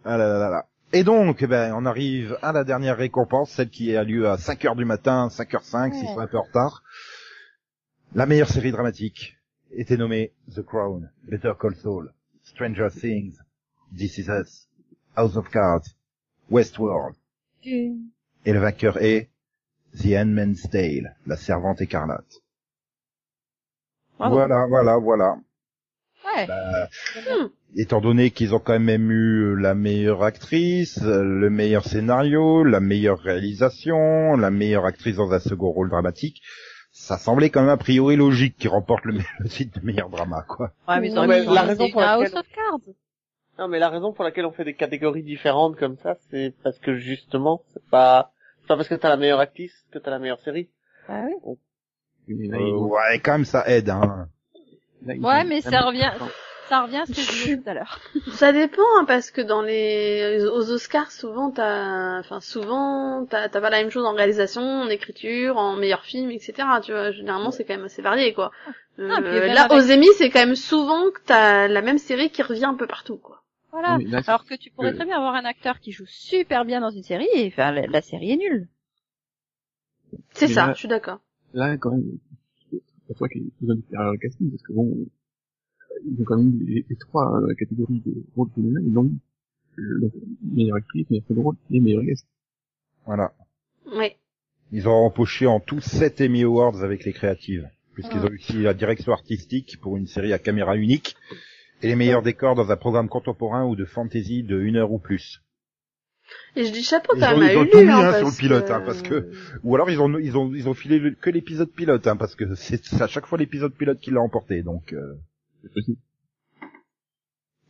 [0.04, 0.66] Ah là là là là.
[0.92, 4.38] Et donc, eh ben, on arrive à la dernière récompense, celle qui a lieu à
[4.38, 6.14] 5 heures du matin, 5h05, s'ils Ouais.
[6.14, 6.82] sont un peu en retard.
[8.14, 9.36] La meilleure série dramatique
[9.72, 12.12] était nommée The Crown, Better Call Saul,
[12.44, 13.36] Stranger Things,
[13.96, 14.68] This Is Us,
[15.16, 15.82] House of Cards,
[16.50, 17.16] Westworld.
[17.64, 19.28] Et le vainqueur est
[20.00, 22.42] The Handmaid's Tale, La Servante écarlate.
[24.18, 25.36] Voilà, voilà, voilà.
[26.34, 26.46] Ouais.
[26.46, 27.46] Bah, Hmm.
[27.76, 33.18] étant donné qu'ils ont quand même eu la meilleure actrice, le meilleur scénario, la meilleure
[33.18, 36.42] réalisation, la meilleure actrice dans un second rôle dramatique,
[36.90, 39.14] ça semblait quand même a priori logique qu'ils remportent le,
[39.48, 40.72] titre de meilleur drama, quoi.
[40.88, 42.80] Ouais, mais Non, mais la raison pour laquelle- Cards.
[43.58, 46.78] Non, mais la raison pour laquelle on fait des catégories différentes comme ça, c'est parce
[46.78, 50.18] que justement, c'est pas, c'est pas parce que t'as la meilleure actrice que t'as la
[50.18, 50.68] meilleure série.
[51.08, 51.56] Ah oui.
[52.28, 54.28] Euh, ouais, quand même ça aide, hein.
[55.06, 56.10] Là, ils Ouais, mais ça revient-
[56.68, 58.00] Ça revient à ce que je disais tout à l'heure.
[58.32, 63.60] Ça dépend, hein, parce que dans les aux Oscars, souvent t'as, enfin souvent t'as t'as
[63.60, 66.54] pas la même chose en réalisation, en écriture, en meilleur film, etc.
[66.82, 68.50] Tu vois, généralement c'est quand même assez varié, quoi.
[68.98, 71.82] Euh, Ah, puis même là, avec- aux Emmy, c'est quand même souvent que t'as la
[71.82, 73.42] même série qui revient un peu partout, quoi.
[73.70, 73.98] Voilà.
[74.08, 76.80] Là, Alors que tu pourrais que- très bien avoir un acteur qui joue super bien
[76.80, 78.66] dans une série et enfin, la, la série est nulle.
[80.32, 81.20] C'est ça, là- je suis d'accord.
[81.54, 82.18] là, quand même,
[83.06, 85.06] c'est pas toi qui besoin de faire le casting, parce que bon,
[86.04, 89.12] ils ont quand même les, les trois euh, catégories de rôle féminin, ils l'ont.
[89.78, 92.26] Euh, Donc, meilleure actrice, meilleur second rôle et meilleur guest.
[93.04, 93.32] Voilà.
[93.86, 94.16] Ouais.
[94.72, 98.74] Ils ont empoché en tout 7 Emmy Awards avec les créatives, puisqu'ils ont réussi la
[98.74, 101.16] direction artistique pour une série à caméra unique,
[101.82, 104.98] et les meilleurs décors dans un programme contemporain ou de fantasy de une heure ou
[104.98, 105.42] plus.
[106.56, 108.36] Et je dis chapeau quand même à ils ont tout mis, hein, hein, sur le
[108.36, 109.30] pilote, hein, parce que-
[109.62, 112.34] Ou alors ils ont ils ont ils ont filé le- que l'épisode pilote, hein, parce
[112.34, 114.92] que c'est c'est à chaque fois l'épisode pilote qui l'a emporté, donc.
[114.92, 115.14] euh.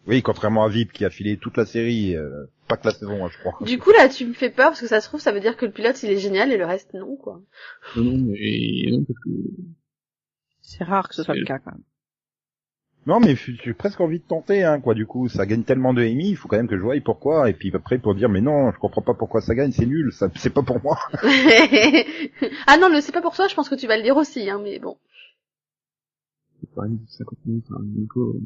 [0.07, 3.25] Oui, contrairement à Vip qui a filé toute la série, euh, pas que la saison,
[3.25, 3.59] hein, je crois.
[3.67, 5.57] Du coup, là, tu me fais peur parce que ça se trouve, ça veut dire
[5.57, 7.41] que le pilote, il est génial et le reste, non, quoi.
[7.97, 9.31] Non, non, mais non, parce que
[10.61, 11.83] C'est rare que ce soit le cas quand même.
[13.07, 14.95] Non, mais j'ai presque envie de tenter, hein, quoi.
[14.95, 17.49] Du coup, ça gagne tellement de Emmy, il faut quand même que je voie pourquoi,
[17.49, 20.13] et puis après pour dire, mais non, je comprends pas pourquoi ça gagne, c'est nul,
[20.13, 20.99] ça, c'est pas pour moi.
[22.67, 24.51] ah non, le c'est pas pour toi, je pense que tu vas le dire aussi,
[24.51, 24.97] hein, mais bon.
[26.61, 28.41] c'est quand même 50 minutes, hein, Nico,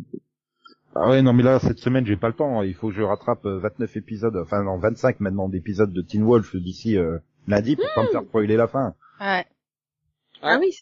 [0.95, 2.63] Ah ouais, non, mais là, cette semaine, j'ai pas le temps.
[2.63, 6.23] Il faut que je rattrape euh, 29 épisodes, enfin non, 25 maintenant d'épisodes de Teen
[6.23, 8.95] Wolf d'ici euh, lundi pour pas me faire spoiler la fin.
[9.21, 9.47] Ouais.
[10.43, 10.77] Ah oui.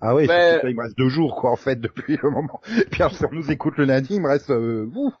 [0.00, 2.30] Ah ouais, Mais- surtout que il me reste deux jours, quoi, en fait, depuis le
[2.30, 2.60] moment.
[2.90, 5.12] Puis alors, si on nous écoute le lundi, il me reste, euh, ouf,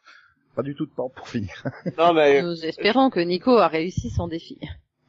[0.56, 1.50] pas du tout de temps pour finir.
[1.98, 4.58] Non, mais, Nous espérons que Nico a réussi son défi.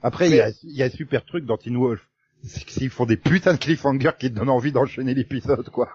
[0.04, 2.02] Après, il y a, il y a un super truc dans Teen Wolf.
[2.44, 5.90] C'est qu'ils font des putains de cliffhangers qui te donnent envie d'enchaîner l'épisode, quoi.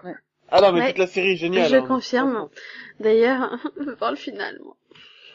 [0.49, 0.87] ah non, mais Ouais.
[0.89, 1.69] toute la série est géniale.
[1.69, 1.85] je hein.
[1.85, 2.47] confirme.
[3.01, 4.75] D'ailleurs, je veux voir le final, moi.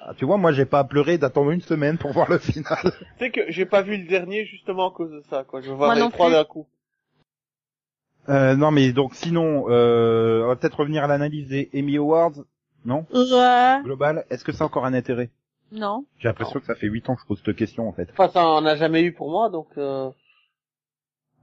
[0.05, 2.79] Ah, tu vois, moi, j'ai pas à pleurer d'attendre une semaine pour voir le final.
[2.83, 5.61] Tu sais que j'ai pas vu le dernier justement à cause de ça, quoi.
[5.61, 6.67] Je vois Moi les trois d'un coup.
[8.29, 12.33] Euh, non, mais donc, sinon, euh, on va peut-être revenir à l'analyse des Emmy Awards.
[12.85, 13.07] Non?
[13.13, 13.81] Ouais.
[13.85, 14.25] Global.
[14.31, 15.31] Est-ce que ça a encore un intérêt?
[15.73, 16.05] Non.
[16.19, 18.09] J'ai l'impression que ça fait huit ans que je pose cette question, en fait.
[18.13, 20.11] Enfin, ça en a jamais eu pour moi, donc, euh...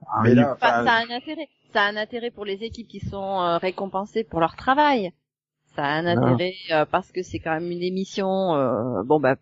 [0.07, 1.47] Ah, Mais là, Enfin, ça a un intérêt.
[1.73, 5.11] Ça a un intérêt pour les équipes qui sont euh, récompensées pour leur travail.
[5.75, 6.11] Ça a un Ah.
[6.11, 9.35] intérêt euh, parce que c'est quand même une émission, euh, bon bah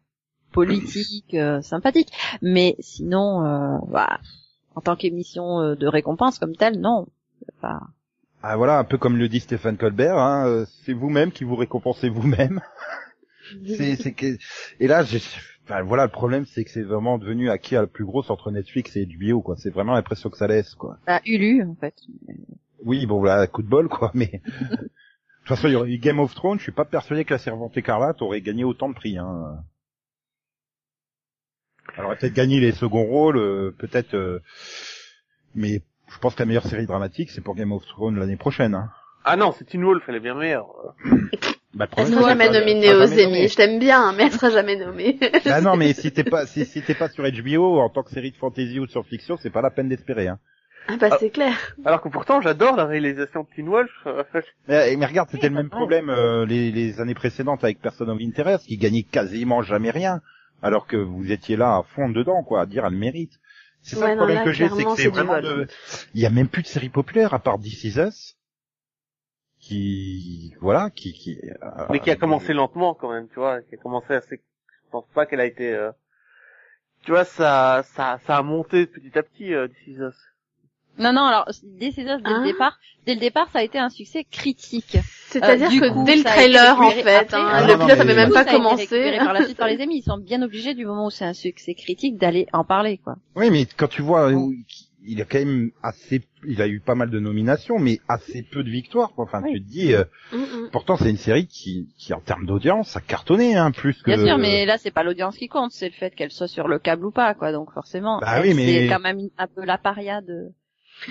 [0.51, 2.09] politique, euh, sympathique.
[2.41, 4.19] Mais sinon, euh, bah,
[4.75, 7.07] en tant qu'émission euh, de récompense comme telle, non.
[8.43, 11.55] Ah, voilà, un peu comme le dit Stéphane Colbert, hein, euh, c'est vous-même qui vous
[11.55, 12.61] récompensez vous-même.
[13.65, 14.37] c'est, c'est que,
[14.79, 15.03] et là,
[15.63, 18.29] enfin, voilà, le problème, c'est que c'est vraiment devenu à qui a la plus grosse
[18.29, 19.55] entre Netflix et HBO, quoi.
[19.57, 20.97] C'est vraiment l'impression que ça laisse, quoi.
[21.07, 21.95] Bah, Ulu en fait.
[22.85, 24.41] Oui, bon, voilà, coup de bol, quoi, mais.
[24.51, 27.33] De toute façon, il y aurait eu Game of Thrones, je suis pas persuadé que
[27.33, 29.63] la Servante Écarlate aurait gagné autant de prix, hein.
[31.95, 34.41] Elle aurait peut-être gagné les seconds rôles, euh, peut-être, euh,
[35.55, 35.81] mais
[36.11, 38.89] je pense que la meilleure série dramatique, c'est pour Game of Thrones l'année prochaine, hein.
[39.25, 40.67] Ah non, c'est Teen Wolf, elle est bien meilleure.
[41.73, 43.47] Bah, le Elle sera jamais nominée aux Emmy.
[43.49, 45.19] Je t'aime bien, mais elle sera jamais nommée.
[45.43, 48.11] Bah non, mais si t'es pas, si, si t'es pas sur HBO en tant que
[48.11, 50.39] série de fantasy ou de science-fiction, c'est pas la peine d'espérer, hein.
[50.87, 51.17] ah bah Ah.
[51.19, 51.75] c'est clair.
[51.83, 53.91] Alors que pourtant, j'adore la réalisation de Teen Wolf.
[54.05, 54.23] euh,
[54.69, 58.07] Mais, mais regarde, c'était Oui, le même problème euh, les, les années précédentes avec Person
[58.07, 60.21] of Interest, qui gagnait quasiment jamais rien,
[60.63, 63.33] alors que vous étiez là à fond dedans, quoi, à dire elle mérite.
[63.81, 65.67] C'est ça Ouais, le non, problème là, que j'ai, c'est que c'est vraiment de...
[66.13, 68.37] Il y a même plus de séries populaires à part This Is Us,
[69.59, 71.39] qui, voilà, qui, qui.
[71.63, 74.37] euh, mais qui a commencé lentement quand même, tu vois, qui a commencé assez.
[74.85, 75.73] Je pense pas qu'elle a été.
[75.73, 75.91] euh,
[77.03, 79.53] Tu vois, ça, ça, ça a monté petit à petit.
[79.53, 80.15] Euh, This Is Us.
[80.99, 83.77] Non, non, alors, dès, ces heures, dès le départ, dès le départ, ça a été
[83.77, 84.97] un succès critique.
[85.29, 87.47] C'est-à-dire Euh, que coup, dès le a trailer, en fait, hein.
[87.51, 88.75] Ah, le non, pilote mais- avait même coup, pas ça a été commencé.
[88.83, 89.97] récupéré par la suite par les amis.
[89.99, 93.15] Ils sont bien obligés du moment où c'est un succès critique d'aller en parler, quoi.
[93.35, 94.31] Oui, mais quand tu vois,
[95.09, 98.63] il a quand même assez, il a eu pas mal de nominations, mais assez peu
[98.63, 99.11] de victoires.
[99.13, 99.23] quoi.
[99.25, 99.53] Enfin, Oui.
[99.53, 100.69] tu te dis, euh, Mm, mm.
[100.71, 104.11] pourtant c'est une série qui, qui en termes d'audience, a cartonné, hein, plus que.
[104.11, 106.67] Bien sûr, mais là, c'est pas l'audience qui compte, c'est le fait qu'elle soit sur
[106.67, 107.51] le câble ou pas, quoi.
[107.51, 110.47] Donc, forcément, Bah oui, mais- c'est quand même un peu la paria de,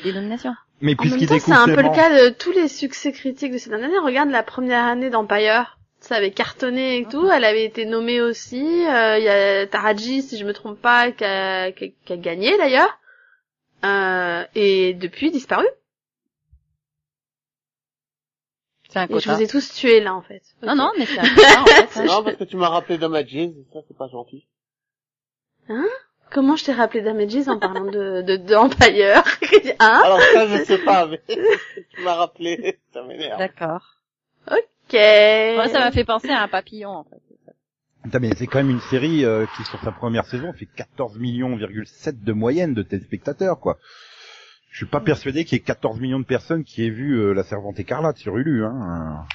[0.03, 0.55] des nominations.
[0.80, 3.53] Mais En même puisqu'il temps, c'est un peu le cas de tous les succès critiques
[3.53, 3.99] de ces dernières années.
[3.99, 5.78] Regarde la première année d'Empire.
[6.01, 7.28] Ça avait cartonné et tout.
[7.30, 8.62] Elle avait été nommée aussi.
[8.87, 12.12] Euh, Il y a Taraji, si je me trompe pas, qui a, qui a- qui
[12.12, 12.99] a gagné d'ailleurs.
[13.84, 15.66] Euh, et depuis disparu.
[18.91, 19.34] C'est un Et je quota.
[19.34, 20.43] vous ai tous tués là en fait.
[20.62, 22.01] Non, non, mais c'est un quota, en fait.
[22.01, 22.05] hein.
[22.05, 24.47] Non, parce que tu m'as rappelé Damages, ça c'est pas gentil.
[26.31, 29.22] Comment je t'ai rappelé Damages en parlant de, de, de Empire
[29.79, 30.03] Hein?
[30.05, 33.39] Alors ça, je sais pas, mais tu m'as rappelé, ça m'énerve.
[33.39, 33.97] D'accord.
[34.51, 34.93] Ok.
[34.93, 37.20] Moi, ça m'a fait penser à un papillon, en fait.
[38.07, 41.18] Putain, mais c'est quand même une série euh, qui sur sa première saison fait 14
[41.18, 43.79] millions,7 de moyenne de téléspectateurs quoi.
[44.70, 47.33] Je suis pas persuadé qu'il y ait 14 millions de personnes qui aient vu euh,
[47.33, 49.27] La Servante écarlate sur Hulu hein.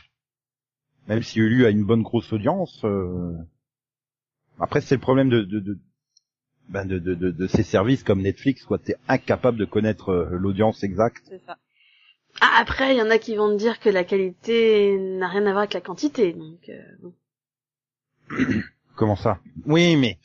[1.10, 3.34] Même si Hulu a une bonne grosse audience euh,
[4.58, 5.78] après c'est le problème de de de,
[6.70, 10.30] ben, de, de, de- de ces services comme Netflix quoi, t'es incapable de connaître euh,
[10.32, 11.24] l'audience exacte.
[11.30, 11.58] C'est ça.
[12.40, 15.42] Ah, après, il y en a qui vont te dire que la qualité n'a rien
[15.46, 16.32] à voir avec la quantité.
[16.34, 17.14] Donc, euh, bon.
[18.96, 19.40] Comment ça?
[19.66, 20.18] Oui, mais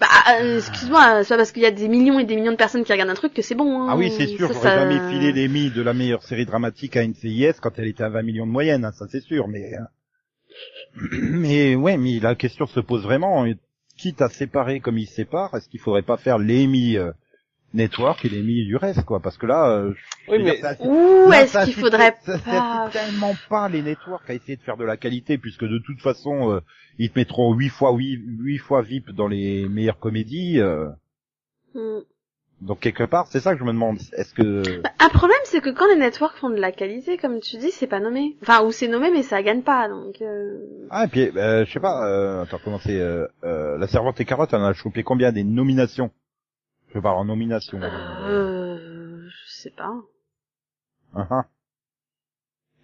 [0.00, 0.06] Bah,
[0.40, 2.84] euh, excuse-moi, c'est pas parce qu'il y a des millions et des millions de personnes
[2.84, 3.82] qui regardent un truc que c'est bon.
[3.82, 3.86] Hein.
[3.90, 6.96] ah oui, c'est sûr, Ça, j'aurais ça- jamais filé l'Emmy de la meilleure série dramatique
[6.96, 9.74] à NCIS quand elle était à 20 millions de moyenne, hein, ça c'est sûr, mais
[9.74, 9.80] euh,
[11.22, 13.44] mais ouais, mais la question se pose vraiment,
[14.00, 17.12] quitte à séparer comme ils se séparent, est-ce qu'il faudrait pas faire l'Emmy euh,
[17.74, 19.20] Network et l'Emmy du reste quoi?
[19.20, 19.92] Parce que là, euh,
[20.28, 22.90] Oui, mais- dire, ça- est-ce qu'il faudrait ça, pas...
[22.92, 26.52] tellement pas les networks à essayer de faire de la qualité puisque de toute façon
[26.52, 26.60] euh,
[26.98, 30.58] ils te mettront huit fois huit huit fois VIP dans les meilleures comédies.
[30.60, 30.88] euh,
[31.74, 32.00] Hmm.
[32.60, 33.98] Donc quelque part, c'est ça que je me demande.
[34.12, 37.40] Est-ce que Bah, Un problème, c'est que quand les networks font de la qualité, comme
[37.40, 38.36] tu dis, c'est pas nommé.
[38.42, 40.20] Enfin, ou c'est nommé, mais ça gagne pas, donc...
[40.20, 40.58] Euh...
[40.90, 42.06] ah et puis euh, je sais pas.
[42.06, 45.32] Euh, attends comment c'est euh, euh, La Servante et Carotte, elle en a chopé combien
[45.32, 46.10] des nominations?
[46.94, 47.80] Je parle en nomination.
[47.80, 49.26] Euh...
[49.28, 49.94] Je sais pas.
[51.14, 51.44] Ah, ah.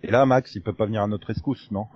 [0.03, 1.87] Et là, Max, il peut pas venir à notre escousse, non?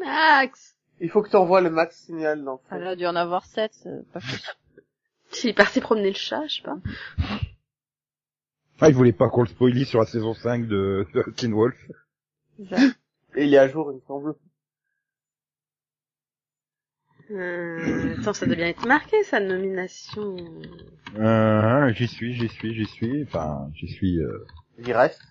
[0.00, 3.44] Max Il faut que tu envoies le max signal dans Elle a dû en avoir
[3.44, 4.42] sept, euh, pas plus.
[5.34, 6.78] S'il est parti promener le chat, je sais pas.
[8.80, 11.76] Ah, il voulait pas qu'on le spoilie sur la saison 5 de, de Teen Wolf.
[13.36, 14.34] Et il est à jour, il me semble.
[17.30, 18.16] Euh...
[18.18, 20.36] Attends, ça doit bien être marqué, sa nomination.
[21.16, 23.24] Euh, j'y suis, j'y suis, j'y suis.
[23.24, 24.18] Enfin, j'y suis.
[24.18, 24.46] Euh...
[24.78, 25.22] Il reste.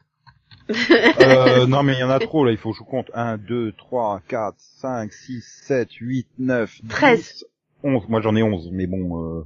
[1.19, 2.51] Euh, non, mais il y en a trop là.
[2.51, 3.11] Il faut que je compte.
[3.13, 7.45] 1, 2, 3, 4, 5, 6, 7, 8, 9, 10, 13.
[7.83, 8.07] 11.
[8.07, 9.21] Moi, j'en ai 11, mais bon.
[9.21, 9.43] Euh...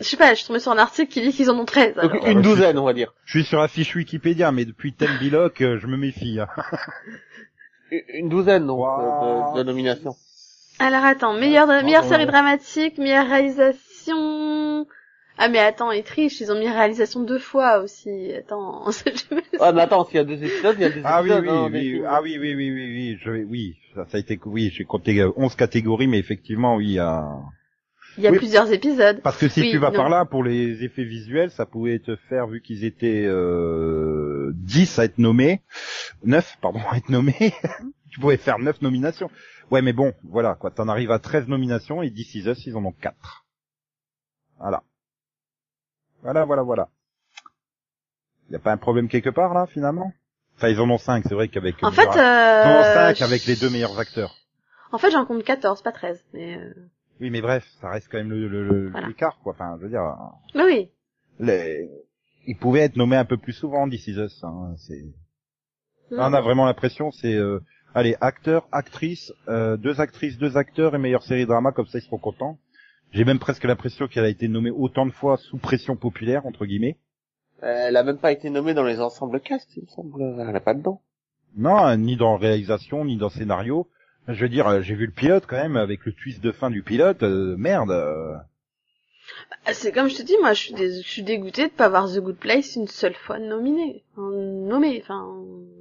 [0.00, 1.94] Je sais pas, je suis tombée sur un article qui dit qu'ils en ont 13.
[1.96, 2.28] Donc alors.
[2.28, 3.12] une douzaine, on va dire.
[3.26, 6.40] Je suis sur la fiche Wikipédia, mais depuis Ten Biloc, euh, je me méfie.
[6.40, 6.48] hein.
[8.14, 10.16] Une- douzaine, donc, Trois, de, de nominations.
[10.78, 14.86] Alors attends, meilleure, Non, meilleure série dramatique, meilleure réalisation.
[15.36, 18.32] Ah mais attends, ils trichent, ils ont mis réalisation deux fois aussi.
[18.32, 18.84] Attends,
[19.60, 21.42] Ah mais attends, s'il y a deux épisodes, il y a deux Ah oui, épisodes.
[21.44, 24.20] oui, hein, oui, des- ah oui, oui, oui, oui, oui, je, oui, ça, ça a
[24.20, 27.26] été, oui, j'ai compté euh, 11 catégories, mais effectivement, oui, il y a...
[28.20, 28.38] il y a Oui.
[28.38, 29.20] plusieurs épisodes.
[29.22, 29.96] Parce que si Oui, tu vas non.
[29.96, 34.98] par là, pour les effets visuels, ça pouvait te faire, vu qu'ils étaient euh, 10
[34.98, 35.62] à être nommés,
[36.24, 37.54] 9, pardon, à être nommés,
[38.10, 39.30] tu pouvais faire 9 nominations.
[39.70, 42.84] Ouais, mais bon, voilà, quoi, t'en arrives à 13 nominations, et DC Us, ils en
[42.84, 43.44] ont 4.
[44.58, 44.82] Voilà.
[46.22, 46.88] Voilà, voilà, voilà.
[48.50, 50.12] Y a pas un problème quelque part, là, finalement?
[50.56, 51.82] Enfin, ils en ont 5, c'est vrai qu'avec...
[51.82, 53.14] En fait, Ils en ont euh...
[53.14, 54.34] 5 avec les deux meilleurs acteurs.
[54.92, 56.22] En fait, j'en compte 14, pas 13.
[56.34, 56.74] Mais euh...
[57.20, 59.08] Oui, mais bref, ça reste quand même le, le, le- Voilà.
[59.08, 59.52] l'écart, quoi.
[59.52, 60.02] Enfin, je veux dire,
[60.54, 60.90] mais oui.
[61.38, 61.90] les...
[62.46, 64.42] ils pouvaient être nommés un peu plus souvent, This Is Us.
[64.44, 64.74] Hein.
[64.78, 65.04] C'est...
[66.10, 67.60] Là, on a vraiment l'impression, c'est, euh,
[67.94, 72.02] allez, acteur, actrice, euh, deux actrices, deux acteurs et meilleure série drama, comme ça ils
[72.02, 72.58] seront contents.
[73.12, 76.64] J'ai même presque l'impression qu'elle a été nommée autant de fois sous pression populaire, entre
[76.66, 76.96] guillemets.
[77.62, 80.22] Elle a même pas été nommée dans les ensembles cast, il me semble.
[80.40, 81.00] Elle a pas dedans.
[81.56, 83.88] Non, ni dans réalisation, ni dans scénario.
[84.32, 86.70] Je veux dire, euh, j'ai vu le pilote quand même, avec le twist de fin
[86.70, 87.90] du pilote, euh, merde.
[87.90, 88.34] euh,
[89.66, 91.88] Ah, C'est comme je te dis, moi, je suis, dés- je suis dégoûtée de pas
[91.88, 95.28] voir The Good Place une seule fois nominée, nommée, enfin,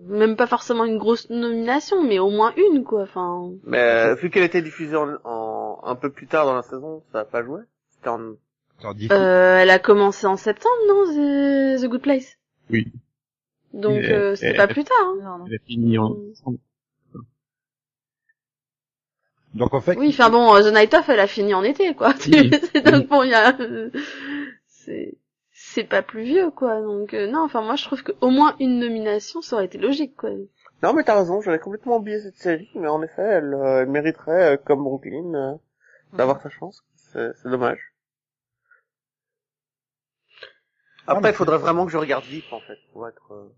[0.07, 3.03] même pas forcément une grosse nomination, mais au moins une, quoi.
[3.03, 6.61] Enfin, Mais euh, vu qu'elle était diffusée en, en- un peu plus tard dans la
[6.63, 7.61] saison, ça a pas joué?
[7.89, 8.19] C'était en...
[9.11, 12.37] euh, elle a commencé en septembre, non, The, The Good Place?
[12.69, 12.91] Oui.
[13.73, 14.95] Donc euh, c'est et- pas plus tard.
[15.01, 15.17] Hein.
[15.23, 15.45] Non, non.
[15.47, 16.57] Elle a fini en décembre.
[19.53, 22.13] Donc en fait, Oui, enfin bon, The Night Of, elle a fini en été, quoi.
[22.27, 22.49] Oui.
[22.85, 23.55] Donc bon, il y a,
[24.67, 25.17] c'est,
[25.51, 26.81] c'est pas plus vieux, quoi.
[26.81, 30.15] Donc euh, non, enfin moi je trouve qu'au moins une nomination, ça aurait été logique,
[30.15, 30.29] quoi.
[30.83, 33.89] Non mais t'as raison, j'avais complètement oublié cette série, mais en effet, elle, euh, elle
[33.89, 35.55] mériterait, euh, comme Brooklyn, euh,
[36.13, 36.83] d'avoir sa chance.
[36.95, 37.93] C'est c'est dommage.
[41.07, 43.51] Ah, Après, il faudrait vraiment que je regarde vite, en fait, pour être...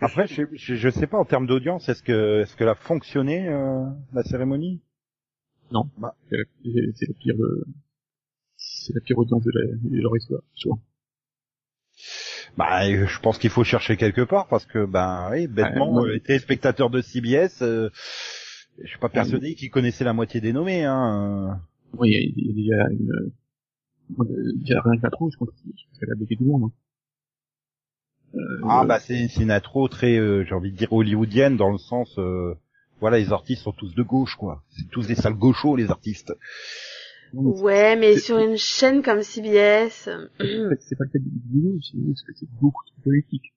[0.00, 3.48] après, je, je, je sais pas en termes d'audience, est-ce que est-ce qu'elle a fonctionné
[3.48, 4.82] euh, la cérémonie?
[6.30, 6.44] C'est la,
[6.94, 7.64] c'est la pire, euh,
[8.56, 10.78] c'est la pire audience de, la, de leur histoire, vois.
[12.56, 16.16] Bah, euh, je pense qu'il faut chercher quelque part parce que, ben, oui, bêtement, Ouais,
[16.16, 17.90] euh, téléspectateur de CBS, euh,
[18.82, 20.84] je suis pas persuadé qu'ils connaissaient la moitié des nommés.
[20.84, 21.60] Hein.
[21.94, 23.32] Moi, il y a, il y a une,
[24.10, 25.54] moi, euh, déjà rien que l'intro, je pense que
[25.98, 26.64] c'est la beauté du monde.
[26.64, 26.72] Hein.
[28.36, 31.70] Euh, Ah bah c'est c'est une intro très, euh, j'ai envie de dire hollywoodienne dans
[31.70, 32.54] le sens, euh,
[33.00, 34.62] voilà, les artistes sont tous de gauche quoi.
[34.70, 36.34] C'est tous des sales gauchos les artistes.
[37.32, 40.38] Ouais, mais c'est- sur une chaîne comme CBS, c'est pas-
[40.80, 43.52] c'est pas le cas du c'est beaucoup trop politique.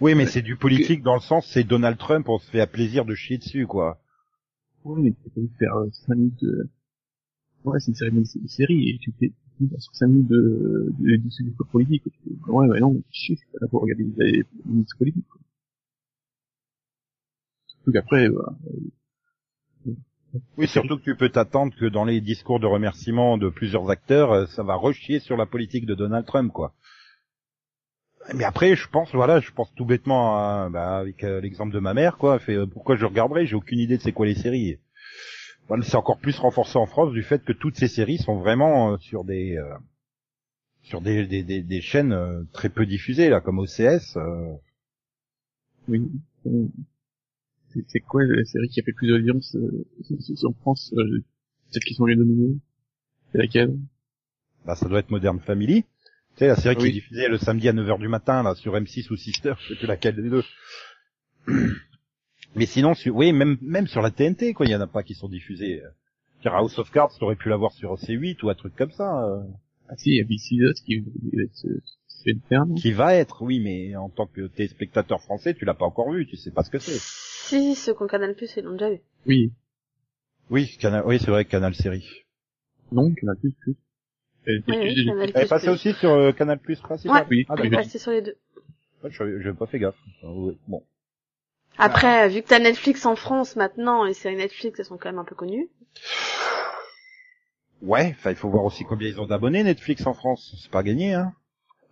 [0.00, 2.66] Oui, mais c'est du politique dans le sens, c'est Donald Trump, on se fait à
[2.66, 4.00] plaisir de chier dessus quoi.
[4.84, 5.72] Ouais, mais t'as pas envie de faire
[6.06, 6.68] 5 minutes de...
[7.64, 9.30] Ouais, c'est une série, mais c'est une série, et tu fais
[9.92, 12.02] 5 minutes de, de, de discours politique.
[12.48, 15.26] Ouais, bah non, chier, c'est pas là pour les, discours politiques.
[17.66, 18.54] Surtout qu'après, bah,
[20.56, 24.32] Oui, surtout que tu peux t'attendre que dans les discours de remerciement de plusieurs acteurs,
[24.32, 26.72] euh, ça va rechier sur la politique de Donald Trump, quoi.
[28.34, 31.80] Mais après, je pense, voilà, je pense tout bêtement à, bah, avec euh, l'exemple de
[31.80, 32.38] ma mère, quoi.
[32.38, 33.46] Fait, euh, pourquoi je regarderais?
[33.46, 34.78] J'ai aucune idée de c'est quoi les séries.
[35.72, 38.92] Voilà, c'est encore plus renforcé en France du fait que toutes ces séries sont vraiment
[38.92, 39.74] euh, sur des euh,
[40.82, 44.18] sur des, des, des, des chaînes euh, très peu diffusées, là, comme OCS.
[44.18, 44.52] euh.
[45.88, 46.02] oui.
[47.88, 49.56] C'est quoi la série qui a fait plus d'audience
[50.44, 51.24] en France euh,
[51.70, 52.58] Celle qui sont les nominés?
[53.32, 53.74] C'est laquelle?
[54.66, 55.84] Bah, ça doit être Modern Family.
[55.84, 55.88] Tu
[56.40, 59.10] sais, la série qui est diffusée le samedi à 9h du matin, là, sur M6
[59.10, 60.44] ou Sister, je sais plus laquelle des deux.
[62.54, 65.02] Mais sinon, sur, oui, même, même sur la TNT, quoi, il y en a pas
[65.02, 65.82] qui sont diffusés.
[66.42, 69.42] Car House of Cards, t'aurais pu l'avoir sur C8 ou un truc comme ça, euh,
[69.88, 71.02] Ah si, il y a BC qui
[72.24, 72.74] fait faire, non?
[72.74, 76.26] Qui va être, oui, mais en tant que téléspectateur français, tu l'as pas encore vu,
[76.26, 76.98] tu sais pas ce que c'est.
[76.98, 79.00] si ceux qui ont Canal Plus, ils l'ont déjà vu.
[79.26, 79.52] Oui.
[80.50, 82.06] Oui, Canal, oui, c'est vrai, Canal Série.
[82.90, 83.76] Non, Canal Plus, plus.
[84.44, 85.48] Elle Elle est Plus.
[85.48, 87.22] passée aussi sur euh, Canal Plus principal.
[87.22, 87.26] Ouais.
[87.30, 87.84] Oui, Ah, oui, d'accord.
[87.84, 88.36] Ouais, c'est sur les deux.
[89.02, 89.96] Ouais, je j'avais pas fait gaffe.
[90.22, 90.82] Ah, ouais, Bon.
[91.78, 95.18] Après, vu que t'as Netflix en France maintenant, les séries Netflix, elles sont quand même
[95.18, 95.68] un peu connues.
[97.82, 100.54] Ouais, enfin, il faut voir aussi combien ils ont d'abonnés Netflix en France.
[100.62, 101.32] C'est pas gagné, hein.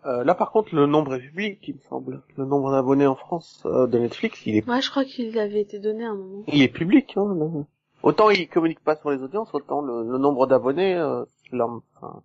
[0.06, 2.22] Euh, là, par contre, le nombre est public, il me semble.
[2.36, 5.60] Le nombre d'abonnés en France euh, de Netflix, il est, Ouais, je crois qu'il avait
[5.60, 6.44] été donné à un moment.
[6.48, 7.12] il est public.
[7.16, 7.64] Hein, le-
[8.02, 11.82] Autant il communique pas sur les audiences, autant le, le nombre d'abonnés, euh, c'est leur-
[12.00, 12.22] enfin,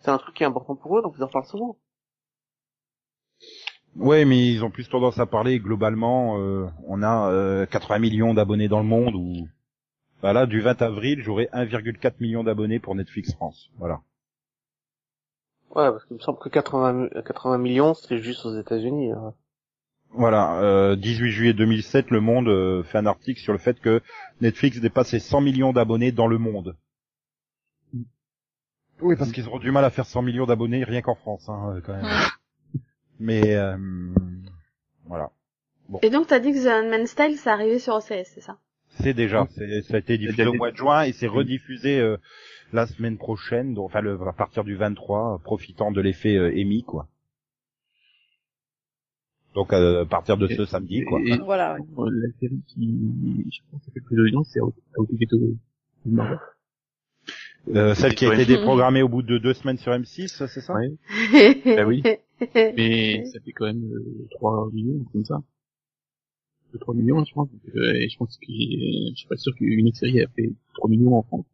[0.00, 1.76] c'est un truc qui est important pour eux, donc ils en parlent souvent.
[3.96, 6.38] Ouais, mais ils ont plus tendance à parler globalement.
[6.38, 9.14] euh, on a euh, 80 millions d'abonnés dans le monde.
[9.14, 9.48] Ou
[10.22, 13.70] bah là, du 20 avril, j'aurai 1,4 million d'abonnés pour Netflix France.
[13.78, 14.00] Voilà.
[15.70, 19.12] Ouais, parce qu'il me semble que 80, 80 millions, c'est juste aux États-Unis.
[19.12, 19.34] hein.
[20.16, 24.00] Voilà, euh, 18 juillet 2007, Le Monde euh, fait un article sur le fait que
[24.40, 26.76] Netflix dépasse les 100 millions d'abonnés dans le monde.
[29.00, 31.80] Oui, parce qu'ils auront du mal à faire 100 millions d'abonnés rien qu'en France, hein,
[31.84, 32.06] quand même.
[33.20, 33.76] Mais euh,
[35.06, 35.30] voilà,
[36.02, 38.58] Et donc t'as dit que The Handmaid's Style c'est arrivé sur OCS, c'est ça?
[39.00, 42.16] C'est déjà, c'est- ça a été diffusé au mois de juin et c'est rediffusé euh,
[42.72, 46.52] la semaine prochaine, donc enfin le, à partir du 23, euh, profitant de l'effet euh,
[46.56, 47.08] Emmy, quoi.
[49.54, 51.20] Donc euh, à partir de ce samedi, quoi.
[51.24, 51.76] Et, Voilà.
[51.96, 52.10] ouais.
[52.10, 54.60] la série qui, je pense, a fait le plus d'audience, c'est.
[56.06, 56.38] Marvel.
[57.74, 60.74] Euh, celle qui a été déprogrammée au bout de deux semaines sur M6, c'est ça?
[60.74, 60.92] Ouais.
[61.76, 62.02] Bah oui.
[62.76, 65.42] Mais ça fait quand même euh, 3 millions, comme ça.
[66.80, 67.48] 3 millions, je pense.
[67.76, 71.14] Euh, et je pense que je suis pas sûr qu'une série a fait 3 millions
[71.16, 71.46] en France.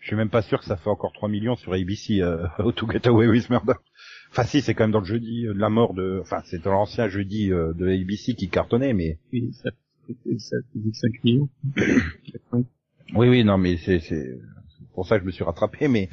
[0.00, 2.72] Je suis même pas sûr que ça fait encore 3 millions sur ABC, euh, How
[2.72, 3.74] to Get Away with Murder.
[4.30, 6.18] Enfin si, c'est quand même dans le jeudi euh, de la mort de...
[6.20, 9.18] Enfin, c'est dans l'ancien jeudi euh, de ABC qui cartonnait, mais...
[9.32, 9.70] Et ça
[10.06, 11.48] fait, ça fait 5 millions.
[13.14, 14.40] Oui, oui, non, mais c'est c'est
[14.78, 16.08] c'est pour ça que je me suis rattrapé, mais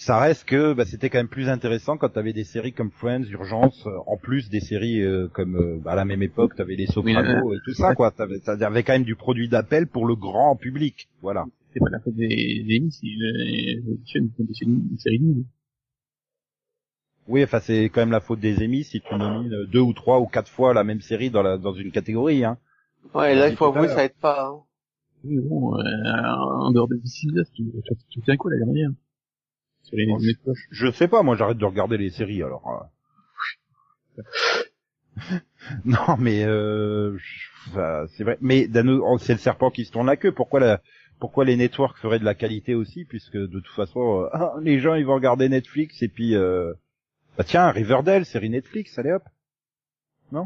[0.00, 3.24] ça reste que bah, c'était quand même plus intéressant quand t'avais des séries comme Friends,
[3.24, 6.74] Urgence, euh, en plus des séries euh, comme euh, bah, à la même époque, t'avais
[6.74, 8.10] les Sopranos et tout ça, quoi.
[8.10, 11.44] T'avais t'avais quand même du produit d'appel pour le grand public, voilà.
[11.74, 14.30] c'est pas la faute des, des émis, c'est une,
[14.96, 15.44] série nulle.
[17.28, 20.18] Oui, enfin c'est quand même la faute des émis si tu nomines deux ou trois
[20.18, 22.56] ou quatre fois la même série dans la dans une catégorie, hein.
[23.14, 24.46] Ouais, là, il faut avouer, ça aide pas.
[24.46, 24.62] Hein.
[25.24, 27.64] Oui, bon, euh, en dehors de DC, tu,
[28.08, 28.90] tu, un coup la dernière?
[29.82, 30.58] Sur les Bon, networks.
[30.70, 32.88] Je sais pas, moi j'arrête de regarder les séries alors.
[34.18, 34.22] euh.
[35.84, 37.16] non, mais euh,
[37.68, 38.38] enfin, c'est vrai.
[38.40, 40.32] Mais d'un autre- oh, c'est le serpent qui se tourne la queue.
[40.32, 40.80] Pourquoi la,
[41.18, 44.80] pourquoi les networks feraient de la qualité aussi, puisque de toute façon, euh, ah, les
[44.80, 46.72] gens ils vont regarder Netflix et puis, euh,
[47.38, 49.22] bah tiens, Riverdale, série Netflix, allez hop.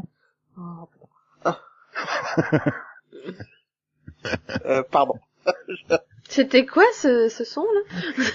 [4.65, 5.19] Euh, pardon.
[6.27, 7.81] C'était quoi ce, ce son là?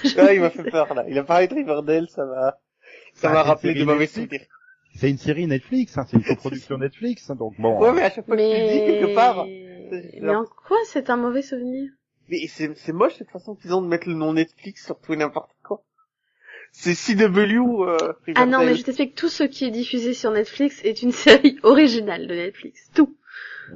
[0.18, 1.05] Ah, il m'a fait peur, là.
[1.09, 2.59] Il a parlé de Riverdale, ça m'a,
[3.14, 4.47] ça Bah, m'a c'est rappelé une de mauvais série souvenirs.
[4.97, 7.78] C'est une série Netflix, hein, c'est une coproduction Netflix, hein, donc bon.
[7.80, 10.76] Ouais, euh, mais à chaque fois que tu le dis quelque part, Mais en quoi
[10.86, 11.91] c'est un mauvais souvenir?
[12.28, 15.12] Mais c'est, c'est moche cette façon qu'ils ont de mettre le nom Netflix sur tout
[15.12, 15.82] et n'importe quoi.
[16.72, 17.97] C'est CW, euh,
[18.36, 21.59] Ah non, mais je t'explique, tout ce qui est diffusé sur Netflix est une série
[21.64, 22.88] originale de Netflix.
[22.95, 23.16] Tout.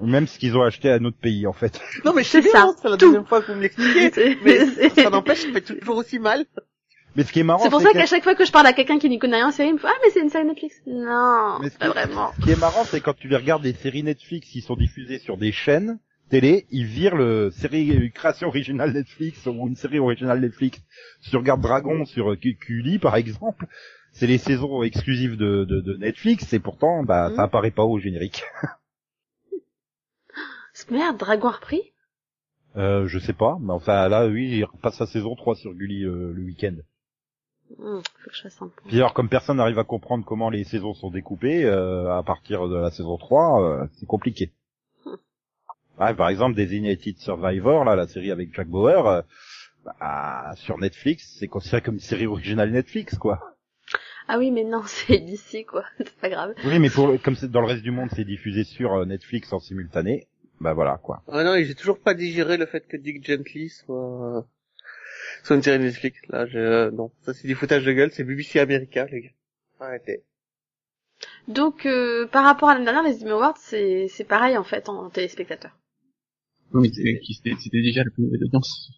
[0.03, 1.81] Même ce qu'ils ont acheté à notre pays, en fait.
[2.05, 4.37] Non, mais C'est ça, c'est la deuxième fois que vous me l'expliquez.
[4.45, 6.45] Mais ça n'empêche, ça fait toujours aussi mal.
[7.17, 8.73] Mais ce qui est marrant, c'est pour ça qu'à chaque fois que je parle à
[8.73, 10.45] quelqu'un qui n'y connaît rien en série, il me fait Ah, mais c'est une série
[10.47, 10.75] Netflix.
[10.87, 12.33] Non, Mais ce pas qui- vraiment.
[12.41, 15.19] Ce qui est marrant, c'est quand tu les regardes des séries Netflix qui sont diffusées
[15.21, 15.99] sur des chaînes
[16.31, 20.81] télé, ils virent le série une création originale Netflix ou une série originale Netflix.
[21.21, 23.67] Si tu regardes Dragon sur euh, Cully, par exemple,
[24.11, 27.37] c'est les saisons exclusives de, de, de Netflix et pourtant, bah, Mhm.
[27.37, 28.43] ça apparaît pas au générique.
[30.91, 31.93] Merde, Dragon repris?
[32.77, 36.05] Euh, je sais pas, mais enfin là, oui, il repasse sa saison 3 sur Gulli
[36.05, 36.75] euh, le week-end.
[37.79, 38.89] Hum, Faut que je fasse un point.
[38.89, 42.69] Puis alors, comme personne n'arrive à comprendre comment les saisons sont découpées, euh, à partir
[42.69, 44.53] de la saison 3, euh, c'est compliqué.
[45.05, 45.15] Hmm.
[46.01, 49.23] Ouais, par exemple, Designated Survivor, là, la série avec Jack Bauer, euh,
[49.85, 53.41] bah, sur Netflix, c'est considéré comme une série originale Netflix, quoi.
[54.29, 55.85] Ah oui, mais non, c'est d'ici, quoi.
[55.99, 56.55] C'est pas grave.
[56.65, 59.53] Oui, mais pour, comme c'est dans le reste du monde, c'est diffusé sur euh, Netflix
[59.53, 60.27] en simultané,
[60.65, 61.23] bah voilà, quoi.
[61.29, 64.41] Ah non, et j'ai toujours pas digéré le fait que Dick Gently soit, euh,
[65.43, 66.19] soit une série Netflix.
[66.31, 67.11] Là, je, euh, non.
[67.21, 69.31] Ça, c'est du foutage de gueule, c'est BBC America, les gars.
[69.79, 70.23] Arrêtez.
[71.49, 74.89] Donc, euh, par rapport à l'année dernière, les Emmy Awards, c'est c'est pareil, en fait,
[74.89, 75.77] en téléspectateurs.
[76.73, 78.91] Non, mais c'était c'était déjà le plus mauvais d'audience.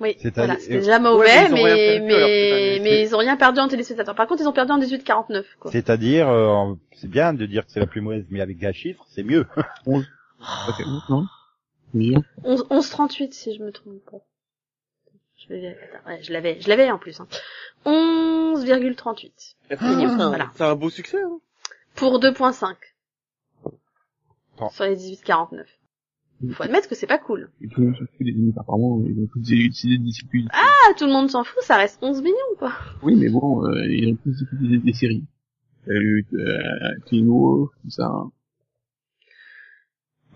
[0.00, 3.14] Oui, C'est voilà, c'était déjà mauvais, ouais, mais ils ont rien mais, mais, mais ils
[3.16, 4.14] ont rien perdu en téléspectateurs.
[4.14, 5.72] Par contre, ils ont perdu en 18-49, quoi.
[5.72, 9.04] C'est-à-dire, euh, c'est bien de dire que c'est la plus mauvaise, mais avec un chiffre,
[9.08, 9.44] c'est mieux.
[10.40, 11.26] Ok, non
[11.94, 12.14] Oui.
[12.44, 14.18] 11 11-38, si je me trompe pas.
[15.36, 15.68] Je vais.
[15.68, 17.28] Attends, ouais, je l'avais, je l'avais en plus, hein.
[17.86, 19.54] 11,38.
[19.70, 20.50] Et franchement, c'est un, Voilà.
[20.54, 21.38] c'est un beau succès, hein.
[21.94, 22.74] Pour 2.5.
[24.58, 24.68] Bon.
[24.70, 25.64] Sur les 18-49.
[26.52, 27.50] Faut admettre que c'est pas cool.
[27.60, 30.46] Et tout le monde s'en fout des émis, apparemment, ils ont tous décidé de discuter.
[30.52, 32.72] Ah, tout le monde s'en fout, ça reste 11 millions, quoi.
[33.02, 35.24] Oui, mais bon, euh, ils ont tous discuté des, des séries.
[35.88, 38.08] Il y a eu, euh, Teen Wolf, tout ça.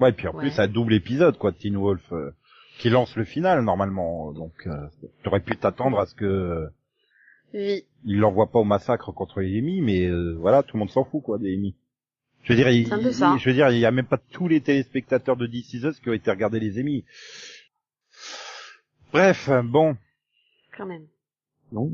[0.03, 0.49] Ouais, et puis en Ouais.
[0.51, 2.31] plus, un double épisode, quoi, de Teen Wolf, euh,
[2.79, 4.33] qui lance le final, normalement.
[4.33, 4.89] Donc, euh,
[5.23, 6.69] t'aurais pu t'attendre à ce que
[7.55, 7.85] Oui.
[8.05, 11.05] il l'envoie pas au massacre contre les Emmy, mais euh, voilà, tout le monde s'en
[11.05, 11.75] fout, quoi, des Emmy.
[12.43, 13.37] Je veux dire, il, ça.
[13.39, 16.09] je veux dire, il y a même pas tous les téléspectateurs de DC Us qui
[16.09, 17.05] ont été regarder les Emmy.
[19.13, 19.97] Bref, euh, bon,
[20.77, 21.07] Quand même.
[21.71, 21.91] Non,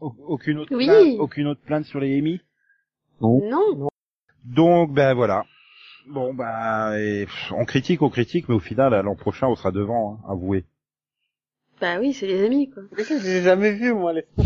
[0.00, 0.86] Au- Aucune autre, Oui.
[0.86, 2.40] plainte, aucune autre plainte sur les EMI?
[3.20, 3.40] Non.
[3.48, 3.88] Non.
[4.44, 5.44] Donc, ben voilà.
[6.06, 9.56] Bon, bah, et, pff, on critique, on critique, mais au final, à l'an prochain, on
[9.56, 10.64] sera devant, hein, avouez.
[11.80, 12.84] Bah oui, c'est les amis, quoi.
[12.96, 14.24] Mais ça, j'ai jamais vu, moi, les...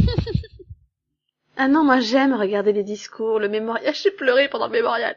[1.63, 3.95] Ah non, moi j'aime regarder les discours, le mémorial.
[4.03, 5.15] J'ai pleuré pendant le mémorial.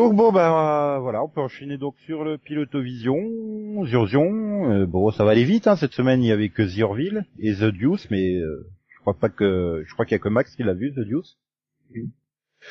[0.00, 4.72] Donc bon, ben voilà, on peut enchaîner donc sur le Pilotovision, Zurzion.
[4.72, 5.76] Euh, bon, ça va aller vite, hein.
[5.76, 9.12] Cette semaine, il y avait que The Orville et The Deuce, mais euh, je crois
[9.12, 11.38] pas que, je crois qu'il y a que Max qui l'a vu, The Deuce.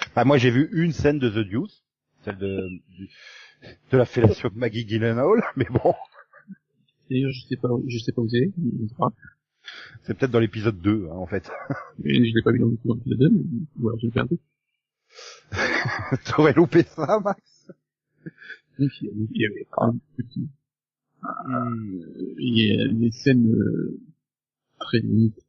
[0.08, 1.86] Enfin, moi, j'ai vu une scène de The Deuce,
[2.24, 2.68] celle de
[3.92, 5.94] de la fellation de Maggie Gyllenhaal, mais bon,
[7.12, 9.06] D'ailleurs, je sais pas, je sais pas où c'est, je
[10.02, 11.48] c'est peut-être dans l'épisode 2, hein, en fait.
[12.04, 13.42] Je l'ai pas vu dans l'épisode 2, mais,
[13.80, 14.40] ou alors j'ai fait un truc.
[16.26, 17.72] T'aurais loupé ça, Max?
[18.80, 20.48] Il y avait- quand même petit,
[21.24, 24.00] euh, il y a des scènes, euh,
[24.80, 25.40] très limites.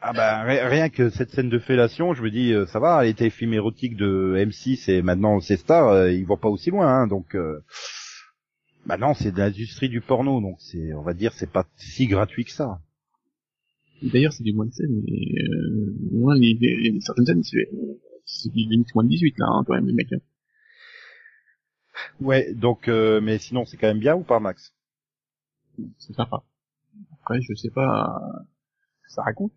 [0.00, 3.02] Ah bah ri- rien que cette scène de fellation, je me dis euh, ça va,
[3.04, 6.70] elle était film érotique de M6 et maintenant c'est Star, euh, ils vont pas aussi
[6.70, 7.60] loin, hein, donc euh,
[8.86, 12.06] bah non c'est de l'industrie du porno, donc c'est on va dire c'est pas si
[12.06, 12.80] gratuit que ça.
[14.02, 17.42] D'ailleurs, c'est du moins de scènes, mais, euh, moins les, les, les- certaines scènes,
[18.54, 20.12] limite moins de 18, là, hein, quand même, les mecs.
[20.12, 20.18] hein.
[22.20, 24.74] Ouais, donc euh, mais sinon c'est quand même bien ou pas Max?
[25.98, 26.42] C'est sympa.
[27.20, 28.42] Après, je sais pas, euh,
[29.08, 29.52] ça raconte.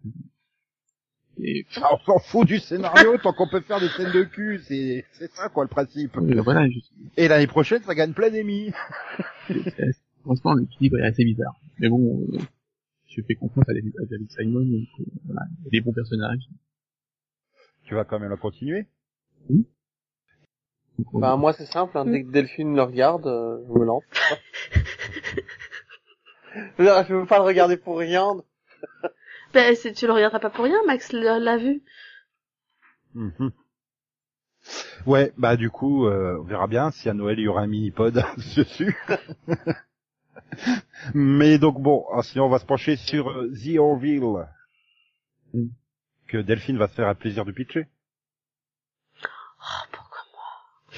[1.40, 4.60] Et, Ah, On s'en fout du scénario tant qu'on peut faire des scènes de cul,
[4.68, 6.16] c'est c'est ça quoi le principe.
[6.18, 6.80] euh, voilà, je,
[7.18, 8.72] Et l'année prochaine ça gagne plein d'émis.
[10.24, 11.56] franchement, l'équilibre est assez bizarre.
[11.80, 12.38] Mais bon, euh,
[13.08, 13.94] je fais confiance à David,
[14.32, 14.88] Simon, donc,
[15.26, 16.48] voilà, il y a des bons personnages.
[17.88, 18.86] Tu vas quand même la continuer
[21.14, 24.04] Bah, moi, c'est simple, hein, dès que Delphine le regarde, euh, je me lance.
[26.78, 28.36] je je veux pas le regarder pour rien.
[29.54, 31.82] Bah, c'est- tu le regarderas pas pour rien, Max l'a vu.
[33.16, 33.52] Mhm.
[35.06, 37.68] Ouais, bah du coup, euh, on verra bien si à Noël il y aura un
[37.68, 38.22] mini-pod
[38.58, 38.96] dessus.
[41.14, 44.46] Mais donc bon, sinon on va se pencher sur euh, The Orville,
[45.54, 45.68] Mm.
[46.28, 47.88] Que Delphine va se faire un plaisir de pitcher.
[49.24, 50.98] Oh, pourquoi moi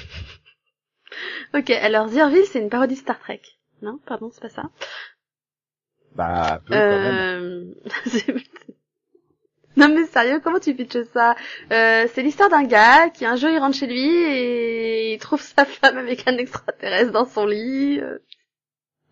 [1.59, 3.41] Ok, alors The Orville, c'est une parodie de Star Trek.
[3.81, 4.69] Non, pardon, c'est pas ça.
[6.15, 7.15] Bah, quand même.
[7.15, 7.73] Euh...
[9.77, 11.35] non mais sérieux, comment tu pitches ça
[11.71, 15.41] euh, C'est l'histoire d'un gars qui un jour il rentre chez lui et il trouve
[15.41, 17.99] sa femme avec un extraterrestre dans son lit.
[18.01, 18.17] euh,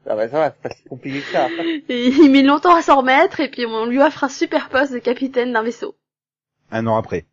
[0.05, 1.48] Ah bah, ça va, c'est pas si compliqué que ça.
[1.89, 4.91] Et il met longtemps à s'en remettre et puis on lui offre un super poste
[4.94, 5.95] de capitaine d'un vaisseau.
[6.72, 7.26] Un an après.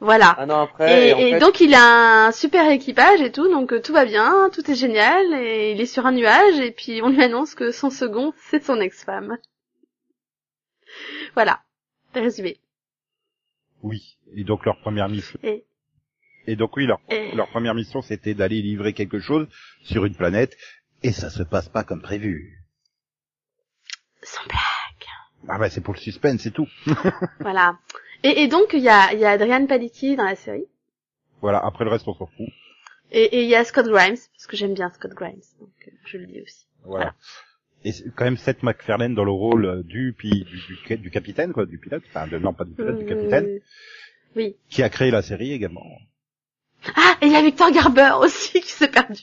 [0.00, 0.34] Voilà.
[0.40, 3.30] Un an après, Et, et, en et fait, donc il a un super équipage et
[3.30, 6.58] tout, donc euh, tout va bien, tout est génial, et il est sur un nuage,
[6.58, 9.38] et puis on lui annonce que son second, c'est son ex-femme.
[11.34, 11.62] Voilà,
[12.14, 12.58] résumé.
[13.82, 14.18] Oui.
[14.34, 15.38] Et donc leur première mission.
[15.42, 15.64] Et,
[16.46, 19.46] Et donc oui, leur, et- leur première mission c'était d'aller livrer quelque chose
[19.84, 20.56] sur une planète,
[21.04, 22.58] et ça se passe pas comme prévu.
[24.22, 25.48] sans blague.
[25.48, 26.68] Ah bah c'est pour le suspense, c'est tout.
[27.40, 27.78] Voilà.
[28.22, 30.66] Et, et donc il y a, y a Adrian Palicki dans la série,
[31.40, 32.46] Voilà, après le reste on s'en fout.
[33.10, 36.18] et il y a Scott Grimes, parce que j'aime bien Scott Grimes, donc euh, je
[36.18, 36.66] le dis aussi.
[36.84, 37.14] Voilà.
[37.84, 41.78] Et quand même Seth MacFarlane dans le rôle du, du, du, du capitaine, quoi, du
[41.78, 43.58] pilote, enfin, de, non, pas du pilote, du capitaine, Euh,
[44.36, 44.56] Oui.
[44.68, 45.84] qui a créé la série également.
[46.94, 49.22] Ah, et il y a Victor Garber aussi qui s'est perdu.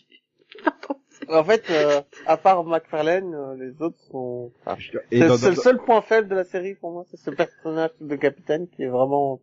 [0.63, 0.98] Pardon.
[1.29, 4.51] En fait, euh, à part McFarlane, euh, les autres sont...
[4.61, 4.77] enfin,
[5.11, 8.15] Et c'est le seul point faible de la série pour moi, c'est ce personnage de
[8.15, 9.41] capitaine qui est vraiment...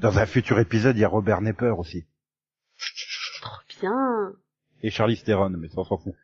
[0.00, 2.06] dans un futur épisode, il y a Robert Nepper aussi.
[3.40, 4.32] Trop bien.
[4.82, 6.14] Et Charlie Theron, mais ça on s'en fout.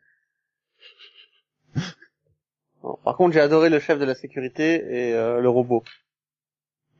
[2.81, 5.83] Bon, Par contre, j'ai adoré le chef de la sécurité et euh, le robot.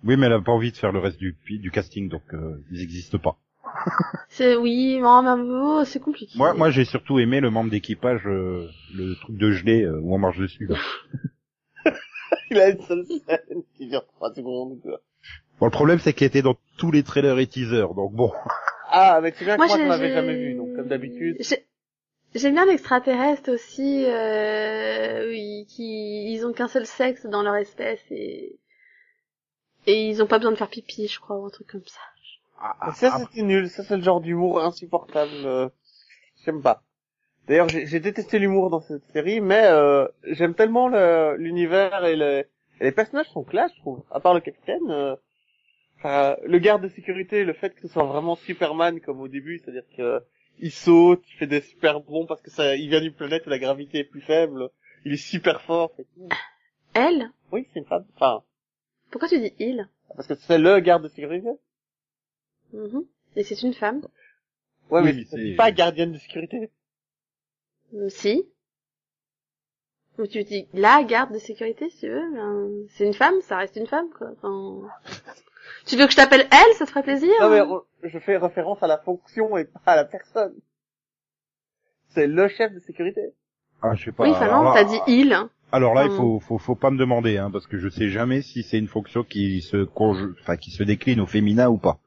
[0.04, 2.64] Oui, mais elle a pas envie de faire le reste du, du casting, donc euh,
[2.72, 3.38] ils existent pas.
[4.30, 6.38] C'est oui, mais oh, c'est compliqué.
[6.38, 10.16] Moi, moi, j'ai surtout aimé le membre d'équipage, euh, le truc de gelée euh, où
[10.16, 10.66] on marche dessus.
[10.68, 10.78] Là.
[12.52, 14.80] Il a une seule scène qui dure 3 secondes.
[14.82, 15.02] quoi.
[15.60, 18.32] Bon, le problème, c'est qu'il était dans tous les trailers et teasers, donc bon.
[18.90, 21.38] Ah, mais tu viens que Moi, moi, je l'avais jamais vu, donc comme d'habitude.
[21.40, 21.66] J'ai-
[22.36, 28.02] J'aime bien l'extraterrestre aussi, euh, oui, qui, ils ont qu'un seul sexe dans leur espèce
[28.10, 28.60] et,
[29.86, 32.00] et ils ont pas besoin de faire pipi, je crois, ou un truc comme ça.
[32.60, 35.32] Ah, ah, ça ah, c'était nul, ça c'est le genre d'humour insupportable.
[35.46, 35.70] euh,
[36.46, 36.84] J'aime pas.
[37.48, 42.16] D'ailleurs, j'ai j'ai détesté l'humour dans cette série, mais euh, j'aime tellement le- l'univers et,
[42.16, 42.40] le-
[42.80, 44.04] et les personnages sont classe, je trouve.
[44.12, 45.16] À part le capitaine, euh,
[45.98, 49.60] enfin, le garde de sécurité, le fait que ce soit vraiment Superman comme au début,
[49.60, 50.22] c'est-à-dire que
[50.60, 53.50] il saute, il fait des super bons parce que ça, il vient d'une planète où
[53.50, 54.70] la gravité est plus faible,
[55.04, 55.92] il est super fort.
[56.00, 56.30] et tout.
[56.94, 57.30] Elle?
[57.52, 58.06] Oui, c'est une femme.
[58.16, 58.44] Enfin,
[59.12, 59.90] Pourquoi tu dis il?
[60.16, 61.50] Parce que c'est le garde de sécurité.
[62.74, 63.06] Mhm.
[63.36, 64.02] Et c'est une femme
[64.90, 66.70] Ouais, Oui, mais c'est c'est- pas gardienne de sécurité.
[67.96, 68.44] Euh, Si.
[70.20, 72.32] Ou tu dis la garde de sécurité, si tu veux.
[72.34, 74.30] ben, c'est une femme, ça reste une femme, quoi.
[74.42, 74.88] Enfin...
[75.86, 78.38] Tu veux que je t'appelle elle, ça te ferait plaisir Non mais hein je fais
[78.38, 80.54] référence à la fonction et pas à la personne.
[82.10, 83.22] C'est le chef de sécurité.
[83.82, 84.24] ah, je sais pas.
[84.24, 85.36] Oui, enfin non, t'as dit il.
[85.72, 88.42] Alors là, il faut, faut, faut pas me demander, hein, parce que je sais jamais
[88.44, 92.00] si c'est une fonction qui se conju- enfin, qui se décline au féminin ou pas.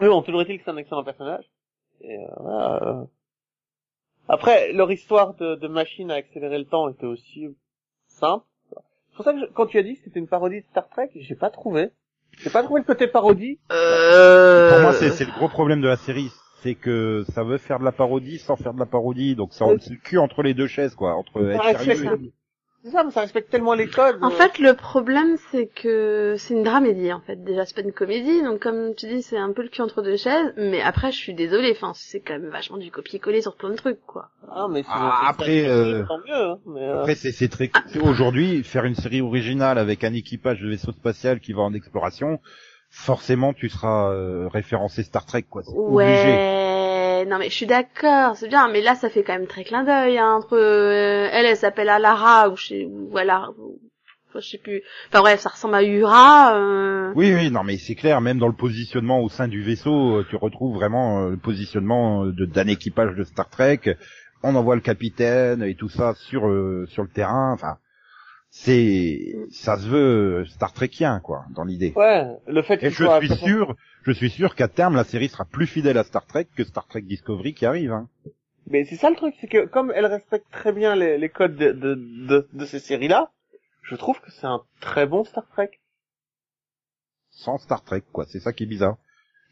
[0.00, 1.44] Oui, on toujours est-il que c'est un excellent personnage.
[2.00, 3.04] Et euh, voilà, euh.
[4.28, 7.48] Après, leur histoire de, de machine à accélérer le temps était aussi
[8.06, 8.44] simple.
[8.70, 10.88] C'est pour ça que je- quand tu as dit que c'était une parodie de Star
[10.88, 11.90] Trek, j'ai pas trouvé.
[12.38, 13.58] J'ai pas trouvé le côté parodie.
[13.72, 14.70] Euh...
[14.70, 16.30] Pour moi, c'est c'est le gros problème de la série,
[16.62, 19.66] c'est que ça veut faire de la parodie sans faire de la parodie, donc ça
[19.80, 21.84] c'est le cul entre les deux chaises, quoi, entre être
[22.82, 24.16] C'est ça, mais ça respecte tellement les codes.
[24.22, 24.30] En euh.
[24.30, 27.36] fait, le problème, c'est que c'est une dramédie, en fait.
[27.44, 30.00] Déjà, c'est pas une comédie, donc comme tu dis, c'est un peu le cul entre
[30.00, 30.54] deux chaises.
[30.56, 33.76] Mais après, je suis désolée, enfin, c'est quand même vachement du copier-coller sur plein de
[33.76, 34.30] trucs, quoi.
[34.50, 36.34] Ah, mais Ah, c'est après, ça, euh, tant mieux.
[36.34, 40.14] Hein, mais, euh, Après, c'est c'est très c'est- aujourd'hui faire une série originale avec un
[40.14, 42.40] équipage de vaisseau spatial qui va en exploration.
[42.92, 45.62] Forcément, tu seras euh, référencé Star Trek, quoi.
[45.64, 46.69] C'est obligé.
[47.26, 49.84] Non mais je suis d'accord, c'est bien, mais là ça fait quand même très clin
[49.84, 53.78] d'œil hein, entre euh, elle, elle s'appelle Alara ou je sais ou Alara, ou-
[54.34, 54.82] je sais plus.
[55.08, 56.54] Enfin bref, ça ressemble à Ura.
[56.56, 57.12] Euh...
[57.16, 58.20] Oui, oui, non, mais c'est clair.
[58.20, 62.68] Même dans le positionnement au sein du vaisseau, euh, tu retrouves vraiment le positionnement d'un
[62.68, 63.80] équipage de Star Trek.
[64.44, 66.42] On envoie le capitaine et tout ça sur
[66.88, 67.52] sur le terrain.
[67.52, 67.78] Enfin,
[68.50, 71.92] c'est ça se veut Star Trekien, quoi, dans l'idée.
[71.96, 75.28] Ouais, le fait Et je soit- suis sûr, je suis sûr qu'à terme la série
[75.28, 77.92] sera plus fidèle à Star Trek que Star Trek Discovery qui arrive.
[77.92, 78.08] Hein.
[78.66, 81.56] Mais c'est ça le truc, c'est que comme elle respecte très bien les, les codes
[81.56, 83.30] de, de, de, de ces séries-là,
[83.82, 85.70] je trouve que c'est un très bon Star Trek.
[87.30, 88.26] Sans Star Trek, quoi.
[88.28, 88.96] C'est ça qui est bizarre.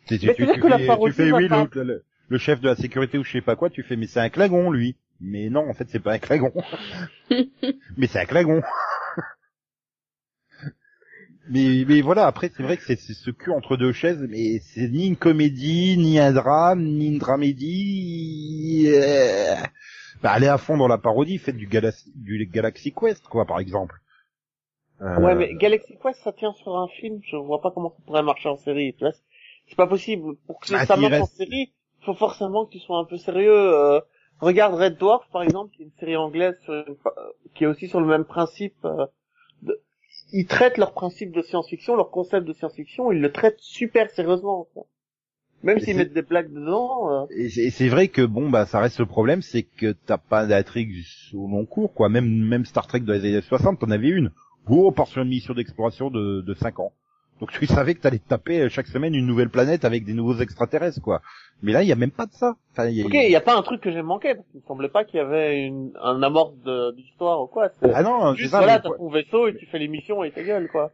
[0.07, 2.69] Tu, tu, tu que la fais, parodie tu fais oui, le, le, le chef de
[2.69, 4.97] la sécurité ou je sais pas quoi, tu fais mais c'est un clagon lui.
[5.21, 6.53] Mais non, en fait c'est pas un clagon.
[7.97, 8.63] mais c'est un clagon.
[11.51, 14.89] mais mais voilà, après c'est vrai que c'est ce cul entre deux chaises, mais c'est
[14.89, 18.87] ni une comédie, ni un drame, ni une dramédie.
[18.89, 19.55] Euh...
[20.23, 23.61] Bah, allez à fond dans la parodie, faites du, Galaxy, du Galaxy Quest, quoi, par
[23.61, 23.97] exemple.
[25.01, 28.03] Euh, Ouais, mais Galaxy Quest, ça tient sur un film, je vois pas comment ça
[28.05, 28.95] pourrait marcher en série.
[28.95, 30.35] Tu vois, c'est- pas possible.
[30.47, 33.17] Pour que Ah, ça marche en série, il faut forcément que tu sois un peu
[33.17, 33.53] sérieux.
[33.53, 34.01] euh,
[34.41, 37.11] regarde Red Dwarf, par exemple, qui est une série anglaise sur une- euh,
[37.55, 38.75] qui est aussi sur le même principe.
[38.85, 39.07] euh,
[39.63, 39.81] de-
[40.33, 44.69] Ils traitent leur principe de science-fiction, leur concept de science-fiction, ils le traitent super sérieusement.
[44.75, 44.85] quoi.
[45.65, 47.11] Même s'ils mettent des blagues dedans.
[47.23, 50.47] euh, Et c'est- vrai que bon bah ça reste le problème, c'est que t'as pas
[50.47, 50.95] d'intrigue
[51.35, 52.09] au long cours quoi.
[52.09, 54.31] Même même Star Trek dans les années 60, t'en avais une.
[54.67, 56.93] Gros portion de mission d'exploration de, de 5 ans.
[57.41, 60.13] Donc tu savais que t'allais te taper euh, chaque semaine une nouvelle planète avec des
[60.13, 61.23] nouveaux extraterrestres quoi.
[61.63, 62.57] Mais là il y a même pas de ça.
[62.73, 64.47] Enfin, il y a- Ok, il y a pas un truc que j'ai manqué, parce
[64.49, 66.55] qu'il me semblait pas qu'il y avait une, un amorce
[66.97, 67.71] d'histoire ou quoi.
[67.95, 68.59] Ah non, c'est Juste ça.
[68.59, 70.91] voilà, t'as ton vaisseau et tu fais l'émission et ta gueule, quoi.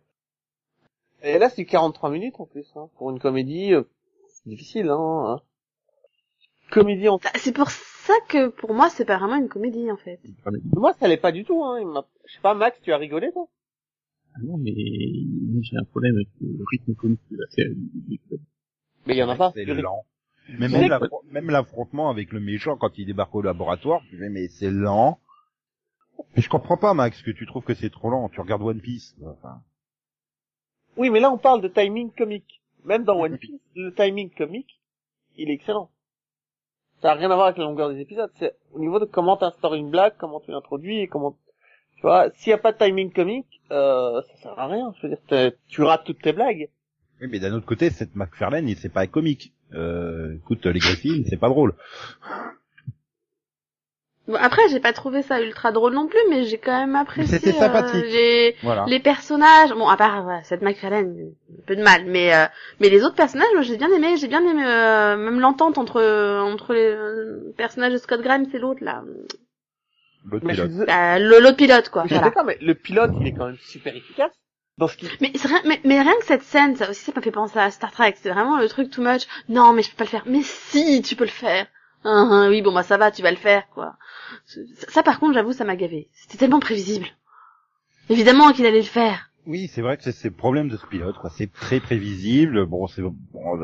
[1.22, 2.88] Et là, c'est 43 minutes en plus, hein.
[2.98, 3.84] Pour une comédie, euh,
[4.44, 5.24] difficile, hein.
[5.38, 5.40] hein.
[6.70, 7.16] Comédie en...
[7.18, 10.18] Bah, C'est pour ça que pour moi c'est pas vraiment une comédie en fait.
[10.74, 12.04] Moi, ça l'est pas du tout, hein.
[12.26, 13.48] Je sais pas, Max, tu as rigolé, toi?
[14.34, 17.76] Ah non, mais moi, j'ai un problème avec le rythme comique de la série.
[19.06, 19.52] Mais il y en a pas.
[19.54, 20.04] C'est lent.
[20.48, 24.18] Même, Mais- même l'affro- même l'affrontement avec le méchant quand il débarque au laboratoire, tu
[24.18, 25.18] fais mais c'est lent.
[26.36, 28.28] Mais je comprends pas Max que tu trouves que c'est trop lent.
[28.28, 29.16] Tu regardes One Piece.
[29.24, 29.62] Enfin,
[30.96, 32.60] Oui, mais là, on parle de timing comique.
[32.84, 34.80] Même dans One Piece, le timing comique,
[35.36, 35.90] il est excellent.
[37.00, 38.30] Ça a rien à voir avec la longueur des épisodes.
[38.38, 41.36] C'est au niveau de comment t'instaures une blague, comment tu l'introduis et comment,
[42.04, 44.92] tu vois, s'il y a pas de timing comique, euh, ça sert à rien.
[45.00, 46.68] Je veux dire, tu rates toutes tes blagues.
[47.22, 49.54] Oui, mais d'un autre côté, cette McFarlane, il- c'est pas comique.
[49.72, 51.74] Euh, écoute, les Griffins, c'est pas drôle.
[54.28, 57.38] Bon, après, j'ai pas trouvé ça ultra drôle non plus, mais j'ai quand même apprécié.
[57.38, 58.04] C'était sympathique.
[58.04, 58.84] euh, j'ai Voilà.
[58.86, 59.70] les personnages.
[59.72, 62.44] Bon, à part voilà, cette McFarlane, un peu de mal, mais euh,
[62.80, 64.18] mais les autres personnages, moi, j'ai bien aimé.
[64.18, 66.02] J'ai bien aimé euh, même l'entente entre
[66.42, 69.02] entre les euh, personnages de Scott Grimes et l'autre là,
[70.24, 70.86] L'autre Mais je suis pilote.
[70.86, 72.02] Bah, le- l'autre pilote quoi.
[72.04, 72.28] je suis Voilà.
[72.30, 74.32] d'accord, mais le pilote, il est quand même super efficace.
[74.76, 77.12] Dans ce qu'il Mais, c'est rien, mais, mais rien que cette scène, ça aussi, ça
[77.14, 78.14] m'a fait penser à Star Trek.
[78.20, 79.22] C'est vraiment le truc too much.
[79.48, 80.24] Non, mais je peux pas le faire.
[80.26, 81.66] Mais si, tu peux le faire.
[82.02, 83.94] Hein, hein, oui, bon, bah ça va, tu vas le faire, quoi.
[84.46, 86.08] Ça, ça, par contre, j'avoue, ça m'a gavé.
[86.12, 87.06] C'était tellement prévisible.
[88.10, 89.30] Évidemment qu'il allait le faire.
[89.46, 91.30] Oui, c'est vrai que c'est c'est le problème de ce pilote, quoi.
[91.30, 92.66] C'est très prévisible.
[92.66, 93.14] Bon, c'est bon,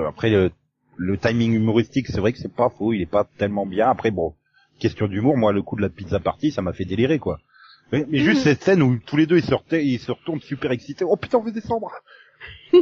[0.07, 0.51] après le,
[0.97, 2.93] le timing humoristique, c'est vrai que c'est pas faux.
[2.93, 3.91] Il est pas tellement bien.
[3.91, 4.35] Après, bon,
[4.81, 7.39] question d'humour, moi, le coup de la pizza party, ça m'a fait délirer, quoi.
[7.93, 8.45] Mais, mais juste Mhm.
[8.45, 11.05] cette scène où tous les deux ils sortaient, ils se retournent super excités.
[11.05, 11.91] Oh putain, on veut descendre.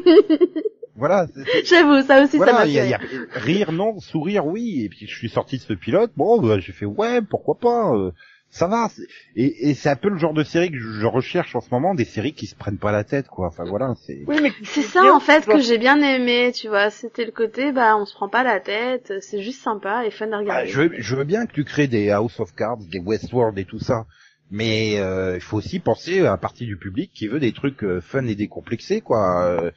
[0.96, 1.26] voilà.
[1.64, 2.88] J'avoue, ça aussi, ça Voilà, m'a il y a, fait.
[2.88, 4.82] il y a- rire non, sourire oui.
[4.84, 7.94] Et puis je suis sorti de ce pilote, bon, bah, j'ai fait ouais, pourquoi pas.
[7.94, 8.10] euh,
[8.50, 8.88] ça va.
[9.36, 11.94] Et, et c'est un peu le genre de série que je, recherche en ce moment,
[11.94, 13.48] des séries qui se prennent pas la tête, quoi.
[13.48, 14.22] Enfin voilà, c'est.
[14.26, 16.90] Oui, mais C'est ça, en fait, que j'ai bien aimé, tu vois.
[16.90, 19.12] C'était le côté, bah, on se prend pas la tête.
[19.20, 20.66] C'est juste sympa et fun à Ah, regarder.
[20.68, 23.64] je, veux- je veux bien que tu crées des House of Cards, des Westworld et
[23.64, 24.06] tout ça,
[24.50, 27.84] mais euh, il faut aussi penser à la partie du public qui veut des trucs
[27.84, 29.44] euh, fun et décomplexés, quoi.
[29.44, 29.70] Euh,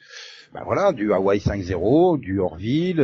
[0.54, 3.00] bah voilà, du Hawaii 5-0, du Orville.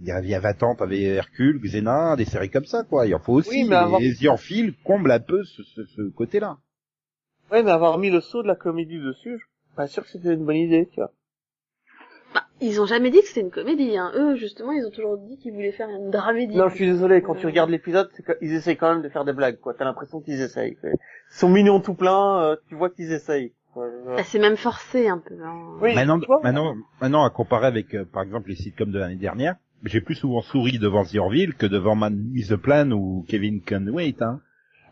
[0.00, 2.84] Il y a, il y a 20 ans, t'avais Hercule, Xena, des séries comme ça,
[2.84, 3.06] quoi.
[3.06, 3.50] Il en faut aussi.
[3.50, 6.58] Oui, mais avoir- Les The Orville comblent un peu ce, ce, ce côté-là.
[7.50, 10.10] Ouais, mais avoir mis le saut de la comédie dessus, je suis pas sûr que
[10.10, 11.12] c'était une bonne idée, tu vois.
[12.34, 14.12] Bah, ils ont jamais dit que c'était une comédie, hein.
[14.14, 16.56] Eux, justement, ils ont toujours dit qu'ils voulaient faire une dramédie.
[16.56, 19.08] Non, je suis désolé, quand tu regardes l'épisode, c'est que- ils essayent quand même de
[19.08, 19.72] faire des blagues, quoi.
[19.72, 20.76] T'as l'impression qu'ils essayent.
[20.84, 20.90] Ils
[21.30, 23.52] sont mignons tout plein, euh, tu vois qu'ils essayent.
[23.76, 25.78] Bah, c'est même forcé, un peu, hein.
[25.80, 26.40] Oui, maintenant, tu vois.
[26.42, 29.54] maintenant, maintenant, à comparer avec, euh, par exemple, les sitcoms de l'année dernière,
[29.84, 33.60] j'ai plus souvent souri devant The Orville que devant Man Is the Plan ou Kevin
[33.62, 34.40] Can Wait, hein.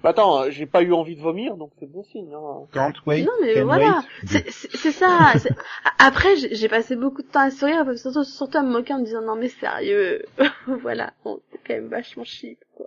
[0.02, 2.32] Bah attends, euh, j'ai pas eu envie de vomir, donc c'est bon signe.
[2.32, 2.66] Hein.
[2.72, 3.24] Can't wait.
[3.24, 4.02] Non, mais can voilà.
[4.26, 5.32] C'est c'est- c'est ça.
[5.98, 9.00] Après, j'ai j'ai passé beaucoup de temps à sourire, surtout, surtout à me moquer en
[9.00, 10.22] me disant non mais sérieux.
[10.82, 12.58] voilà, bon, c'est quand même vachement cheap.
[12.76, 12.86] Quoi.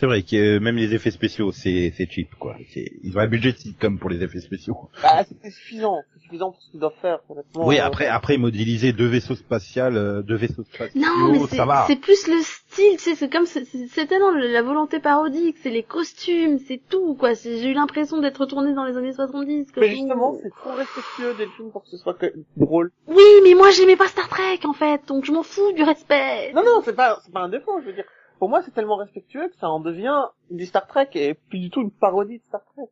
[0.00, 2.56] C'est vrai que euh, même les effets spéciaux, c'est c'est cheap, quoi.
[2.72, 4.74] C'est- Ils ont un budget de sitcom pour les effets spéciaux.
[5.02, 7.66] Bah c'est suffisant, c'est suffisant pour ce qu'ils doivent faire, honnêtement.
[7.66, 11.56] oui, euh, après, après modéliser deux vaisseaux spatiaux, euh, deux vaisseaux spatiaux, Non, mais c'est
[11.56, 11.84] ça va.
[11.86, 13.66] c'est plus le style, tu sais, c'est comme c'est-
[14.06, 17.34] tellement le- la volonté parodique, c'est les costumes, c'est tout quoi.
[17.34, 19.70] J'ai eu l'impression d'être retourné dans les années 70.
[19.70, 19.82] quoi.
[19.82, 22.90] Mais justement, c'est trop respectueux Delphine pour que ce soit que- drôle.
[23.06, 26.52] Oui, mais moi j'aimais pas Star Trek en fait, donc je m'en fous du respect.
[26.54, 28.04] Non, non, c'est pas, c'est pas un défaut, je veux dire.
[28.40, 31.68] Pour moi, c'est tellement respectueux que ça en devient du Star Trek et plus du
[31.68, 32.88] tout une parodie de Star Trek.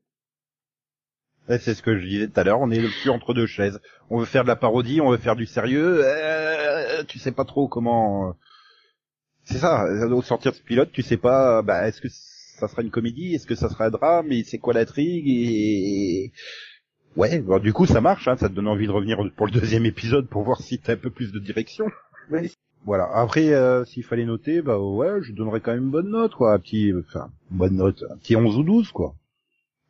[1.49, 3.47] Ouais, c'est ce que je disais tout à l'heure, on est le cul entre deux
[3.47, 3.81] chaises.
[4.11, 7.47] On veut faire de la parodie, on veut faire du sérieux, euh, tu sais pas
[7.47, 8.29] trop comment...
[8.29, 8.33] euh,
[9.45, 12.83] C'est ça, au sortir de ce pilote, tu sais pas, bah, est-ce que ça sera
[12.83, 16.33] une comédie, est-ce que ça sera un drame, et c'est quoi l'intrigue, et...
[17.17, 19.87] Ouais, du coup ça marche, hein, ça te donne envie de revenir pour le deuxième
[19.87, 21.87] épisode pour voir si t'as un peu plus de direction.
[22.31, 22.53] Oui.
[22.85, 26.35] Voilà, après, euh, s'il fallait noter, bah ouais, je donnerais quand même une bonne note,
[26.35, 29.15] quoi, un petit, enfin, une bonne note, un petit 11 ou 12, quoi.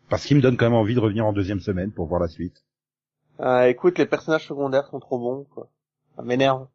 [0.09, 2.29] Parce qu'il me donne quand même envie de revenir en deuxième semaine pour voir la
[2.29, 2.65] suite.
[3.41, 5.69] Euh, écoute, les personnages secondaires sont trop bons, quoi.
[6.17, 6.67] Ça m'énerve.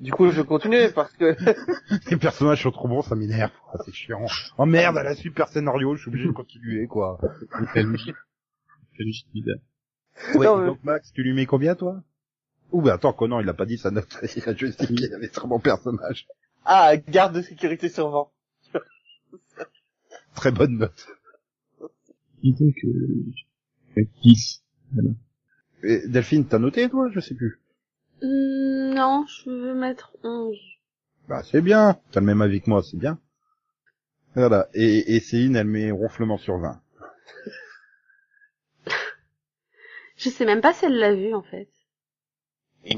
[0.00, 1.36] Du coup, je vais continuer parce que
[2.10, 3.50] Les personnages sont trop bons, ça m'énerve.
[3.74, 4.24] Ah, c'est chiant.
[4.56, 7.18] Oh merde, à la super scénario, je suis obligé de continuer, quoi.
[10.34, 12.00] Ouais, Non, mais- donc Max, tu lui mets combien, toi?
[12.72, 14.08] Ouh, bah attends, Conan, il a pas dit sa note.
[14.36, 16.26] Il a juste dit qu'il avait très bon personnage.
[16.64, 18.32] ah, garde de sécurité sur vent.
[20.34, 21.06] Très bonne note.
[22.42, 22.86] Disons que,
[24.00, 24.62] euh, 10.
[25.84, 27.08] Et Delphine, t'as noté, toi?
[27.12, 27.60] Je sais plus.
[28.22, 30.56] Hmm, non, je veux mettre 11.
[31.28, 31.98] Bah, c'est bien.
[32.10, 33.18] T'as le même avis que moi, c'est bien.
[34.34, 34.68] Voilà.
[34.74, 36.80] Et, et Céline, elle met ronflement sur 20.
[40.16, 41.68] Je sais même pas si elle l'a vu en fait.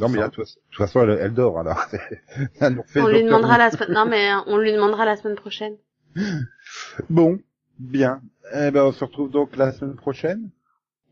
[0.01, 1.85] Non, mais là, de toute façon, elle, elle dort, alors.
[2.61, 3.93] Elle nous refait On lui demandera la semaine.
[3.93, 5.77] Non mais euh, on lui demandera la semaine prochaine.
[7.11, 7.39] Bon.
[7.79, 8.23] Bien.
[8.55, 10.51] Eh ben, on se retrouve donc la semaine prochaine.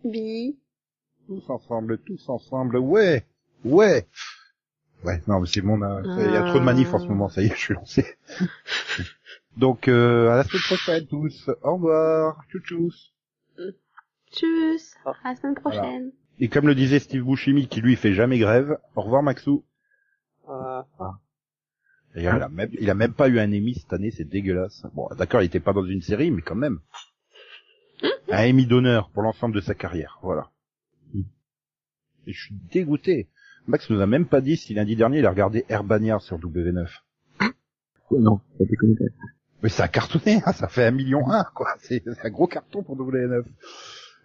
[0.04, 0.56] Bi.
[1.26, 3.26] Tous ensemble, tous ensemble, ouais,
[3.64, 4.06] ouais.
[5.04, 7.28] Ouais, non, mais c'est bon, ça- il y a trop de manifs en ce moment,
[7.28, 8.16] ça y est, je suis lancé.
[9.56, 11.50] Donc, euh, à la semaine prochaine, tous.
[11.62, 13.10] Au revoir, tchou-tchous.
[14.32, 14.94] Tchuss.
[15.04, 15.12] Ah.
[15.24, 16.12] À la semaine prochaine.
[16.42, 19.64] Et comme le disait Steve Buscemi, qui lui fait jamais grève, au revoir Maxou.
[20.48, 20.82] Euh,
[22.16, 24.84] D'ailleurs, il a même, il a même pas eu un Emmy cette année, c'est dégueulasse.
[24.92, 26.80] Bon, d'accord, il était pas dans une série, mais quand même.
[28.28, 30.50] Un Emmy d'honneur pour l'ensemble de sa carrière, voilà.
[32.26, 33.28] Et je suis dégoûté.
[33.68, 36.40] Max nous a même pas dit si lundi dernier il a regardé Air Bagnard sur
[36.40, 36.88] W9.
[38.10, 39.04] Ouais, non, ça déconne pas.
[39.62, 41.76] Mais ça a cartonné, hein, ça fait un million un, quoi.
[41.78, 43.46] C'est un gros carton pour WNF.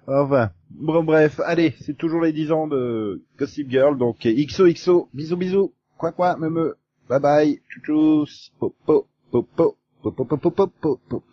[0.07, 5.35] Enfin, bon bref, allez, c'est toujours les 10 ans de Gossip Girl, donc XOXO, bisous
[5.37, 6.77] bisous, quoi quoi, me me,
[7.09, 8.25] bye bye, tchou
[8.57, 11.23] popo, popo, popo, popo, popo, popo,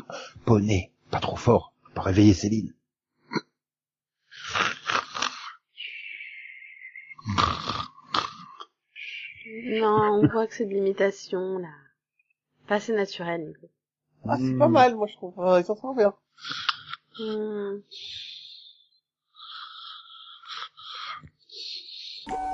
[0.45, 2.75] poney, pas trop fort, pas réveiller Céline.
[9.47, 11.69] Non, on voit que c'est de l'imitation, là.
[12.67, 13.69] Pas assez naturel, Nico.
[14.27, 14.59] Ah, c'est Hmm.
[14.59, 15.35] pas mal, moi, je trouve.
[15.39, 16.15] Euh, ils s'en sortent bien.
[17.19, 17.79] Hmm.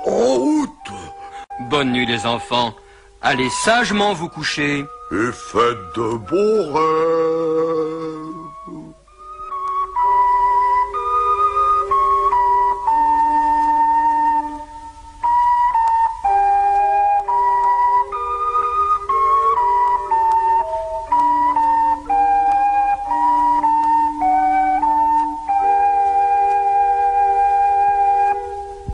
[0.05, 0.91] En route
[1.69, 2.73] Bonne nuit les enfants.
[3.21, 4.79] Allez sagement vous coucher.
[5.11, 8.00] et faites de bons rêves.